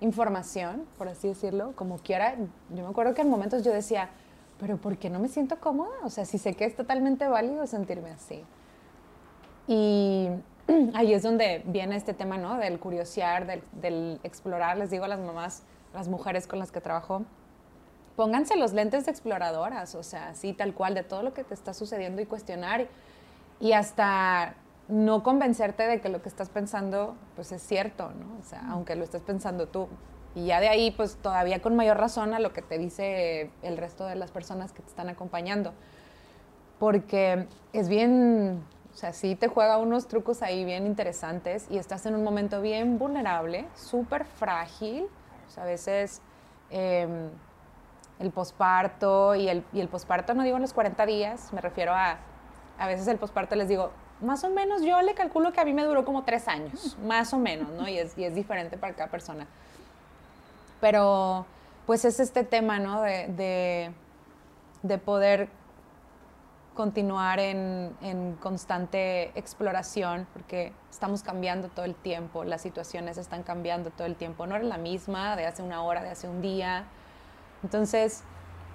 información, 0.00 0.84
por 0.98 1.06
así 1.06 1.28
decirlo, 1.28 1.72
como 1.76 1.98
quiera, 1.98 2.34
yo 2.70 2.82
me 2.82 2.88
acuerdo 2.88 3.14
que 3.14 3.22
en 3.22 3.30
momentos 3.30 3.62
yo 3.62 3.72
decía, 3.72 4.08
pero 4.58 4.78
¿por 4.78 4.98
qué 4.98 5.10
no 5.10 5.20
me 5.20 5.28
siento 5.28 5.60
cómoda? 5.60 5.94
O 6.02 6.10
sea, 6.10 6.24
si 6.24 6.38
sé 6.38 6.54
que 6.54 6.64
es 6.64 6.74
totalmente 6.74 7.28
válido 7.28 7.68
sentirme 7.68 8.10
así. 8.10 8.42
Y 9.68 10.28
ahí 10.94 11.14
es 11.14 11.22
donde 11.22 11.62
viene 11.66 11.94
este 11.94 12.14
tema, 12.14 12.36
¿no? 12.36 12.56
Del 12.56 12.80
curiosear, 12.80 13.46
del, 13.46 13.62
del 13.80 14.18
explorar. 14.24 14.76
Les 14.76 14.90
digo 14.90 15.04
a 15.04 15.08
las 15.08 15.20
mamás, 15.20 15.62
las 15.94 16.08
mujeres 16.08 16.48
con 16.48 16.58
las 16.58 16.72
que 16.72 16.80
trabajo, 16.80 17.22
pónganse 18.16 18.56
los 18.56 18.72
lentes 18.72 19.04
de 19.04 19.12
exploradoras, 19.12 19.94
o 19.94 20.02
sea, 20.02 20.30
así 20.30 20.52
tal 20.52 20.74
cual, 20.74 20.94
de 20.94 21.04
todo 21.04 21.22
lo 21.22 21.32
que 21.32 21.44
te 21.44 21.54
está 21.54 21.74
sucediendo 21.74 22.20
y 22.20 22.26
cuestionar 22.26 22.88
y 23.60 23.70
hasta 23.72 24.56
no 24.88 25.22
convencerte 25.22 25.86
de 25.86 26.00
que 26.00 26.08
lo 26.08 26.20
que 26.22 26.28
estás 26.28 26.50
pensando 26.50 27.16
pues 27.34 27.52
es 27.52 27.62
cierto, 27.62 28.10
¿no? 28.10 28.38
O 28.40 28.44
sea, 28.44 28.62
aunque 28.68 28.96
lo 28.96 29.04
estés 29.04 29.22
pensando 29.22 29.66
tú. 29.66 29.88
Y 30.34 30.46
ya 30.46 30.60
de 30.60 30.68
ahí 30.68 30.90
pues 30.90 31.16
todavía 31.16 31.62
con 31.62 31.76
mayor 31.76 31.96
razón 31.96 32.34
a 32.34 32.38
lo 32.38 32.52
que 32.52 32.62
te 32.62 32.76
dice 32.78 33.50
el 33.62 33.76
resto 33.76 34.06
de 34.06 34.16
las 34.16 34.30
personas 34.30 34.72
que 34.72 34.82
te 34.82 34.88
están 34.88 35.08
acompañando. 35.08 35.72
Porque 36.78 37.46
es 37.72 37.88
bien, 37.88 38.62
o 38.92 38.96
sea, 38.96 39.12
sí 39.12 39.36
te 39.36 39.48
juega 39.48 39.78
unos 39.78 40.08
trucos 40.08 40.42
ahí 40.42 40.64
bien 40.64 40.86
interesantes 40.86 41.66
y 41.70 41.78
estás 41.78 42.04
en 42.06 42.14
un 42.14 42.24
momento 42.24 42.60
bien 42.60 42.98
vulnerable, 42.98 43.66
súper 43.74 44.24
frágil. 44.24 45.06
O 45.46 45.50
sea, 45.50 45.62
a 45.62 45.66
veces 45.66 46.20
em, 46.70 47.30
el 48.18 48.30
posparto 48.32 49.34
y 49.34 49.48
el, 49.48 49.64
y 49.72 49.80
el 49.80 49.88
posparto 49.88 50.34
no 50.34 50.42
digo 50.42 50.56
en 50.56 50.62
los 50.62 50.74
40 50.74 51.06
días, 51.06 51.52
me 51.52 51.60
refiero 51.60 51.94
a, 51.94 52.18
a 52.76 52.86
veces 52.86 53.06
el 53.06 53.18
posparto 53.18 53.54
les 53.54 53.68
digo, 53.68 53.92
más 54.20 54.44
o 54.44 54.50
menos 54.50 54.82
yo 54.82 55.00
le 55.02 55.14
calculo 55.14 55.52
que 55.52 55.60
a 55.60 55.64
mí 55.64 55.72
me 55.72 55.84
duró 55.84 56.04
como 56.04 56.24
tres 56.24 56.48
años, 56.48 56.96
más 57.04 57.32
o 57.32 57.38
menos, 57.38 57.70
¿no? 57.70 57.88
Y 57.88 57.98
es, 57.98 58.16
y 58.16 58.24
es 58.24 58.34
diferente 58.34 58.76
para 58.76 58.94
cada 58.94 59.10
persona. 59.10 59.46
Pero 60.80 61.46
pues 61.86 62.04
es 62.04 62.20
este 62.20 62.44
tema, 62.44 62.78
¿no? 62.78 63.02
De, 63.02 63.28
de, 63.28 63.92
de 64.82 64.98
poder 64.98 65.48
continuar 66.74 67.38
en, 67.38 67.96
en 68.00 68.34
constante 68.36 69.30
exploración, 69.38 70.26
porque 70.32 70.72
estamos 70.90 71.22
cambiando 71.22 71.68
todo 71.68 71.84
el 71.84 71.94
tiempo, 71.94 72.44
las 72.44 72.62
situaciones 72.62 73.16
están 73.16 73.44
cambiando 73.44 73.90
todo 73.90 74.06
el 74.06 74.16
tiempo, 74.16 74.46
no 74.46 74.56
era 74.56 74.64
la 74.64 74.78
misma 74.78 75.36
de 75.36 75.46
hace 75.46 75.62
una 75.62 75.82
hora, 75.82 76.02
de 76.02 76.10
hace 76.10 76.28
un 76.28 76.42
día. 76.42 76.84
Entonces, 77.62 78.24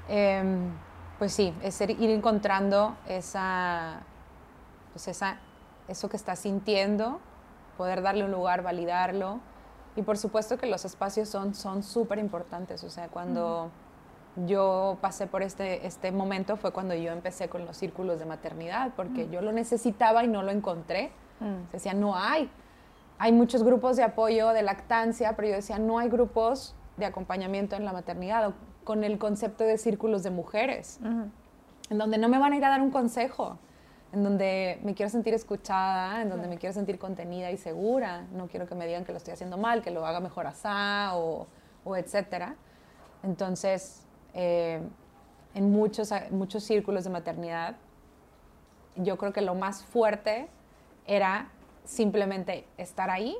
em, 0.07 0.71
pues 1.17 1.33
sí, 1.33 1.53
es 1.61 1.81
ir 1.81 2.09
encontrando 2.09 2.95
esa, 3.07 4.01
pues 4.99 5.15
esa, 5.15 5.37
eso 5.87 6.09
que 6.09 6.17
estás 6.17 6.39
sintiendo, 6.39 7.21
poder 7.77 8.01
darle 8.01 8.25
un 8.25 8.31
lugar, 8.31 8.63
validarlo. 8.63 9.39
Y 9.95 10.01
por 10.01 10.17
supuesto 10.17 10.57
que 10.57 10.65
los 10.65 10.83
espacios 10.83 11.29
son 11.29 11.55
son 11.55 11.83
súper 11.83 12.19
importantes. 12.19 12.83
O 12.83 12.89
sea, 12.89 13.07
cuando 13.07 13.71
yo 14.45 14.97
pasé 14.99 15.25
por 15.25 15.41
este, 15.41 15.87
este 15.87 16.11
momento 16.11 16.57
fue 16.57 16.73
cuando 16.73 16.95
yo 16.95 17.13
empecé 17.13 17.47
con 17.47 17.65
los 17.65 17.77
círculos 17.77 18.19
de 18.19 18.25
maternidad, 18.25 18.91
porque 18.97 19.29
yo 19.29 19.41
lo 19.41 19.53
necesitaba 19.53 20.25
y 20.25 20.27
no 20.27 20.43
lo 20.43 20.51
encontré. 20.51 21.11
Mm. 21.39 21.71
Decía, 21.71 21.93
no 21.93 22.17
hay. 22.17 22.51
Hay 23.19 23.31
muchos 23.31 23.63
grupos 23.63 23.95
de 23.95 24.03
apoyo 24.03 24.49
de 24.49 24.63
lactancia, 24.63 25.37
pero 25.37 25.47
yo 25.47 25.55
decía, 25.55 25.79
no 25.79 25.97
hay 25.99 26.09
grupos 26.09 26.75
de 26.97 27.05
acompañamiento 27.05 27.77
en 27.77 27.85
la 27.85 27.93
maternidad. 27.93 28.49
O 28.49 28.53
con 28.83 29.05
el 29.05 29.17
concepto 29.17 29.63
de 29.63 29.77
círculos 29.77 30.23
de 30.23 30.31
mujeres, 30.31 30.99
en 31.89 31.97
donde 31.97 32.17
no 32.17 32.27
me 32.27 32.37
van 32.37 32.51
a 32.51 32.57
ir 32.57 32.65
a 32.65 32.69
dar 32.69 32.81
un 32.81 32.91
consejo, 32.91 33.59
en 34.11 34.23
donde 34.23 34.79
me 34.83 34.95
quiero 34.95 35.09
sentir 35.09 35.33
escuchada, 35.33 36.21
en 36.21 36.29
donde 36.29 36.47
me 36.47 36.57
quiero 36.57 36.73
sentir 36.73 36.97
contenida 36.97 37.51
y 37.51 37.57
segura. 37.57 38.27
No 38.31 38.47
quiero 38.47 38.67
que 38.67 38.75
me 38.75 38.87
digan 38.87 39.05
que 39.05 39.11
lo 39.11 39.17
estoy 39.17 39.33
haciendo 39.33 39.57
mal, 39.57 39.81
que 39.81 39.91
lo 39.91 40.05
haga 40.05 40.19
mejor 40.19 40.47
asá 40.47 41.11
o, 41.13 41.47
o 41.83 41.95
etcétera. 41.95 42.55
Entonces, 43.23 44.05
eh, 44.33 44.81
en 45.53 45.71
muchos, 45.71 46.11
muchos 46.31 46.63
círculos 46.63 47.03
de 47.03 47.09
maternidad, 47.09 47.75
yo 48.95 49.17
creo 49.17 49.31
que 49.31 49.41
lo 49.41 49.55
más 49.55 49.83
fuerte 49.83 50.47
era 51.05 51.49
simplemente 51.83 52.65
estar 52.77 53.09
ahí 53.09 53.37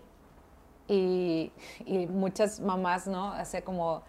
y, 0.88 1.52
y 1.86 2.08
muchas 2.08 2.60
mamás, 2.60 3.08
¿no? 3.08 3.32
Hace 3.32 3.64
como 3.64 4.02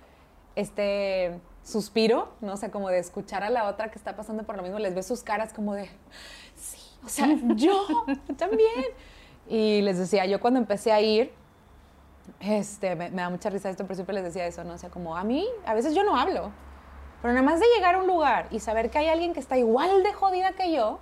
este 0.57 1.39
suspiro, 1.63 2.33
¿no? 2.41 2.55
O 2.55 2.57
sea, 2.57 2.71
como 2.71 2.89
de 2.89 2.99
escuchar 2.99 3.43
a 3.43 3.51
la 3.51 3.69
otra 3.69 3.91
que 3.91 3.99
está 3.99 4.17
pasando 4.17 4.45
por 4.45 4.57
lo 4.57 4.63
mismo, 4.63 4.79
les 4.79 4.95
ve 4.95 5.03
sus 5.03 5.23
caras 5.23 5.53
como 5.53 5.75
de, 5.75 5.91
o 7.05 7.09
sea, 7.09 7.29
yo 7.55 7.87
también. 8.37 8.85
Y 9.49 9.83
les 9.83 9.99
decía, 9.99 10.27
yo 10.27 10.41
cuando 10.41 10.61
empecé 10.61 10.93
a 10.93 11.01
ir, 11.01 11.33
este, 12.39 12.95
me, 12.95 13.11
da 13.11 13.31
mucha 13.31 13.51
risa 13.51 13.69
esto, 13.69 13.85
pero 13.85 13.97
siempre 13.97 14.15
les 14.15 14.25
decía 14.25 14.47
eso, 14.47 14.63
¿no? 14.63 14.75
O 14.75 14.79
sea, 14.79 14.91
como 14.91 15.17
a 15.17 15.25
mí, 15.25 15.47
a 15.67 15.75
veces 15.75 15.95
yo 15.95 16.05
no 16.05 16.17
hablo, 16.17 16.53
pero 17.21 17.35
nada 17.35 17.45
más 17.45 17.59
de 17.59 17.67
llegar 17.75 17.97
a 17.97 17.99
un 17.99 18.07
lugar 18.07 18.47
y 18.51 18.61
saber 18.61 18.91
que 18.91 18.99
hay 18.99 19.09
alguien 19.09 19.33
que 19.33 19.41
está 19.41 19.59
igual 19.59 20.05
de 20.05 20.13
jodida 20.13 20.53
que 20.53 20.73
yo, 20.73 21.01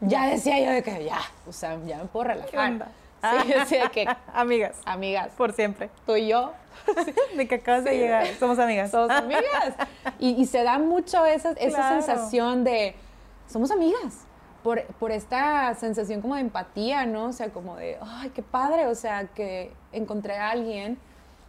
ya 0.00 0.26
decía 0.26 0.58
yo 0.58 0.70
de 0.70 0.82
que 0.82 1.04
ya, 1.04 1.20
o 1.46 1.52
sea, 1.52 1.78
ya 1.84 1.98
me 1.98 2.04
puedo 2.06 2.24
relajar. 2.24 2.88
Sí, 3.22 3.52
decía 3.52 3.88
que... 3.88 4.06
amigas. 4.34 4.76
Amigas. 4.84 5.32
Por 5.36 5.52
siempre. 5.52 5.90
Tú 6.04 6.16
y 6.16 6.28
yo. 6.28 6.52
de 7.36 7.48
que 7.48 7.56
acabas 7.56 7.84
de 7.84 7.96
llegar. 7.96 8.26
Somos 8.38 8.58
amigas. 8.58 8.90
Somos 8.90 9.10
amigas. 9.10 9.74
Y, 10.18 10.46
se 10.46 10.62
da 10.62 10.78
mucho 10.78 11.24
esa, 11.24 11.52
esa 11.52 12.00
sensación 12.00 12.62
de, 12.62 12.94
somos 13.48 13.70
amigas. 13.70 14.26
Por, 14.66 14.84
por, 14.94 15.12
esta 15.12 15.72
sensación 15.74 16.20
como 16.20 16.34
de 16.34 16.40
empatía, 16.40 17.06
¿no? 17.06 17.26
O 17.26 17.32
sea, 17.32 17.52
como 17.52 17.76
de, 17.76 17.98
ay, 18.02 18.30
qué 18.30 18.42
padre, 18.42 18.88
o 18.88 18.94
sea, 18.96 19.28
que 19.28 19.72
encontré 19.92 20.36
a 20.36 20.50
alguien 20.50 20.98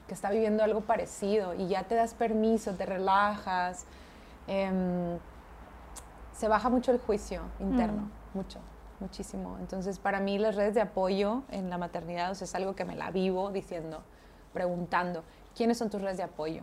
que 0.07 0.13
está 0.13 0.29
viviendo 0.29 0.63
algo 0.63 0.81
parecido 0.81 1.55
y 1.55 1.67
ya 1.67 1.83
te 1.83 1.95
das 1.95 2.13
permiso, 2.13 2.73
te 2.73 2.85
relajas. 2.85 3.85
Em, 4.45 5.17
se 6.31 6.47
baja 6.47 6.69
mucho 6.69 6.91
el 6.91 6.99
juicio 6.99 7.41
interno, 7.59 8.03
mm. 8.03 8.37
mucho, 8.37 8.59
muchísimo. 8.99 9.57
Entonces, 9.59 9.97
para 9.97 10.19
mí 10.19 10.37
las 10.37 10.55
redes 10.55 10.75
de 10.75 10.81
apoyo 10.81 11.41
en 11.49 11.71
la 11.71 11.79
maternidad 11.79 12.31
o 12.31 12.35
sea, 12.35 12.45
es 12.45 12.53
algo 12.53 12.75
que 12.75 12.85
me 12.85 12.95
la 12.95 13.09
vivo 13.09 13.51
diciendo, 13.51 14.03
preguntando, 14.53 15.23
¿quiénes 15.55 15.79
son 15.79 15.89
tus 15.89 16.01
redes 16.01 16.17
de 16.17 16.23
apoyo? 16.23 16.61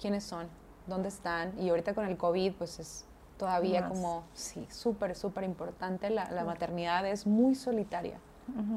¿Quiénes 0.00 0.24
son? 0.24 0.48
¿Dónde 0.88 1.08
están? 1.08 1.58
Y 1.60 1.70
ahorita 1.70 1.94
con 1.94 2.04
el 2.04 2.16
COVID, 2.16 2.54
pues 2.54 2.80
es 2.80 3.06
todavía 3.36 3.88
como, 3.88 4.24
sí, 4.34 4.66
súper, 4.70 5.14
súper 5.14 5.44
importante. 5.44 6.10
La, 6.10 6.30
la, 6.30 6.44
maternidad 6.44 7.06
es 7.06 7.26
muy 7.26 7.54
solitaria, 7.54 8.18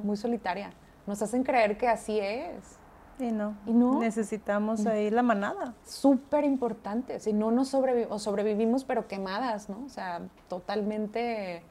muy 0.04 0.18
solitaria. 0.18 0.72
Nos 1.08 1.22
hacen 1.22 1.44
creer 1.44 1.78
que 1.78 1.88
así 1.88 2.20
es. 2.20 2.78
Y 3.20 3.32
no. 3.32 3.56
Y 3.66 3.74
no. 3.74 4.00
Necesitamos 4.00 4.86
ahí 4.86 5.10
la 5.10 5.24
manada. 5.24 5.74
Súper 5.86 6.46
importante. 6.46 7.20
Si 7.20 7.34
no, 7.34 7.52
nos 7.52 7.70
sobrevivimos, 7.70 8.22
sobrevivimos, 8.22 8.84
pero 8.86 9.08
quemadas, 9.08 9.70
¿no? 9.70 9.84
O 9.86 9.90
sea, 9.90 10.22
totalmente 10.48 11.64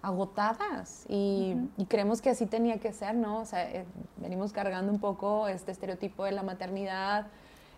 agotadas. 0.00 1.04
Y, 1.08 1.56
creemos 1.88 2.20
que 2.20 2.30
así 2.30 2.46
tenía 2.46 2.78
que 2.78 2.92
ser, 2.92 3.14
¿no? 3.14 3.38
O 3.38 3.44
sea, 3.44 3.68
eh, 3.68 3.84
venimos 4.16 4.52
cargando 4.52 4.92
un 4.92 5.00
poco 5.00 5.48
este 5.48 5.72
estereotipo 5.72 6.24
de 6.24 6.32
la 6.32 6.42
maternidad 6.42 7.26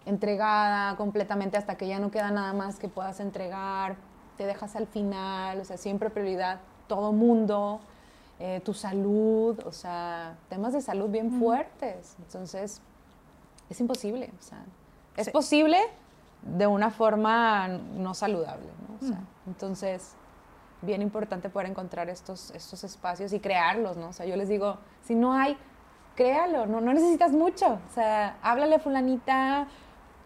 entregada 0.07 0.97
completamente 0.97 1.57
hasta 1.57 1.77
que 1.77 1.89
ya 1.89 1.99
no 1.99 2.11
queda 2.11 2.31
nada 2.31 2.53
más 2.53 2.79
que 2.79 2.89
puedas 2.89 3.21
entregar. 3.21 3.97
Te 4.37 4.47
dejas 4.47 4.77
al 4.77 4.87
final, 4.87 5.61
o 5.61 5.65
sea, 5.65 5.77
siempre 5.77 6.11
prioridad 6.11 6.61
todo 6.89 7.13
mundo. 7.13 7.81
Eh, 8.41 8.61
tu 8.65 8.75
salud, 8.75 9.61
o 9.65 9.71
sea, 9.71 10.37
temas 10.49 10.73
de 10.73 10.81
salud 10.81 11.09
bien 11.09 11.39
fuertes. 11.39 12.17
Entonces, 12.19 12.81
es 13.71 13.81
imposible. 13.81 14.33
O 14.39 14.43
sea, 14.43 14.65
es 15.17 15.31
posible 15.31 15.79
de 16.43 16.67
una 16.67 16.91
forma 16.91 17.69
no 17.69 18.13
saludable. 18.13 18.67
¿no? 18.89 19.07
O 19.07 19.09
sea, 19.09 19.21
Entonces, 19.47 20.15
bien 20.83 21.01
importante 21.01 21.49
poder 21.49 21.71
encontrar 21.71 22.09
estos, 22.11 22.51
estos 22.51 22.83
espacios 22.83 23.33
y 23.33 23.39
crearlos. 23.41 23.97
¿no? 23.97 24.09
O 24.09 24.13
sea, 24.13 24.27
yo 24.27 24.35
les 24.37 24.49
digo, 24.49 24.79
si 25.05 25.15
no 25.15 25.33
hay, 25.33 25.57
créalo, 26.17 26.67
no, 26.67 26.81
no 26.81 26.93
necesitas 26.93 27.31
mucho. 27.31 27.79
O 27.89 27.95
sea, 27.95 28.37
háblale 28.43 28.77
a 28.77 28.79
fulanita, 28.81 29.69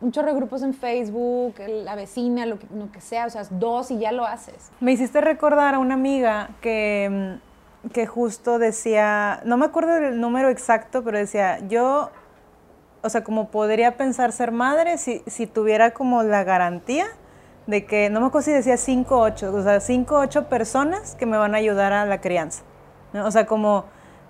un 0.01 0.12
chorro 0.12 0.28
de 0.28 0.34
grupos 0.34 0.62
en 0.62 0.74
Facebook, 0.74 1.55
la 1.66 1.94
vecina, 1.94 2.46
lo 2.46 2.59
que, 2.92 3.01
sea, 3.01 3.26
o 3.26 3.30
sea, 3.30 3.42
dos 3.51 3.90
y 3.90 3.99
ya 3.99 4.12
lo 4.12 4.24
haces. 4.24 4.70
Me 4.80 4.92
hiciste 4.92 5.20
recordar 5.20 5.74
a 5.74 5.78
una 5.78 5.94
amiga 5.94 6.51
que, 6.61 7.38
que 7.92 8.07
justo 8.07 8.59
decía, 8.59 9.40
no 9.44 9.57
me 9.57 9.66
acuerdo 9.66 9.94
del 9.94 10.20
número 10.20 10.49
exacto, 10.51 11.03
pero 11.03 11.18
decía, 11.18 11.59
yo 11.68 12.11
o 13.03 13.09
sea, 13.09 13.24
como 13.24 13.51
podría 13.51 13.96
pensar 13.96 14.32
ser 14.32 14.53
madre 14.53 14.99
si, 14.99 15.22
si 15.26 15.46
tuviera 15.46 15.92
como 15.92 16.22
la 16.22 16.44
garantía 16.44 17.07
de 17.66 17.84
que, 17.84 18.11
no 18.11 18.20
me 18.20 18.26
acuerdo 18.26 18.46
si 18.46 18.53
decía 18.53 18.76
5 18.76 19.16
o 19.16 19.20
8, 19.20 19.55
o 19.55 19.62
sea, 19.62 19.80
5 19.80 20.14
o 20.14 20.20
8 20.20 20.49
personas 20.49 21.14
que 21.14 21.26
me 21.26 21.36
van 21.36 21.55
a 21.55 21.59
ayudar 21.59 21.92
a 21.92 22.07
la 22.07 22.20
crianza. 22.20 22.62
O 23.14 23.30
sea, 23.30 23.46
como, 23.46 23.84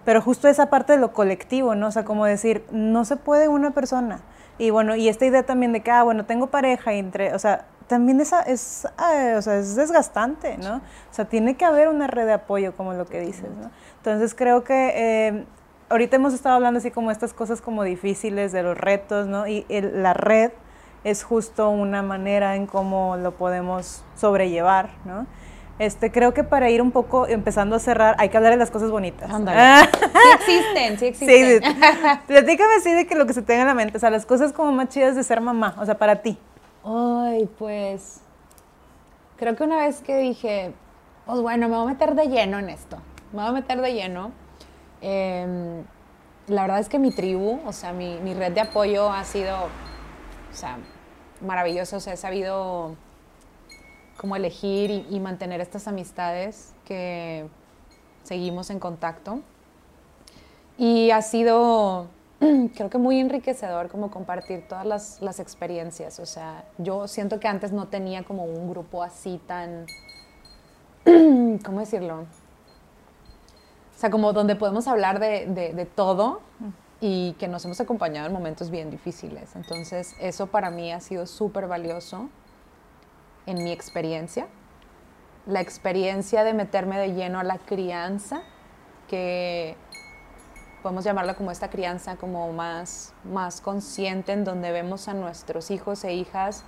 pero 0.04 0.20
justo 0.20 0.48
esa 0.48 0.70
parte 0.70 0.94
de 0.94 0.98
lo 0.98 1.12
colectivo, 1.12 1.74
¿no? 1.74 1.88
O 1.88 1.90
sea, 1.90 2.04
como 2.04 2.24
decir, 2.24 2.64
no 2.70 3.04
se 3.04 3.16
puede 3.16 3.48
una 3.48 3.70
persona. 3.70 4.20
Y 4.58 4.70
bueno, 4.70 4.96
y 4.96 5.08
esta 5.08 5.24
idea 5.24 5.44
también 5.44 5.72
de 5.72 5.80
que, 5.80 5.90
ah, 5.90 6.02
bueno, 6.02 6.24
tengo 6.24 6.48
pareja 6.48 6.92
entre, 6.92 7.34
o 7.34 7.38
sea, 7.38 7.66
también 7.86 8.20
esa 8.20 8.42
es, 8.42 8.86
ah, 8.98 9.34
o 9.36 9.42
sea, 9.42 9.56
es 9.58 9.76
desgastante, 9.76 10.58
¿no? 10.58 10.76
O 10.76 11.12
sea, 11.14 11.24
tiene 11.24 11.56
que 11.56 11.64
haber 11.64 11.88
una 11.88 12.06
red 12.06 12.26
de 12.26 12.34
apoyo, 12.34 12.76
como 12.76 12.92
lo 12.92 13.06
que 13.06 13.20
dices, 13.20 13.50
¿no? 13.60 13.70
Entonces 13.96 14.34
creo 14.34 14.64
que 14.64 14.92
eh, 14.94 15.44
ahorita 15.88 16.16
hemos 16.16 16.34
estado 16.34 16.56
hablando 16.56 16.78
así 16.78 16.90
como 16.90 17.10
estas 17.10 17.32
cosas 17.32 17.60
como 17.60 17.84
difíciles 17.84 18.52
de 18.52 18.62
los 18.62 18.76
retos, 18.76 19.26
¿no? 19.26 19.46
Y 19.46 19.64
la 19.68 20.12
red 20.12 20.52
es 21.04 21.22
justo 21.22 21.70
una 21.70 22.02
manera 22.02 22.56
en 22.56 22.66
cómo 22.66 23.16
lo 23.16 23.32
podemos 23.32 24.04
sobrellevar, 24.16 24.90
¿no? 25.04 25.26
Este, 25.78 26.10
creo 26.10 26.34
que 26.34 26.44
para 26.44 26.70
ir 26.70 26.82
un 26.82 26.90
poco 26.90 27.26
empezando 27.26 27.76
a 27.76 27.78
cerrar, 27.78 28.16
hay 28.18 28.28
que 28.30 28.36
hablar 28.36 28.52
de 28.52 28.58
las 28.58 28.70
cosas 28.70 28.90
bonitas. 28.90 29.30
sí 29.30 30.20
existen, 30.34 30.98
sí 30.98 31.06
existen. 31.06 31.62
Sí, 31.62 31.74
Platícame 32.26 32.74
así 32.78 32.92
de 32.92 33.06
que 33.06 33.14
lo 33.14 33.26
que 33.26 33.32
se 33.32 33.42
tenga 33.42 33.62
en 33.62 33.68
la 33.68 33.74
mente, 33.74 33.96
o 33.96 34.00
sea, 34.00 34.10
las 34.10 34.26
cosas 34.26 34.52
como 34.52 34.72
más 34.72 34.88
chidas 34.88 35.14
de 35.14 35.22
ser 35.22 35.40
mamá, 35.40 35.76
o 35.78 35.86
sea, 35.86 35.96
para 35.96 36.16
ti. 36.16 36.38
Ay, 36.84 37.48
pues, 37.58 38.20
creo 39.36 39.54
que 39.56 39.64
una 39.64 39.78
vez 39.78 40.00
que 40.00 40.16
dije, 40.16 40.72
pues 41.26 41.40
bueno, 41.40 41.68
me 41.68 41.76
voy 41.76 41.86
a 41.86 41.92
meter 41.92 42.14
de 42.14 42.26
lleno 42.26 42.58
en 42.58 42.70
esto, 42.70 42.96
me 43.32 43.40
voy 43.40 43.48
a 43.50 43.52
meter 43.52 43.80
de 43.80 43.92
lleno, 43.92 44.32
Em, 45.00 45.84
la 46.48 46.62
verdad 46.62 46.80
es 46.80 46.88
que 46.88 46.98
mi 46.98 47.10
tribu, 47.10 47.60
o 47.66 47.72
sea, 47.72 47.92
mi, 47.92 48.34
red 48.34 48.52
de 48.52 48.60
apoyo 48.60 49.10
ha 49.10 49.24
sido, 49.24 49.56
o 49.56 50.54
sea, 50.54 50.78
maravilloso. 51.40 51.96
O 51.96 52.00
sea, 52.00 52.14
he 52.14 52.16
sabido 52.16 52.96
cómo 54.18 54.36
elegir 54.36 55.06
y, 55.08 55.20
mantener 55.20 55.60
estas 55.60 55.88
amistades 55.88 56.74
que 56.84 57.46
seguimos 58.24 58.68
en 58.68 58.80
contacto. 58.80 59.40
Y 60.76 61.10
ha 61.12 61.22
sido, 61.22 62.08
creo 62.38 62.90
que 62.90 62.98
muy 62.98 63.20
enriquecedor 63.20 63.88
como 63.88 64.10
compartir 64.10 64.66
todas 64.68 64.84
las, 64.84 65.22
las, 65.22 65.40
experiencias. 65.40 66.18
O 66.18 66.26
sea, 66.26 66.64
yo 66.78 67.08
siento 67.08 67.40
que 67.40 67.48
antes 67.48 67.72
no 67.72 67.86
tenía 67.86 68.24
como 68.24 68.44
un 68.44 68.68
grupo 68.68 69.02
así 69.02 69.40
tan, 69.46 69.86
¿cómo 71.64 71.80
decirlo? 71.80 72.22
O 72.22 74.00
sea, 74.00 74.10
como 74.10 74.32
donde 74.32 74.56
podemos 74.56 74.88
hablar 74.88 75.20
de, 75.20 75.46
de, 75.46 75.84
todo 75.86 76.40
y 77.00 77.32
que 77.34 77.48
nos 77.48 77.64
hemos 77.64 77.80
acompañado 77.80 78.26
en 78.26 78.32
momentos 78.32 78.70
bien 78.70 78.90
difíciles. 78.90 79.54
Entonces, 79.56 80.14
eso 80.20 80.48
para 80.48 80.70
mí 80.70 80.92
ha 80.92 81.00
sido 81.00 81.26
súper 81.26 81.66
valioso 81.66 82.28
en 83.48 83.64
mi 83.64 83.72
experiencia. 83.72 84.46
La 85.46 85.60
experiencia 85.62 86.44
de 86.44 86.52
meterme 86.52 86.98
de 86.98 87.14
lleno 87.14 87.40
a 87.40 87.44
la 87.44 87.58
crianza, 87.58 88.42
que 89.08 89.74
podemos 90.82 91.02
llamarla 91.02 91.34
como 91.34 91.50
esta 91.50 91.70
crianza 91.70 92.16
como 92.16 92.52
más, 92.52 93.14
más 93.24 93.62
consciente, 93.62 94.32
en 94.32 94.44
donde 94.44 94.70
vemos 94.70 95.08
a 95.08 95.14
nuestros 95.14 95.70
hijos 95.70 96.04
e 96.04 96.12
hijas 96.12 96.64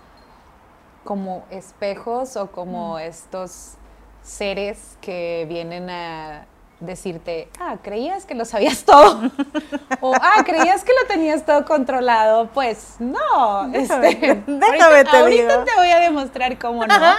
como 1.04 1.44
espejos 1.50 2.36
o 2.36 2.50
como 2.50 2.98
estos 2.98 3.74
seres 4.22 4.96
que 5.02 5.44
vienen 5.48 5.90
a 5.90 6.46
decirte, 6.80 7.48
ah, 7.60 7.76
creías 7.82 8.24
que 8.24 8.34
lo 8.34 8.44
sabías 8.44 8.84
todo. 8.84 9.30
o, 10.00 10.14
ah, 10.14 10.42
creías 10.44 10.82
que 10.82 10.92
lo 11.00 11.06
tenías 11.06 11.44
todo 11.44 11.64
controlado. 11.64 12.48
Pues 12.48 12.96
no. 12.98 13.68
Déjame, 13.68 14.08
este, 14.08 14.42
déjame 14.46 15.04
te 15.04 15.16
ahorita 15.16 15.64
te 15.64 15.74
voy 15.76 15.90
a 15.90 16.00
demostrar 16.00 16.58
cómo 16.58 16.84
no. 16.86 17.14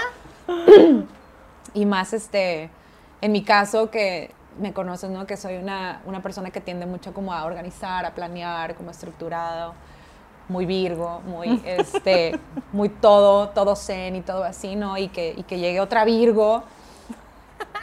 y 1.73 1.85
más, 1.85 2.13
este, 2.13 2.69
en 3.21 3.31
mi 3.31 3.43
caso, 3.43 3.89
que 3.89 4.31
me 4.59 4.73
conoces, 4.73 5.09
¿no? 5.09 5.25
Que 5.25 5.37
soy 5.37 5.55
una, 5.55 6.01
una 6.05 6.21
persona 6.21 6.49
que 6.51 6.59
tiende 6.59 6.85
mucho 6.85 7.13
como 7.13 7.33
a 7.33 7.45
organizar, 7.45 8.05
a 8.05 8.13
planear, 8.13 8.75
como 8.75 8.91
estructurado. 8.91 9.73
muy 10.49 10.65
virgo, 10.65 11.21
muy, 11.21 11.61
este, 11.65 12.37
muy 12.73 12.89
todo, 12.89 13.49
todo 13.49 13.75
zen 13.75 14.15
y 14.15 14.21
todo 14.21 14.43
así, 14.43 14.75
¿no? 14.75 14.97
Y 14.97 15.07
que, 15.07 15.33
y 15.37 15.43
que 15.43 15.59
llegue 15.59 15.79
otra 15.79 16.03
virgo 16.03 16.63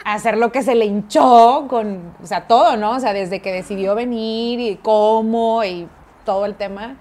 hacer 0.05 0.37
lo 0.37 0.53
que 0.53 0.63
se 0.63 0.75
le 0.75 0.87
hinchó 0.87 1.67
con, 1.69 2.15
o 2.23 2.27
sea, 2.27 2.47
todo, 2.47 2.77
¿no? 2.77 2.93
O 2.93 3.01
sea, 3.01 3.13
desde 3.13 3.41
que 3.41 3.53
decidió 3.53 3.95
venir 3.95 4.61
y 4.61 4.77
cómo 4.77 5.65
y 5.65 5.89
todo 6.25 6.47
el 6.47 6.55
tema. 6.57 6.97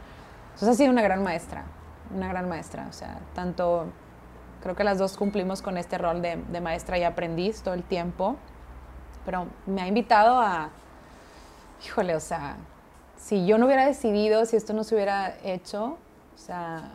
Entonces 0.54 0.70
ha 0.70 0.74
sido 0.74 0.92
una 0.92 1.02
gran 1.02 1.24
maestra, 1.24 1.66
una 2.16 2.28
gran 2.28 2.50
maestra, 2.50 2.88
o 2.90 2.94
sea, 2.94 3.20
tanto, 3.36 3.88
creo 4.62 4.76
que 4.76 4.84
las 4.84 4.98
dos 4.98 5.18
cumplimos 5.18 5.62
con 5.62 5.78
este 5.78 5.98
rol 5.98 6.22
de, 6.22 6.62
maestra 6.62 6.98
y 6.98 7.04
aprendiz 7.04 7.62
todo 7.62 7.74
el 7.76 7.84
tiempo, 7.84 8.38
pero 9.24 9.48
me 9.66 9.82
ha 9.82 9.88
invitado 9.88 10.40
a, 10.40 10.72
híjole, 11.86 12.16
o 12.16 12.20
sea, 12.20 12.58
si 13.18 13.46
yo 13.46 13.58
no 13.58 13.68
hubiera 13.68 13.86
decidido, 13.86 14.46
si 14.46 14.56
esto 14.56 14.74
no 14.74 14.84
se 14.84 14.96
hubiera 14.96 15.36
hecho, 15.44 15.98
o 16.34 16.38
sea, 16.38 16.92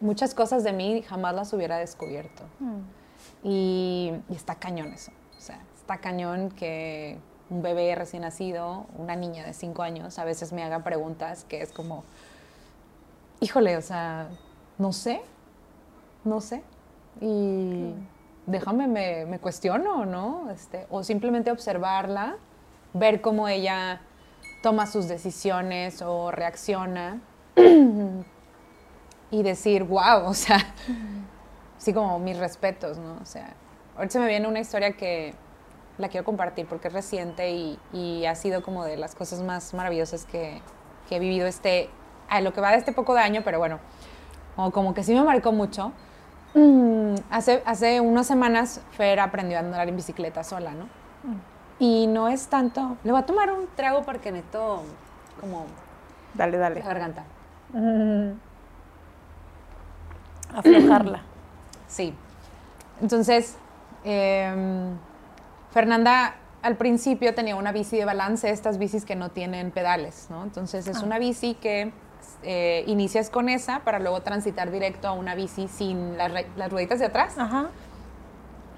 muchas 0.00 0.34
cosas 0.34 0.64
de 0.64 0.72
mí 0.72 1.02
jamás 1.02 1.34
las 1.34 1.52
hubiera 1.52 1.78
descubierto. 1.78 2.42
Y, 3.48 4.12
y 4.28 4.34
está 4.34 4.56
cañón 4.56 4.92
eso, 4.92 5.12
o 5.38 5.40
sea, 5.40 5.60
está 5.76 5.98
cañón 5.98 6.50
que 6.50 7.16
un 7.48 7.62
bebé 7.62 7.94
recién 7.94 8.22
nacido, 8.22 8.86
una 8.98 9.14
niña 9.14 9.44
de 9.44 9.54
cinco 9.54 9.82
años, 9.82 10.18
a 10.18 10.24
veces 10.24 10.52
me 10.52 10.64
haga 10.64 10.82
preguntas 10.82 11.44
que 11.44 11.62
es 11.62 11.70
como, 11.70 12.02
híjole, 13.38 13.76
o 13.76 13.82
sea, 13.82 14.28
no 14.78 14.92
sé, 14.92 15.20
no 16.24 16.40
sé. 16.40 16.62
Y 17.20 17.94
déjame, 18.46 18.88
me, 18.88 19.26
me 19.26 19.38
cuestiono, 19.38 20.04
¿no? 20.04 20.50
Este, 20.50 20.86
o 20.90 21.04
simplemente 21.04 21.52
observarla, 21.52 22.36
ver 22.94 23.20
cómo 23.20 23.46
ella 23.46 24.00
toma 24.62 24.86
sus 24.86 25.06
decisiones 25.06 26.02
o 26.02 26.32
reacciona 26.32 27.20
y 29.30 29.42
decir, 29.42 29.84
wow, 29.84 30.26
o 30.26 30.34
sea, 30.34 30.58
así 31.76 31.92
como 31.92 32.18
mis 32.18 32.38
respetos, 32.38 32.98
¿no? 32.98 33.18
O 33.20 33.24
sea, 33.24 33.54
ahorita 33.96 34.12
se 34.12 34.18
me 34.18 34.28
viene 34.28 34.48
una 34.48 34.60
historia 34.60 34.92
que 34.92 35.34
la 35.98 36.08
quiero 36.08 36.24
compartir 36.24 36.66
porque 36.66 36.88
es 36.88 36.94
reciente 36.94 37.50
y, 37.50 37.78
y 37.92 38.26
ha 38.26 38.34
sido 38.34 38.62
como 38.62 38.84
de 38.84 38.96
las 38.96 39.14
cosas 39.14 39.40
más 39.42 39.72
maravillosas 39.74 40.24
que, 40.26 40.60
que 41.08 41.16
he 41.16 41.18
vivido 41.18 41.46
este, 41.46 41.88
a 42.28 42.40
lo 42.40 42.52
que 42.52 42.60
va 42.60 42.70
de 42.70 42.76
este 42.78 42.92
poco 42.92 43.14
de 43.14 43.20
año, 43.20 43.42
pero 43.44 43.58
bueno, 43.58 43.78
como, 44.54 44.70
como 44.72 44.94
que 44.94 45.02
sí 45.02 45.14
me 45.14 45.22
marcó 45.22 45.52
mucho. 45.52 45.92
Mm, 46.54 47.14
hace, 47.30 47.62
hace 47.66 48.00
unas 48.00 48.26
semanas 48.26 48.80
Fer 48.92 49.20
aprendió 49.20 49.58
a 49.58 49.60
andar 49.60 49.88
en 49.88 49.96
bicicleta 49.96 50.42
sola, 50.42 50.72
¿no? 50.72 50.86
Y 51.78 52.06
no 52.06 52.28
es 52.28 52.48
tanto. 52.48 52.96
Le 53.04 53.12
voy 53.12 53.20
a 53.20 53.26
tomar 53.26 53.52
un 53.52 53.68
trago 53.74 54.02
porque 54.02 54.32
necesito 54.32 54.82
como 55.40 55.66
Dale, 56.34 56.56
dale. 56.58 56.80
la 56.80 56.86
garganta. 56.86 57.24
Aflojarla. 60.54 61.22
Sí. 61.88 62.14
Entonces, 63.00 63.56
em, 64.04 64.96
Fernanda 65.70 66.36
al 66.62 66.76
principio 66.76 67.34
tenía 67.34 67.54
una 67.56 67.70
bici 67.72 67.96
de 67.96 68.04
balance, 68.04 68.50
estas 68.50 68.78
bicis 68.78 69.04
que 69.04 69.14
no 69.14 69.30
tienen 69.30 69.70
pedales, 69.70 70.26
¿no? 70.30 70.42
Entonces 70.42 70.86
es 70.88 71.02
Ah. 71.02 71.04
una 71.06 71.18
bici 71.18 71.54
que 71.54 71.92
eh, 72.42 72.82
inicias 72.88 73.30
con 73.30 73.48
esa 73.48 73.80
para 73.80 73.98
luego 74.00 74.20
transitar 74.22 74.70
directo 74.70 75.06
a 75.06 75.12
una 75.12 75.34
bici 75.34 75.68
sin 75.68 76.16
las, 76.18 76.32
las 76.56 76.70
rueditas 76.70 76.98
de 76.98 77.06
atrás. 77.06 77.38
Ajá. 77.38 77.66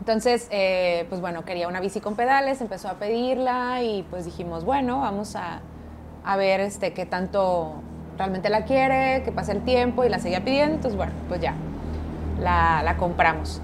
Entonces, 0.01 0.49
eh, 0.51 1.07
pues 1.09 1.21
bueno, 1.21 1.45
quería 1.45 1.67
una 1.69 1.81
bici 1.81 2.01
con 2.01 2.15
pedales, 2.15 2.61
empezó 2.61 2.89
a 2.89 2.95
pedirla 2.95 3.83
y 3.83 4.05
pues 4.11 4.25
dijimos, 4.27 4.65
bueno, 4.65 5.01
vamos 5.01 5.35
a, 5.35 5.61
a 6.25 6.37
ver 6.37 6.61
este, 6.61 6.93
qué 6.93 7.05
tanto 7.07 7.75
realmente 8.17 8.49
la 8.51 8.65
quiere, 8.65 9.23
que 9.25 9.33
pase 9.33 9.53
el 9.53 9.65
tiempo 9.65 10.05
y 10.05 10.09
la 10.09 10.19
seguía 10.19 10.45
pidiendo, 10.45 10.75
entonces 10.77 10.97
bueno, 10.97 11.13
pues 11.29 11.41
ya, 11.41 11.55
la, 12.41 12.83
la 12.83 12.97
compramos. 12.97 13.61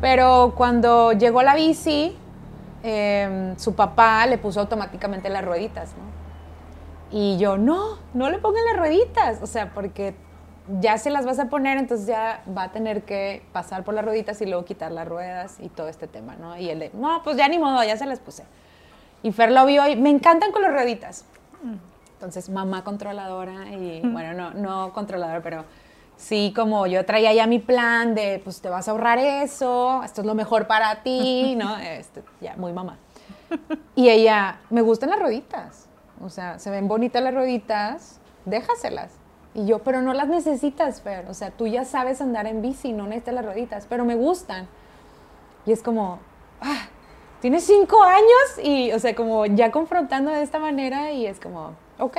Pero 0.00 0.54
cuando 0.56 1.12
llegó 1.12 1.42
la 1.42 1.54
bici, 1.54 2.16
eh, 2.82 3.54
su 3.56 3.74
papá 3.74 4.26
le 4.26 4.36
puso 4.38 4.60
automáticamente 4.60 5.28
las 5.30 5.44
rueditas, 5.44 5.90
¿no? 5.96 6.14
Y 7.10 7.38
yo, 7.38 7.56
no, 7.56 7.98
no 8.12 8.28
le 8.28 8.38
pongan 8.38 8.64
las 8.66 8.76
rueditas, 8.76 9.40
o 9.40 9.46
sea, 9.46 9.72
porque 9.72 10.14
ya 10.80 10.98
se 10.98 11.10
las 11.10 11.24
vas 11.24 11.38
a 11.38 11.48
poner, 11.48 11.78
entonces 11.78 12.06
ya 12.06 12.42
va 12.56 12.64
a 12.64 12.72
tener 12.72 13.02
que 13.04 13.42
pasar 13.52 13.84
por 13.84 13.94
las 13.94 14.04
rueditas 14.04 14.40
y 14.42 14.46
luego 14.46 14.64
quitar 14.64 14.92
las 14.92 15.06
ruedas 15.06 15.56
y 15.60 15.68
todo 15.68 15.88
este 15.88 16.06
tema, 16.06 16.36
¿no? 16.36 16.56
Y 16.56 16.70
él 16.70 16.78
de, 16.78 16.90
no, 16.94 17.22
pues 17.22 17.36
ya 17.36 17.48
ni 17.48 17.58
modo, 17.58 17.82
ya 17.84 17.96
se 17.96 18.06
las 18.06 18.18
puse. 18.18 18.44
Y 19.22 19.32
Fer 19.32 19.52
lo 19.52 19.64
vio 19.64 19.86
y 19.88 19.96
me 19.96 20.10
encantan 20.10 20.52
con 20.52 20.62
las 20.62 20.72
rueditas. 20.72 21.24
Entonces, 22.14 22.50
mamá 22.50 22.84
controladora 22.84 23.70
y, 23.70 24.00
bueno, 24.00 24.34
no, 24.34 24.50
no 24.52 24.92
controladora, 24.92 25.40
pero 25.42 25.64
sí, 26.16 26.52
como 26.54 26.86
yo 26.86 27.04
traía 27.04 27.32
ya 27.32 27.46
mi 27.46 27.58
plan 27.58 28.14
de, 28.14 28.40
pues 28.42 28.60
te 28.60 28.68
vas 28.68 28.88
a 28.88 28.92
ahorrar 28.92 29.18
eso, 29.18 30.02
esto 30.04 30.20
es 30.20 30.26
lo 30.26 30.34
mejor 30.34 30.66
para 30.66 31.02
ti, 31.02 31.54
¿no? 31.58 31.76
Este, 31.78 32.22
ya, 32.40 32.56
muy 32.56 32.72
mamá. 32.72 32.98
Y 33.94 34.08
ella, 34.08 34.60
me 34.70 34.82
gustan 34.82 35.10
las 35.10 35.20
rueditas. 35.20 35.88
O 36.22 36.28
sea, 36.28 36.58
se 36.58 36.70
ven 36.70 36.88
bonitas 36.88 37.22
las 37.22 37.34
rueditas, 37.34 38.20
déjaselas. 38.44 39.12
Y 39.54 39.66
yo, 39.66 39.80
pero 39.80 40.02
no 40.02 40.14
las 40.14 40.28
necesitas, 40.28 41.00
Fer. 41.02 41.26
O 41.28 41.34
sea, 41.34 41.50
tú 41.50 41.66
ya 41.66 41.84
sabes 41.84 42.20
andar 42.20 42.46
en 42.46 42.62
bici, 42.62 42.92
no 42.92 43.04
necesitas 43.04 43.34
las 43.34 43.44
rueditas, 43.44 43.86
pero 43.88 44.04
me 44.04 44.16
gustan. 44.16 44.66
Y 45.66 45.72
es 45.72 45.82
como, 45.82 46.18
ah, 46.60 46.88
tienes 47.40 47.64
cinco 47.64 48.02
años 48.02 48.58
y, 48.62 48.92
o 48.92 48.98
sea, 48.98 49.14
como 49.14 49.46
ya 49.46 49.70
confrontando 49.70 50.30
de 50.30 50.42
esta 50.42 50.58
manera 50.58 51.12
y 51.12 51.26
es 51.26 51.38
como, 51.38 51.74
ok, 51.98 52.18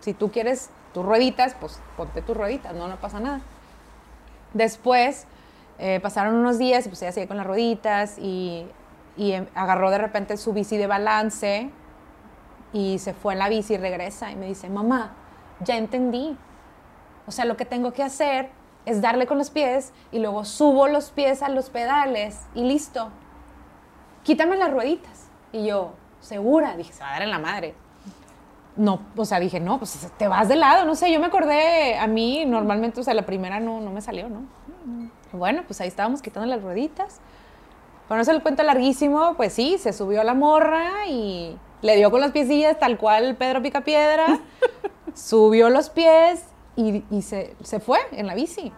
si 0.00 0.14
tú 0.14 0.30
quieres 0.30 0.70
tus 0.96 1.04
rueditas, 1.04 1.54
pues 1.60 1.78
ponte 1.94 2.22
tus 2.22 2.34
rueditas, 2.34 2.74
no, 2.74 2.88
no 2.88 2.96
pasa 2.96 3.20
nada. 3.20 3.42
Después 4.54 5.26
eh, 5.78 6.00
pasaron 6.00 6.36
unos 6.36 6.56
días 6.56 6.86
y 6.86 6.88
pues 6.88 7.02
ella 7.02 7.12
seguía 7.12 7.28
con 7.28 7.36
las 7.36 7.46
rueditas 7.46 8.16
y, 8.16 8.66
y 9.18 9.32
em- 9.32 9.46
agarró 9.54 9.90
de 9.90 9.98
repente 9.98 10.38
su 10.38 10.54
bici 10.54 10.78
de 10.78 10.86
balance 10.86 11.68
y 12.72 12.98
se 12.98 13.12
fue 13.12 13.34
en 13.34 13.40
la 13.40 13.50
bici 13.50 13.74
y 13.74 13.76
regresa 13.76 14.30
y 14.30 14.36
me 14.36 14.46
dice, 14.46 14.70
mamá, 14.70 15.12
ya 15.60 15.76
entendí. 15.76 16.34
O 17.26 17.30
sea, 17.30 17.44
lo 17.44 17.58
que 17.58 17.66
tengo 17.66 17.92
que 17.92 18.02
hacer 18.02 18.48
es 18.86 19.02
darle 19.02 19.26
con 19.26 19.36
los 19.36 19.50
pies 19.50 19.92
y 20.12 20.18
luego 20.20 20.46
subo 20.46 20.88
los 20.88 21.10
pies 21.10 21.42
a 21.42 21.50
los 21.50 21.68
pedales 21.68 22.40
y 22.54 22.64
listo. 22.64 23.10
Quítame 24.22 24.56
las 24.56 24.70
rueditas. 24.70 25.28
Y 25.52 25.66
yo, 25.66 25.92
segura, 26.20 26.74
dije, 26.74 26.94
se 26.94 27.02
va 27.02 27.10
a 27.10 27.12
dar 27.12 27.22
en 27.22 27.30
la 27.30 27.38
madre. 27.38 27.74
No, 28.76 29.00
o 29.16 29.24
sea, 29.24 29.40
dije, 29.40 29.58
no, 29.58 29.78
pues 29.78 30.10
te 30.18 30.28
vas 30.28 30.48
de 30.48 30.56
lado, 30.56 30.84
no 30.84 30.94
sé, 30.94 31.10
yo 31.10 31.18
me 31.18 31.26
acordé, 31.26 31.96
a 31.98 32.06
mí 32.06 32.44
normalmente, 32.44 33.00
o 33.00 33.02
sea, 33.02 33.14
la 33.14 33.24
primera 33.24 33.58
no, 33.58 33.80
no 33.80 33.90
me 33.90 34.02
salió, 34.02 34.28
¿no? 34.28 34.42
Bueno, 35.32 35.62
pues 35.66 35.80
ahí 35.80 35.88
estábamos 35.88 36.20
quitando 36.20 36.46
las 36.46 36.62
rueditas. 36.62 37.20
Para 38.06 38.18
no 38.18 38.22
hacer 38.22 38.34
el 38.34 38.42
cuento 38.42 38.62
larguísimo, 38.62 39.34
pues 39.36 39.52
sí, 39.52 39.78
se 39.78 39.92
subió 39.92 40.20
a 40.20 40.24
la 40.24 40.34
morra 40.34 41.06
y 41.08 41.56
le 41.82 41.96
dio 41.96 42.10
con 42.10 42.20
los 42.20 42.30
piecillas 42.30 42.78
tal 42.78 42.98
cual 42.98 43.36
Pedro 43.36 43.62
Picapiedra, 43.62 44.40
subió 45.14 45.70
los 45.70 45.90
pies 45.90 46.44
y, 46.76 47.02
y 47.10 47.22
se, 47.22 47.56
se 47.62 47.80
fue 47.80 47.98
en 48.12 48.26
la 48.26 48.34
bici. 48.34 48.72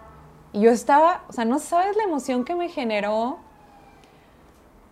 Y 0.53 0.61
yo 0.61 0.71
estaba, 0.71 1.25
o 1.29 1.33
sea, 1.33 1.45
no 1.45 1.59
sabes 1.59 1.97
la 1.97 2.05
emoción 2.05 2.45
que 2.45 2.55
me 2.55 2.69
generó 2.69 3.39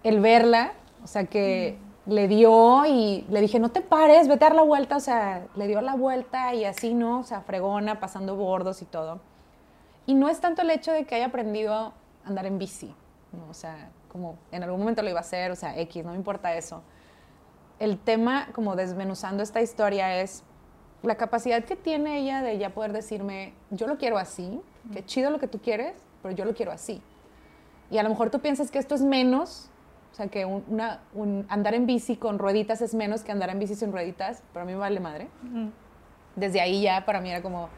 el 0.02 0.20
verla, 0.20 0.72
o 1.02 1.06
sea, 1.06 1.24
que 1.24 1.78
le 2.06 2.28
dio 2.28 2.86
y 2.86 3.26
le 3.28 3.40
dije, 3.40 3.58
no 3.58 3.70
te 3.70 3.80
pares, 3.80 4.28
vete 4.28 4.44
a 4.44 4.48
dar 4.48 4.56
la 4.56 4.62
vuelta, 4.62 4.96
o 4.96 5.00
sea, 5.00 5.46
le 5.56 5.66
dio 5.66 5.80
la 5.80 5.94
vuelta 5.96 6.54
y 6.54 6.64
así, 6.64 6.94
¿no? 6.94 7.20
O 7.20 7.24
sea, 7.24 7.40
fregona, 7.40 7.98
pasando 7.98 8.36
bordos 8.36 8.80
y 8.82 8.84
todo. 8.84 9.20
Y 10.06 10.14
no 10.14 10.28
es 10.28 10.40
tanto 10.40 10.62
el 10.62 10.70
hecho 10.70 10.92
de 10.92 11.04
que 11.04 11.16
haya 11.16 11.26
aprendido 11.26 11.74
a 11.74 11.92
andar 12.24 12.46
en 12.46 12.58
bici, 12.58 12.94
¿no? 13.32 13.50
O 13.50 13.54
sea, 13.54 13.90
como 14.08 14.38
en 14.52 14.62
algún 14.62 14.80
momento 14.80 15.02
lo 15.02 15.10
iba 15.10 15.18
a 15.18 15.22
hacer, 15.22 15.50
o 15.50 15.56
sea, 15.56 15.76
X, 15.80 16.04
no 16.04 16.12
me 16.12 16.16
importa 16.16 16.54
eso. 16.54 16.82
El 17.80 17.98
tema, 17.98 18.48
como 18.54 18.76
desmenuzando 18.76 19.42
esta 19.42 19.60
historia, 19.60 20.20
es 20.20 20.44
la 21.02 21.16
capacidad 21.16 21.64
que 21.64 21.76
tiene 21.76 22.20
ella 22.20 22.40
de 22.40 22.56
ya 22.56 22.70
poder 22.70 22.92
decirme, 22.92 23.52
yo 23.70 23.86
lo 23.88 23.98
quiero 23.98 24.16
así, 24.16 24.60
qué 24.92 25.04
chido 25.04 25.30
lo 25.30 25.38
que 25.38 25.48
tú 25.48 25.60
quieres, 25.60 25.94
pero 26.22 26.34
yo 26.34 26.44
lo 26.44 26.54
quiero 26.54 26.70
así. 26.70 27.02
Y 27.90 27.98
a 27.98 28.02
lo 28.02 28.08
mejor 28.08 28.30
tú 28.30 28.40
piensas 28.40 28.70
que 28.70 28.78
esto 28.78 28.94
es 28.94 29.02
menos, 29.02 29.70
o 30.16 30.18
sea, 30.18 30.28
que 30.28 30.46
un, 30.46 30.64
una- 30.68 31.00
un 31.12 31.44
andar 31.50 31.74
en 31.74 31.84
bici 31.84 32.16
con 32.16 32.38
rueditas 32.38 32.80
es 32.80 32.94
menos 32.94 33.22
que 33.22 33.32
andar 33.32 33.50
en 33.50 33.58
bici 33.58 33.74
sin 33.74 33.92
rueditas, 33.92 34.42
pero 34.54 34.62
a 34.62 34.66
mí 34.66 34.72
me 34.72 34.78
vale 34.78 34.98
madre. 34.98 35.28
Desde 36.36 36.62
ahí 36.62 36.80
ya 36.80 37.04
para 37.04 37.20
mí 37.20 37.30
era 37.30 37.42
como, 37.42 37.68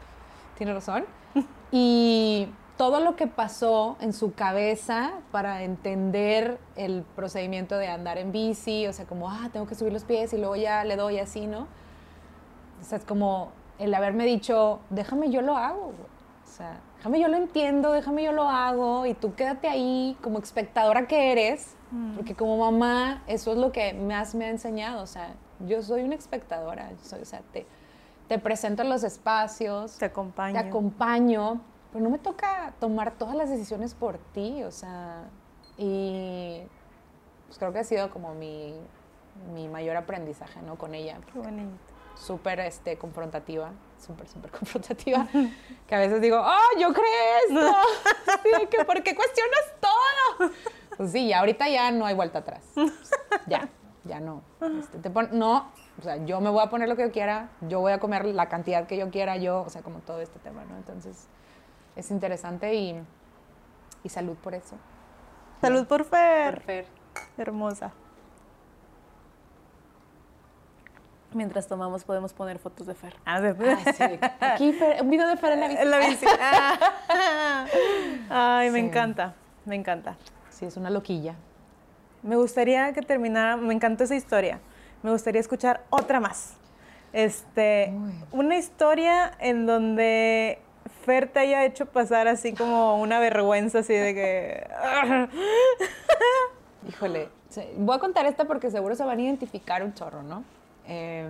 tiene 0.57 0.73
razón. 0.73 1.03
Y 1.71 2.47
todo 2.77 3.01
lo 3.01 3.15
que 3.17 3.27
pasó 3.27 3.97
en 3.99 4.13
su 4.13 4.33
cabeza 4.33 5.11
para 5.33 5.63
entender 5.63 6.57
el 6.77 7.03
procedimiento 7.15 7.77
de 7.77 7.89
andar 7.89 8.17
en 8.17 8.31
bici, 8.31 8.87
o 8.87 8.93
sea, 8.93 9.03
como, 9.05 9.29
ah, 9.29 9.49
tengo 9.51 9.67
que 9.67 9.75
subir 9.75 9.91
los 9.91 10.05
pies 10.05 10.31
y 10.33 10.37
luego 10.37 10.55
ya 10.55 10.85
le 10.85 10.95
doy 10.95 11.19
así, 11.19 11.45
¿no? 11.45 11.67
O 12.81 12.83
sea, 12.85 12.97
es 12.99 13.03
como 13.03 13.51
el 13.79 13.93
haberme 13.93 14.23
dicho, 14.25 14.79
déjame 14.89 15.29
yo 15.29 15.41
lo 15.41 15.57
hago. 15.57 15.87
O 15.89 16.47
sea, 16.47 16.79
déjame 16.99 17.19
yo 17.19 17.27
lo 17.29 17.37
entiendo, 17.37 17.91
déjame 17.93 18.23
yo 18.23 18.31
lo 18.33 18.43
hago 18.49 19.05
y 19.05 19.13
tú 19.13 19.33
quédate 19.33 19.67
ahí 19.69 20.17
como 20.21 20.37
espectadora 20.39 21.07
que 21.07 21.31
eres, 21.31 21.75
porque 22.15 22.35
como 22.35 22.57
mamá 22.57 23.23
eso 23.25 23.51
es 23.53 23.57
lo 23.57 23.71
que 23.71 23.93
más 23.93 24.35
me 24.35 24.45
ha 24.45 24.49
enseñado, 24.49 25.01
o 25.01 25.07
sea, 25.07 25.33
yo 25.65 25.81
soy 25.81 26.03
una 26.03 26.15
espectadora, 26.15 26.91
yo 26.91 26.97
soy, 27.03 27.21
o 27.21 27.25
sea, 27.25 27.41
te, 27.53 27.65
te 28.27 28.37
presento 28.37 28.83
en 28.83 28.89
los 28.89 29.03
espacios, 29.03 29.97
Te 29.97 30.05
acompaño. 30.05 30.53
te 30.61 30.67
acompaño, 30.67 31.61
pero 31.91 32.03
no 32.03 32.09
me 32.09 32.19
toca 32.19 32.73
tomar 32.79 33.11
todas 33.17 33.35
las 33.35 33.49
decisiones 33.49 33.93
por 33.95 34.17
ti, 34.33 34.63
o 34.63 34.71
sea, 34.71 35.23
y 35.77 36.61
pues 37.47 37.57
creo 37.57 37.71
que 37.71 37.79
ha 37.79 37.83
sido 37.85 38.11
como 38.11 38.35
mi, 38.35 38.75
mi 39.53 39.67
mayor 39.69 39.95
aprendizaje, 39.95 40.61
¿no? 40.61 40.75
Con 40.75 40.93
ella. 40.93 41.17
Qué 41.31 41.39
bonito. 41.39 41.88
Súper 42.19 42.59
este, 42.59 42.97
confrontativa, 42.97 43.71
súper, 43.97 44.27
súper 44.27 44.51
confrontativa, 44.59 45.25
que 45.87 45.95
a 45.95 45.99
veces 45.99 46.19
digo, 46.21 46.37
¡oh, 46.43 46.79
yo 46.79 46.93
creé 46.93 47.37
esto! 47.47 47.71
Sí, 48.43 48.67
que, 48.67 48.83
¿Por 48.85 49.01
qué 49.03 49.15
cuestionas 49.15 49.61
todo? 49.79 50.51
Pues 50.97 51.11
sí, 51.11 51.27
ya 51.29 51.39
ahorita 51.39 51.67
ya 51.69 51.91
no 51.91 52.05
hay 52.05 52.13
vuelta 52.15 52.39
atrás. 52.39 52.61
Ya, 53.47 53.69
ya 54.03 54.19
no. 54.19 54.43
Este, 54.79 54.97
te 54.99 55.09
pon- 55.09 55.29
no, 55.31 55.71
o 55.97 56.01
sea, 56.01 56.17
yo 56.25 56.41
me 56.41 56.49
voy 56.49 56.61
a 56.63 56.69
poner 56.69 56.87
lo 56.89 56.95
que 56.95 57.03
yo 57.03 57.11
quiera, 57.11 57.49
yo 57.61 57.79
voy 57.79 57.93
a 57.93 57.99
comer 57.99 58.25
la 58.25 58.49
cantidad 58.49 58.85
que 58.85 58.97
yo 58.97 59.09
quiera, 59.09 59.37
yo, 59.37 59.61
o 59.61 59.69
sea, 59.69 59.81
como 59.81 59.99
todo 59.99 60.19
este 60.21 60.39
tema, 60.39 60.63
¿no? 60.65 60.75
Entonces, 60.77 61.27
es 61.95 62.11
interesante 62.11 62.73
y, 62.75 63.01
y 64.03 64.09
salud 64.09 64.35
por 64.37 64.53
eso. 64.55 64.75
Salud 65.61 65.85
por 65.87 66.03
Fer. 66.05 66.53
Por 66.55 66.63
Fer. 66.63 66.87
Hermosa. 67.37 67.91
Mientras 71.33 71.67
tomamos 71.67 72.03
podemos 72.05 72.33
poner 72.33 72.57
fotos 72.57 72.87
de 72.87 72.95
Fer. 72.95 73.15
Ah, 73.25 73.39
de 73.39 73.49
Ah, 73.49 73.93
sí, 73.93 74.19
aquí 74.39 74.71
Fer- 74.73 75.01
un 75.01 75.09
video 75.11 75.27
de 75.27 75.37
Fer 75.37 75.51
en 75.53 75.59
la 75.59 75.67
bici. 75.67 75.81
En 75.81 75.91
la 75.91 75.97
bici. 75.99 76.25
Ah. 76.41 77.65
Ay, 78.59 78.71
me 78.71 78.79
Sí. 78.79 78.85
encanta, 78.85 79.35
me 79.65 79.75
encanta. 79.75 80.15
Sí, 80.49 80.65
es 80.65 80.75
una 80.77 80.89
loquilla. 80.89 81.35
Me 82.23 82.35
gustaría 82.35 82.91
que 82.93 83.01
terminara, 83.01 83.55
me 83.57 83.73
encantó 83.73 84.03
esa 84.03 84.15
historia. 84.15 84.59
Me 85.03 85.11
gustaría 85.11 85.39
escuchar 85.39 85.83
otra 85.89 86.19
más. 86.19 86.55
Este, 87.13 87.93
Uy. 87.95 88.11
una 88.31 88.57
historia 88.57 89.31
en 89.39 89.65
donde 89.65 90.59
Fer 91.05 91.27
te 91.27 91.39
haya 91.39 91.63
hecho 91.63 91.85
pasar 91.85 92.27
así 92.27 92.53
como 92.53 92.99
una 92.99 93.19
vergüenza, 93.19 93.79
así 93.79 93.93
de 93.93 94.13
que. 94.13 94.67
Híjole, 96.89 97.29
voy 97.77 97.95
a 97.95 97.99
contar 97.99 98.25
esta 98.25 98.45
porque 98.45 98.69
seguro 98.71 98.95
se 98.95 99.05
van 99.05 99.19
a 99.19 99.21
identificar 99.21 99.83
un 99.83 99.93
chorro, 99.93 100.23
¿no? 100.23 100.43
Eh, 100.85 101.27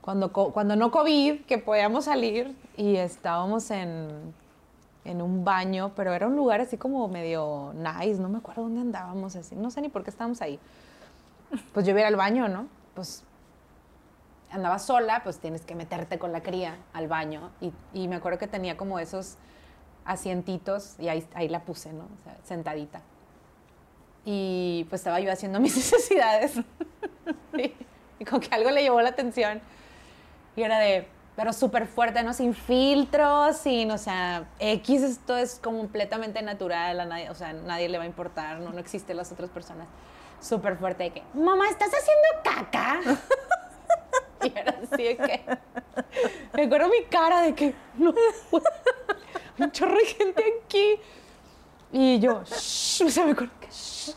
cuando, 0.00 0.32
cuando 0.32 0.74
no 0.74 0.90
COVID, 0.90 1.42
que 1.44 1.58
podíamos 1.58 2.06
salir 2.06 2.56
y 2.76 2.96
estábamos 2.96 3.70
en, 3.70 4.34
en 5.04 5.20
un 5.20 5.44
baño, 5.44 5.92
pero 5.94 6.14
era 6.14 6.26
un 6.26 6.36
lugar 6.36 6.60
así 6.60 6.78
como 6.78 7.08
medio 7.08 7.74
nice, 7.74 8.20
no 8.20 8.28
me 8.28 8.38
acuerdo 8.38 8.62
dónde 8.62 8.80
andábamos, 8.80 9.36
así, 9.36 9.54
no 9.54 9.70
sé 9.70 9.80
ni 9.82 9.88
por 9.88 10.04
qué 10.04 10.10
estábamos 10.10 10.40
ahí. 10.40 10.58
Pues 11.72 11.86
yo 11.86 11.96
iba 11.96 12.06
al 12.06 12.16
baño, 12.16 12.48
¿no? 12.48 12.68
Pues 12.94 13.22
andaba 14.50 14.78
sola, 14.78 15.22
pues 15.24 15.38
tienes 15.38 15.62
que 15.62 15.74
meterte 15.74 16.18
con 16.18 16.32
la 16.32 16.42
cría 16.42 16.76
al 16.92 17.08
baño. 17.08 17.50
Y, 17.60 17.72
y 17.92 18.08
me 18.08 18.16
acuerdo 18.16 18.38
que 18.38 18.46
tenía 18.46 18.76
como 18.76 18.98
esos 18.98 19.36
asientitos 20.04 20.96
y 20.98 21.08
ahí, 21.08 21.26
ahí 21.34 21.48
la 21.48 21.60
puse, 21.60 21.92
¿no? 21.92 22.04
O 22.04 22.24
sea, 22.24 22.36
sentadita. 22.44 23.02
Y 24.24 24.86
pues 24.88 25.00
estaba 25.00 25.20
yo 25.20 25.30
haciendo 25.30 25.60
mis 25.60 25.76
necesidades. 25.76 26.56
y, 27.54 27.74
y 28.18 28.24
como 28.26 28.40
que 28.40 28.54
algo 28.54 28.70
le 28.70 28.82
llevó 28.82 29.00
la 29.00 29.10
atención. 29.10 29.60
Y 30.56 30.62
era 30.62 30.78
de, 30.78 31.06
pero 31.36 31.52
súper 31.52 31.86
fuerte, 31.86 32.22
¿no? 32.22 32.32
Sin 32.32 32.52
filtros, 32.54 33.58
sin, 33.58 33.90
o 33.92 33.98
sea, 33.98 34.48
X, 34.58 35.02
esto 35.02 35.36
es 35.36 35.60
completamente 35.62 36.42
natural, 36.42 36.98
a 36.98 37.04
nadie, 37.04 37.30
o 37.30 37.34
sea, 37.34 37.52
nadie 37.52 37.88
le 37.88 37.96
va 37.96 38.04
a 38.04 38.08
importar, 38.08 38.58
no, 38.58 38.70
no 38.70 38.80
existen 38.80 39.16
las 39.16 39.30
otras 39.30 39.48
personas. 39.50 39.86
Súper 40.40 40.76
fuerte 40.76 41.04
de 41.04 41.10
que, 41.10 41.22
mamá, 41.34 41.68
¿estás 41.68 41.90
haciendo 41.90 42.42
caca? 42.42 43.00
y 44.44 44.58
era 44.58 44.74
así 44.82 45.02
de 45.02 45.16
que, 45.16 45.44
me 46.54 46.62
acuerdo 46.64 46.88
mi 46.88 47.04
cara 47.04 47.40
de 47.42 47.54
que, 47.54 47.74
no, 47.96 48.12
un 49.58 49.70
chorro 49.70 49.96
de 49.96 50.06
gente 50.06 50.44
aquí. 50.64 51.00
Y 51.92 52.18
yo, 52.18 52.42
shh, 52.44 53.02
o 53.04 53.10
sea, 53.10 53.24
me 53.24 53.32
acuerdo 53.32 53.52
que, 53.60 53.68
shh, 53.68 54.12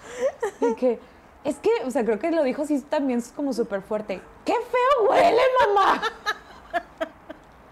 que, 0.75 0.99
es 1.43 1.57
que, 1.57 1.69
o 1.85 1.91
sea, 1.91 2.03
creo 2.03 2.19
que 2.19 2.31
lo 2.31 2.43
dijo 2.43 2.61
así 2.63 2.79
también 2.81 3.19
es 3.19 3.31
como 3.31 3.53
súper 3.53 3.81
fuerte. 3.81 4.21
¡Qué 4.45 4.53
feo 4.53 5.09
huele, 5.09 5.41
mamá! 5.59 6.01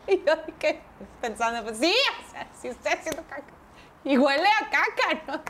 Y 0.07 0.24
yo 0.26 0.34
que, 0.57 0.82
pensando, 1.22 1.61
pues 1.63 1.78
sí, 1.78 1.93
o 1.93 2.32
sea, 2.32 2.47
si 2.59 2.70
estoy 2.70 2.93
haciendo 2.93 3.22
caca. 3.30 3.53
Y 4.03 4.17
huele 4.17 4.47
a 4.59 4.70
caca, 4.72 5.22
¿no? 5.28 5.41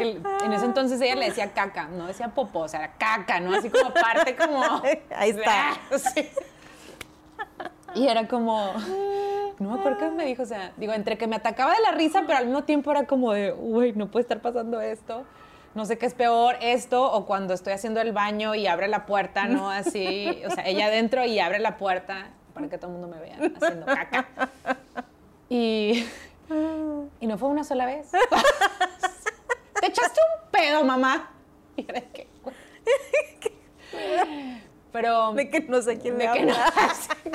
En 0.00 0.52
ese 0.52 0.64
entonces 0.64 0.98
ella 1.00 1.14
le 1.14 1.26
decía 1.26 1.52
caca, 1.52 1.86
no 1.88 2.06
decía 2.06 2.28
popó, 2.28 2.60
o 2.60 2.68
sea, 2.68 2.80
era 2.80 2.92
caca, 2.94 3.38
¿no? 3.38 3.54
Así 3.54 3.68
como 3.68 3.92
parte 3.92 4.34
como... 4.34 4.62
Ahí 5.14 5.30
está. 5.30 5.78
Sí. 5.98 6.30
Y 7.94 8.08
era 8.08 8.26
como... 8.28 8.72
No 9.58 9.70
me 9.70 9.78
acuerdo 9.78 9.98
qué 9.98 10.10
me 10.10 10.24
dijo, 10.24 10.42
o 10.42 10.46
sea, 10.46 10.72
digo, 10.76 10.92
entre 10.92 11.16
que 11.16 11.26
me 11.26 11.36
atacaba 11.36 11.72
de 11.72 11.80
la 11.80 11.92
risa, 11.92 12.22
pero 12.26 12.38
al 12.38 12.46
mismo 12.46 12.64
tiempo 12.64 12.90
era 12.90 13.06
como 13.06 13.32
de, 13.32 13.52
uy, 13.52 13.92
no 13.92 14.10
puede 14.10 14.22
estar 14.22 14.40
pasando 14.40 14.80
esto. 14.80 15.24
No 15.76 15.84
sé 15.84 15.98
qué 15.98 16.06
es 16.06 16.14
peor, 16.14 16.56
esto 16.62 17.12
o 17.12 17.26
cuando 17.26 17.52
estoy 17.52 17.74
haciendo 17.74 18.00
el 18.00 18.14
baño 18.14 18.54
y 18.54 18.66
abre 18.66 18.88
la 18.88 19.04
puerta, 19.04 19.46
¿no? 19.46 19.70
Así, 19.80 20.42
o 20.46 20.50
sea, 20.50 20.66
ella 20.66 20.86
adentro 20.86 21.22
y 21.26 21.38
abre 21.38 21.58
la 21.58 21.76
puerta 21.76 22.30
para 22.54 22.70
que 22.70 22.78
todo 22.78 22.90
el 22.90 22.98
mundo 22.98 23.14
me 23.14 23.20
vea 23.20 23.36
haciendo 23.60 23.84
caca. 23.84 24.26
Y, 25.50 26.06
y 27.20 27.26
no 27.26 27.36
fue 27.36 27.50
una 27.50 27.62
sola 27.62 27.84
vez. 27.84 28.08
Te 29.80 29.86
echaste 29.86 30.18
un 30.18 30.50
pedo, 30.50 30.82
mamá. 30.82 31.30
Y 31.76 31.84
era 31.86 32.00
de 32.00 32.06
que. 32.06 32.26
Pero 34.92 35.34
De 35.34 35.50
que 35.50 35.60
no 35.60 35.82
sé 35.82 35.98
quién 35.98 36.16
de 36.16 36.26
le 36.26 36.32
que 36.32 36.42
no, 36.46 36.54
habla. 36.54 36.72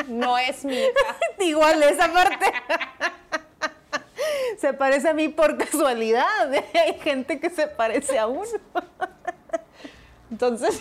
no 0.08 0.38
es 0.40 0.66
mi 0.66 0.74
hija. 0.74 1.16
Igual 1.42 1.84
esa 1.84 2.12
parte. 2.12 2.52
Se 4.62 4.74
parece 4.74 5.10
a 5.10 5.14
mí 5.14 5.28
por 5.28 5.58
casualidad. 5.66 6.54
Hay 6.54 6.94
gente 7.02 7.40
que 7.40 7.50
se 7.50 7.68
parece 7.68 8.20
a 8.20 8.28
uno. 8.28 8.46
Entonces, 10.30 10.80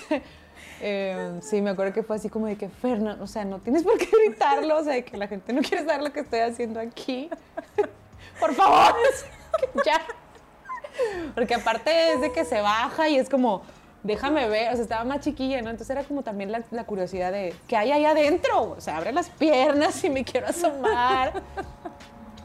eh, 0.83 1.39
sí, 1.41 1.63
me 1.63 1.71
acuerdo 1.71 1.95
que 1.95 2.03
fue 2.03 2.17
así 2.17 2.29
como 2.29 2.47
de 2.47 2.57
que, 2.57 2.69
Ferna, 2.69 3.17
o 3.21 3.27
sea, 3.27 3.45
no 3.45 3.59
tienes 3.59 3.83
por 3.83 3.97
qué 3.99 4.07
gritarlo, 4.07 4.79
o 4.79 4.85
sea, 4.85 4.95
de 4.95 5.05
que 5.05 5.17
la 5.17 5.27
gente 5.27 5.53
no 5.55 5.63
quiere 5.63 5.85
saber 5.85 6.03
lo 6.03 6.13
que 6.13 6.21
estoy 6.21 6.41
haciendo 6.41 6.79
aquí. 6.79 7.31
Por 8.39 8.55
favor, 8.55 8.95
ya. 9.85 10.01
Porque 11.35 11.55
aparte 11.55 12.13
es 12.13 12.21
de 12.21 12.33
que 12.33 12.45
se 12.45 12.61
baja 12.61 13.09
y 13.09 13.17
es 13.17 13.29
como, 13.29 13.63
déjame 14.03 14.49
ver, 14.49 14.73
o 14.73 14.75
sea, 14.75 14.83
estaba 14.83 15.05
más 15.05 15.21
chiquilla, 15.21 15.61
¿no? 15.63 15.71
Entonces 15.71 15.91
era 15.91 16.05
como 16.05 16.23
también 16.23 16.53
la, 16.53 16.63
la 16.71 16.85
curiosidad 16.85 17.33
de, 17.33 17.55
¿qué 17.67 17.77
hay 17.77 17.93
ahí 17.93 18.05
adentro? 18.05 18.73
O 18.73 18.81
sea, 18.81 18.99
abre 18.99 19.13
las 19.13 19.31
piernas 19.31 20.03
y 20.05 20.11
me 20.11 20.25
quiero 20.25 20.49
asomar. 20.49 21.43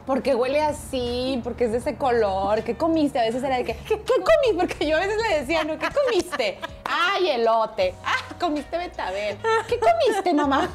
¿Por 0.06 0.22
qué 0.22 0.34
huele 0.36 0.62
así? 0.62 1.40
¿Por 1.42 1.56
qué 1.56 1.64
es 1.64 1.72
de 1.72 1.78
ese 1.78 1.96
color? 1.96 2.62
¿Qué 2.62 2.76
comiste? 2.76 3.18
A 3.18 3.22
veces 3.22 3.42
era 3.42 3.56
de 3.56 3.64
que, 3.64 3.74
¿qué, 3.76 4.00
qué 4.00 4.14
comiste? 4.14 4.54
Porque 4.56 4.86
yo 4.86 4.96
a 4.96 5.00
veces 5.00 5.20
le 5.28 5.40
decía, 5.40 5.64
¿no? 5.64 5.76
¿Qué 5.78 5.88
comiste? 6.04 6.58
¡Ay, 6.84 7.30
elote! 7.30 7.92
¡Ah, 8.04 8.34
comiste 8.38 8.78
betabel! 8.78 9.36
¿Qué 9.68 9.80
comiste, 9.80 10.32
mamá? 10.32 10.68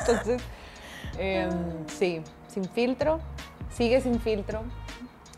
Entonces, 0.00 0.42
em, 1.16 1.86
sí, 1.86 2.22
sin 2.48 2.64
filtro, 2.68 3.20
sigue 3.70 4.00
sin 4.00 4.20
filtro 4.20 4.62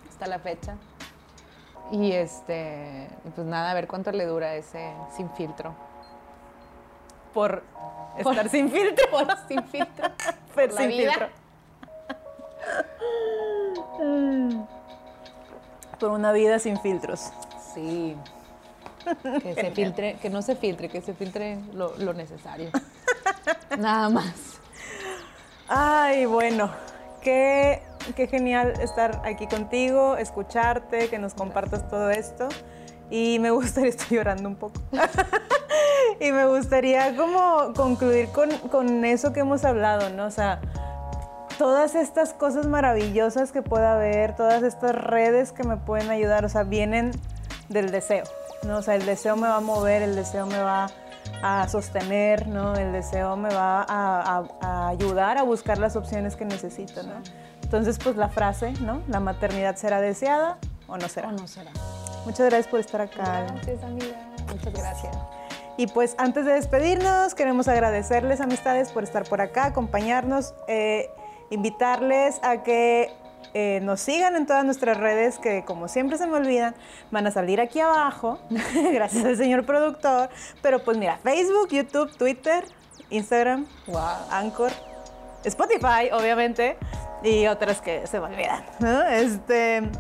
hasta 0.09 0.27
la 0.27 0.39
fecha. 0.39 0.77
Y 1.93 2.13
este, 2.13 3.09
pues 3.35 3.47
nada, 3.47 3.73
a 3.73 3.75
ver 3.75 3.87
cuánto 3.89 4.11
le 4.13 4.25
dura 4.25 4.55
ese 4.55 4.91
sin 5.17 5.29
filtro. 5.33 5.75
Por 7.35 7.63
Por- 8.23 8.33
estar 8.33 8.49
sin 8.49 8.71
filtro. 8.71 9.05
Por 9.11 9.27
sin 9.49 9.63
filtro. 9.65 10.09
La 10.57 10.71
sin 10.71 10.89
vida. 10.89 11.11
filtro. 11.13 11.40
Por 15.99 16.11
una 16.11 16.33
vida 16.33 16.59
sin 16.59 16.81
filtros. 16.81 17.31
Sí. 17.75 18.17
Que 19.43 19.55
se 19.55 19.71
filtre, 19.71 20.17
que 20.21 20.31
no 20.31 20.43
se 20.43 20.57
filtre, 20.57 20.89
que 20.89 21.01
se 21.01 21.15
filtre 21.15 21.59
lo, 21.75 21.97
lo 21.99 22.13
necesario. 22.15 22.71
Nada 23.79 24.09
más. 24.09 24.61
Ay, 25.69 26.27
bueno, 26.27 26.71
qué, 27.23 27.83
qué 28.17 28.27
genial 28.27 28.75
estar 28.81 29.23
aquí 29.25 29.47
contigo, 29.47 30.17
escucharte, 30.17 31.09
que 31.09 31.19
nos 31.19 31.35
compartas 31.35 31.89
todo 31.89 32.11
esto. 32.11 32.49
Y 33.11 33.39
me 33.39 33.51
gustaría, 33.51 33.91
estoy 33.91 34.17
llorando 34.17 34.49
un 34.49 34.57
poco. 34.57 34.81
y 36.21 36.33
me 36.33 36.47
gustaría 36.47 37.17
como 37.17 37.73
concluir 37.75 38.29
con, 38.29 38.51
con 38.71 39.05
eso 39.05 39.33
que 39.33 39.41
hemos 39.41 39.65
hablado, 39.65 40.11
¿no? 40.11 40.27
O 40.27 40.31
sea, 40.31 40.61
todas 41.61 41.95
estas 41.95 42.33
cosas 42.33 42.65
maravillosas 42.65 43.53
que 43.53 43.61
pueda 43.61 43.93
haber, 43.93 44.35
todas 44.35 44.63
estas 44.63 44.95
redes 44.95 45.53
que 45.53 45.63
me 45.63 45.77
pueden 45.77 46.09
ayudar, 46.11 46.43
o 46.47 46.49
sea, 46.49 46.63
vienen 46.63 47.11
del 47.69 47.91
deseo, 47.91 48.25
¿no? 48.67 48.79
O 48.79 48.83
sea, 48.83 48.95
el 48.95 49.05
deseo 49.05 49.37
me 49.37 49.47
va 49.47 49.57
a 49.57 49.61
mover, 49.61 50.01
el 50.01 50.17
deseo 50.17 50.47
me 50.47 50.59
va 50.59 50.87
a 51.43 51.69
sostener, 51.69 52.49
¿no? 52.49 52.75
El 52.77 52.93
deseo 52.93 53.37
me 53.37 53.51
va 53.55 53.83
a, 53.83 54.39
a- 54.39 54.45
a 54.63 54.89
ayudar 54.89 55.37
a 55.37 55.43
buscar 55.43 55.77
las 55.77 55.97
opciones 55.97 56.35
que 56.35 56.47
necesito, 56.47 57.03
¿no? 57.03 57.13
Entonces, 57.63 57.99
pues 58.03 58.17
la 58.17 58.31
frase, 58.31 58.73
¿no? 58.81 59.03
La 59.07 59.21
maternidad 59.21 59.77
será 59.77 60.01
deseada 60.01 60.57
o 60.89 60.97
no 60.97 61.09
será. 61.11 61.29
¿O 61.29 61.33
no 61.33 61.47
será? 61.47 61.73
Muchas 62.25 62.47
gracias 62.49 62.69
por 62.69 62.81
estar 62.81 63.03
acá. 63.03 63.45
Gracias, 63.53 63.85
amiga. 63.85 64.17
Muchas 64.51 64.73
gracias. 64.73 65.15
Y 65.77 65.89
pues 65.89 66.15
antes 66.17 66.47
de 66.47 66.53
despedirnos, 66.53 67.35
queremos 67.35 67.69
agradecerles, 67.69 68.41
amistades, 68.41 68.91
por 68.93 69.03
estar 69.05 69.25
por 69.29 69.43
acá, 69.43 69.67
acompañarnos, 69.67 70.55
eh, 70.69 71.11
invitarles 71.51 72.41
a 72.43 72.63
que 72.63 73.13
eh, 73.53 73.81
nos 73.83 74.01
sigan 74.01 74.37
en 74.37 74.47
todas 74.47 74.65
nuestras 74.65 74.97
redes, 74.97 75.39
que 75.39 75.65
como 75.65 75.89
siempre 75.89 76.17
se 76.19 76.27
me 76.27 76.37
olvidan, 76.37 76.75
van 77.11 77.27
a 77.27 77.31
salir 77.31 77.61
aquí 77.61 77.81
abajo, 77.81 78.39
gracias 78.93 79.25
al 79.25 79.37
señor 79.37 79.67
productor. 79.67 80.31
Pero 80.63 80.83
pues 80.85 80.97
mira, 80.97 81.19
Facebook, 81.23 81.69
YouTube, 81.71 82.17
Twitter, 82.17 82.65
Instagram, 83.11 83.67
Anchor, 84.31 84.71
Spotify, 85.45 86.11
obviamente, 86.13 86.77
y 87.23 87.47
otras 87.47 87.81
que 87.81 88.07
se 88.07 88.21
me 88.21 88.27
olvidan. 88.27 88.65
¿no? 88.79 89.03
Este, 89.03 89.91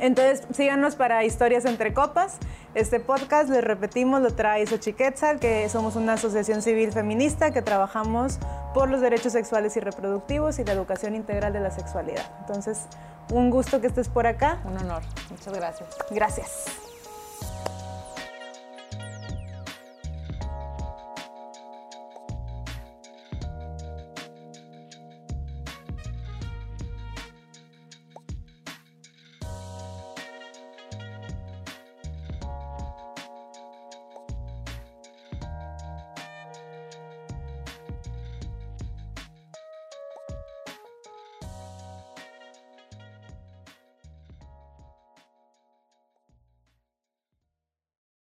entonces, 0.00 0.46
síganos 0.52 0.96
para 0.96 1.24
Historias 1.24 1.64
entre 1.64 1.94
Copas. 1.94 2.38
Este 2.74 3.00
podcast, 3.00 3.50
les 3.50 3.64
repetimos, 3.64 4.22
lo 4.22 4.30
trae 4.34 4.66
Xochiquetzal, 4.66 5.40
que 5.40 5.68
somos 5.68 5.96
una 5.96 6.14
asociación 6.14 6.62
civil 6.62 6.92
feminista 6.92 7.50
que 7.50 7.62
trabajamos 7.62 8.38
por 8.74 8.88
los 8.90 9.00
derechos 9.00 9.32
sexuales 9.32 9.76
y 9.76 9.80
reproductivos 9.80 10.58
y 10.58 10.64
la 10.64 10.72
educación 10.72 11.14
integral 11.14 11.52
de 11.52 11.60
la 11.60 11.70
sexualidad. 11.70 12.24
Entonces, 12.40 12.86
un 13.30 13.50
gusto 13.50 13.80
que 13.80 13.86
estés 13.86 14.08
por 14.08 14.26
acá. 14.26 14.60
Un 14.64 14.78
honor. 14.78 15.02
Muchas 15.30 15.54
gracias. 15.54 15.88
Gracias. 16.10 16.87